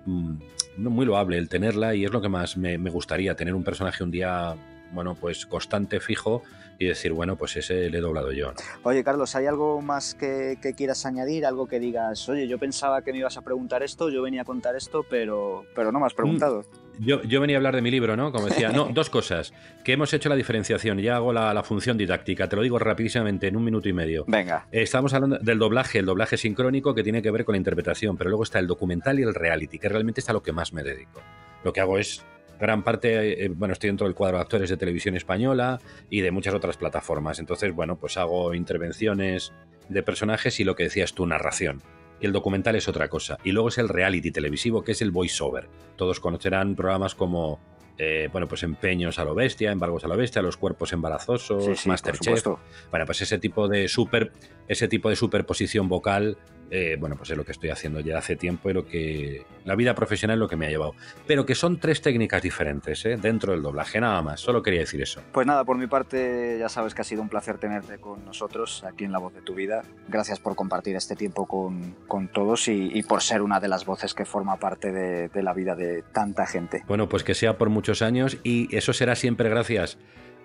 mm, 0.05 0.35
muy 0.77 1.05
loable 1.05 1.37
el 1.37 1.47
tenerla 1.47 1.95
y 1.95 2.03
es 2.03 2.11
lo 2.11 2.21
que 2.21 2.27
más 2.27 2.57
me, 2.57 2.77
me 2.77 2.89
gustaría, 2.89 3.35
tener 3.35 3.55
un 3.55 3.63
personaje 3.63 4.03
un 4.03 4.11
día 4.11 4.55
bueno, 4.91 5.15
pues 5.15 5.45
constante, 5.45 5.99
fijo, 5.99 6.43
y 6.81 6.87
decir, 6.87 7.13
bueno, 7.13 7.35
pues 7.35 7.55
ese 7.57 7.91
le 7.91 7.99
he 7.99 8.01
doblado 8.01 8.31
yo. 8.31 8.53
Oye, 8.81 9.03
Carlos, 9.03 9.35
¿hay 9.35 9.45
algo 9.45 9.81
más 9.81 10.15
que, 10.15 10.57
quieras 10.75 11.05
añadir? 11.05 11.45
Algo 11.45 11.67
que 11.67 11.79
digas, 11.79 12.27
oye, 12.27 12.47
yo 12.47 12.57
pensaba 12.57 13.03
que 13.03 13.11
me 13.11 13.19
ibas 13.19 13.37
a 13.37 13.43
preguntar 13.43 13.83
esto, 13.83 14.09
yo 14.09 14.23
venía 14.23 14.41
a 14.41 14.45
contar 14.45 14.75
esto, 14.75 15.05
pero, 15.07 15.63
pero 15.75 15.91
no 15.91 15.99
me 15.99 16.07
has 16.07 16.15
preguntado. 16.15 16.65
Mm, 16.97 17.05
yo, 17.05 17.21
yo, 17.21 17.39
venía 17.39 17.57
a 17.57 17.59
hablar 17.59 17.75
de 17.75 17.83
mi 17.83 17.91
libro, 17.91 18.17
¿no? 18.17 18.31
Como 18.31 18.47
decía, 18.47 18.71
no, 18.71 18.89
dos 18.93 19.11
cosas. 19.11 19.53
Que 19.83 19.93
hemos 19.93 20.11
hecho 20.11 20.27
la 20.27 20.35
diferenciación, 20.35 20.97
ya 20.97 21.17
hago 21.17 21.31
la, 21.31 21.61
función 21.61 21.99
didáctica, 21.99 22.49
te 22.49 22.55
lo 22.55 22.63
digo 22.63 22.79
rapidísimamente, 22.79 23.47
en 23.47 23.57
un 23.57 23.63
minuto 23.63 23.87
y 23.87 23.93
medio. 23.93 24.25
Venga. 24.27 24.67
Eh, 24.71 24.81
estamos 24.81 25.13
hablando 25.13 25.37
del 25.37 25.59
doblaje, 25.59 25.99
el 25.99 26.07
doblaje 26.07 26.37
sincrónico 26.37 26.95
que 26.95 27.03
tiene 27.03 27.21
que 27.21 27.29
ver 27.29 27.45
con 27.45 27.53
la 27.53 27.57
interpretación, 27.57 28.17
pero 28.17 28.31
luego 28.31 28.41
está 28.41 28.57
el 28.57 28.65
documental 28.65 29.19
y 29.19 29.23
el 29.23 29.35
reality, 29.35 29.77
que 29.77 29.87
realmente 29.87 30.21
es 30.21 30.29
a 30.29 30.33
lo 30.33 30.41
que 30.41 30.51
más 30.51 30.73
me 30.73 30.81
dedico. 30.81 31.21
Lo 31.63 31.73
que 31.73 31.81
hago 31.81 31.99
es 31.99 32.25
gran 32.61 32.83
parte, 32.83 33.45
eh, 33.45 33.49
bueno, 33.49 33.73
estoy 33.73 33.89
dentro 33.89 34.07
del 34.07 34.15
cuadro 34.15 34.37
de 34.37 34.43
actores 34.43 34.69
de 34.69 34.77
televisión 34.77 35.15
española 35.15 35.81
y 36.09 36.21
de 36.21 36.31
muchas 36.31 36.53
otras 36.53 36.77
plataformas. 36.77 37.39
Entonces, 37.39 37.73
bueno, 37.73 37.97
pues 37.97 38.17
hago 38.17 38.53
intervenciones 38.53 39.51
de 39.89 40.03
personajes 40.03 40.59
y 40.59 40.63
lo 40.63 40.75
que 40.75 40.83
decías 40.83 41.13
tu 41.13 41.25
narración. 41.25 41.81
Y 42.21 42.27
el 42.27 42.31
documental 42.31 42.75
es 42.75 42.87
otra 42.87 43.09
cosa. 43.09 43.39
Y 43.43 43.51
luego 43.51 43.69
es 43.69 43.79
el 43.79 43.89
reality 43.89 44.31
televisivo, 44.31 44.83
que 44.83 44.91
es 44.91 45.01
el 45.01 45.09
voiceover. 45.09 45.67
Todos 45.95 46.19
conocerán 46.19 46.75
programas 46.75 47.15
como 47.15 47.59
eh, 47.97 48.29
bueno, 48.31 48.47
pues 48.47 48.63
empeños 48.63 49.19
a 49.19 49.25
lo 49.25 49.35
bestia, 49.35 49.71
embargos 49.71 50.03
a 50.05 50.07
lo 50.07 50.15
bestia, 50.15 50.41
los 50.41 50.57
cuerpos 50.57 50.93
embarazosos, 50.93 51.85
Masterchef. 51.87 52.45
Bueno, 52.89 53.05
pues 53.05 53.21
ese 53.21 53.37
tipo 53.37 53.67
de 53.67 53.87
super, 53.87 54.31
ese 54.67 54.87
tipo 54.87 55.09
de 55.09 55.15
superposición 55.15 55.89
vocal 55.89 56.37
eh, 56.73 56.95
bueno, 56.97 57.17
pues 57.17 57.29
es 57.29 57.37
lo 57.37 57.43
que 57.43 57.51
estoy 57.51 57.69
haciendo 57.69 57.99
ya 57.99 58.17
hace 58.17 58.37
tiempo 58.37 58.69
y 58.69 58.73
lo 58.73 58.85
que 58.85 59.45
la 59.65 59.75
vida 59.75 59.93
profesional 59.93 60.37
es 60.37 60.39
lo 60.39 60.47
que 60.47 60.55
me 60.55 60.67
ha 60.67 60.69
llevado. 60.69 60.95
Pero 61.27 61.45
que 61.45 61.53
son 61.53 61.79
tres 61.79 62.01
técnicas 62.01 62.41
diferentes 62.41 63.05
¿eh? 63.05 63.17
dentro 63.17 63.51
del 63.51 63.61
doblaje, 63.61 63.99
nada 63.99 64.21
más. 64.21 64.39
Solo 64.39 64.63
quería 64.63 64.79
decir 64.79 65.01
eso. 65.01 65.21
Pues 65.33 65.45
nada, 65.45 65.65
por 65.65 65.77
mi 65.77 65.87
parte 65.87 66.55
ya 66.57 66.69
sabes 66.69 66.95
que 66.95 67.01
ha 67.01 67.03
sido 67.03 67.21
un 67.21 67.27
placer 67.27 67.57
tenerte 67.57 67.97
con 67.97 68.23
nosotros 68.23 68.85
aquí 68.85 69.03
en 69.03 69.11
La 69.11 69.19
Voz 69.19 69.33
de 69.33 69.41
tu 69.41 69.53
Vida. 69.53 69.83
Gracias 70.07 70.39
por 70.39 70.55
compartir 70.55 70.95
este 70.95 71.17
tiempo 71.17 71.45
con, 71.45 71.93
con 72.07 72.29
todos 72.29 72.69
y, 72.69 73.03
por 73.03 73.21
ser 73.21 73.41
una 73.41 73.59
de 73.59 73.67
las 73.67 73.85
voces 73.85 74.13
que 74.13 74.23
forma 74.23 74.55
parte 74.57 74.93
de, 74.93 75.27
de 75.27 75.43
la 75.43 75.53
vida 75.53 75.75
de 75.75 76.03
tanta 76.13 76.45
gente. 76.45 76.83
Bueno, 76.87 77.09
pues 77.09 77.25
que 77.25 77.33
sea 77.33 77.57
por 77.57 77.69
muchos 77.69 78.01
años 78.01 78.37
y 78.43 78.73
eso 78.73 78.93
será 78.93 79.15
siempre 79.15 79.49
gracias 79.49 79.97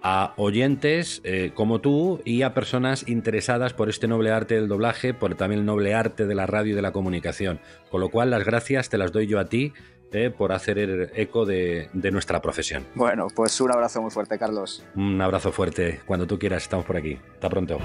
a 0.03 0.35
oyentes 0.37 1.21
eh, 1.25 1.53
como 1.55 1.81
tú 1.81 2.21
y 2.25 2.43
a 2.43 2.55
personas 2.55 3.09
interesadas 3.09 3.73
por 3.73 3.89
este 3.89 4.09
noble 4.09 4.31
arte 4.31 4.55
del 4.55 4.69
doblaje, 4.69 5.15
por 5.15 5.35
también 5.35 5.61
el 5.61 5.67
noble 5.67 5.95
arte 5.95 6.27
de 6.27 6.35
la 6.35 6.47
radio 6.47 6.73
y 6.73 6.77
de 6.77 6.83
la 6.83 6.93
comunicación. 6.93 7.61
Con 7.91 8.01
lo 8.01 8.09
cual, 8.09 8.31
las 8.31 8.45
gracias 8.45 8.89
te 8.89 8.99
las 8.99 9.13
doy 9.13 9.27
yo 9.27 9.39
a 9.39 9.47
ti 9.47 9.73
eh, 10.13 10.31
por 10.31 10.53
hacer 10.53 10.79
el 10.79 11.11
eco 11.15 11.45
de, 11.45 11.89
de, 11.93 12.11
nuestra 12.11 12.41
profesión. 12.41 12.87
Bueno, 12.95 13.27
pues 13.35 13.61
un 13.61 13.73
abrazo 13.73 14.01
muy 14.01 14.11
fuerte, 14.11 14.39
Carlos. 14.39 14.85
Un 14.95 15.21
abrazo 15.21 15.53
fuerte. 15.53 16.01
Cuando 16.07 16.27
tú 16.27 16.39
quieras, 16.39 16.63
estamos 16.63 16.87
por 16.87 16.97
aquí. 16.97 17.19
Hasta 17.35 17.49
pronto. 17.51 17.79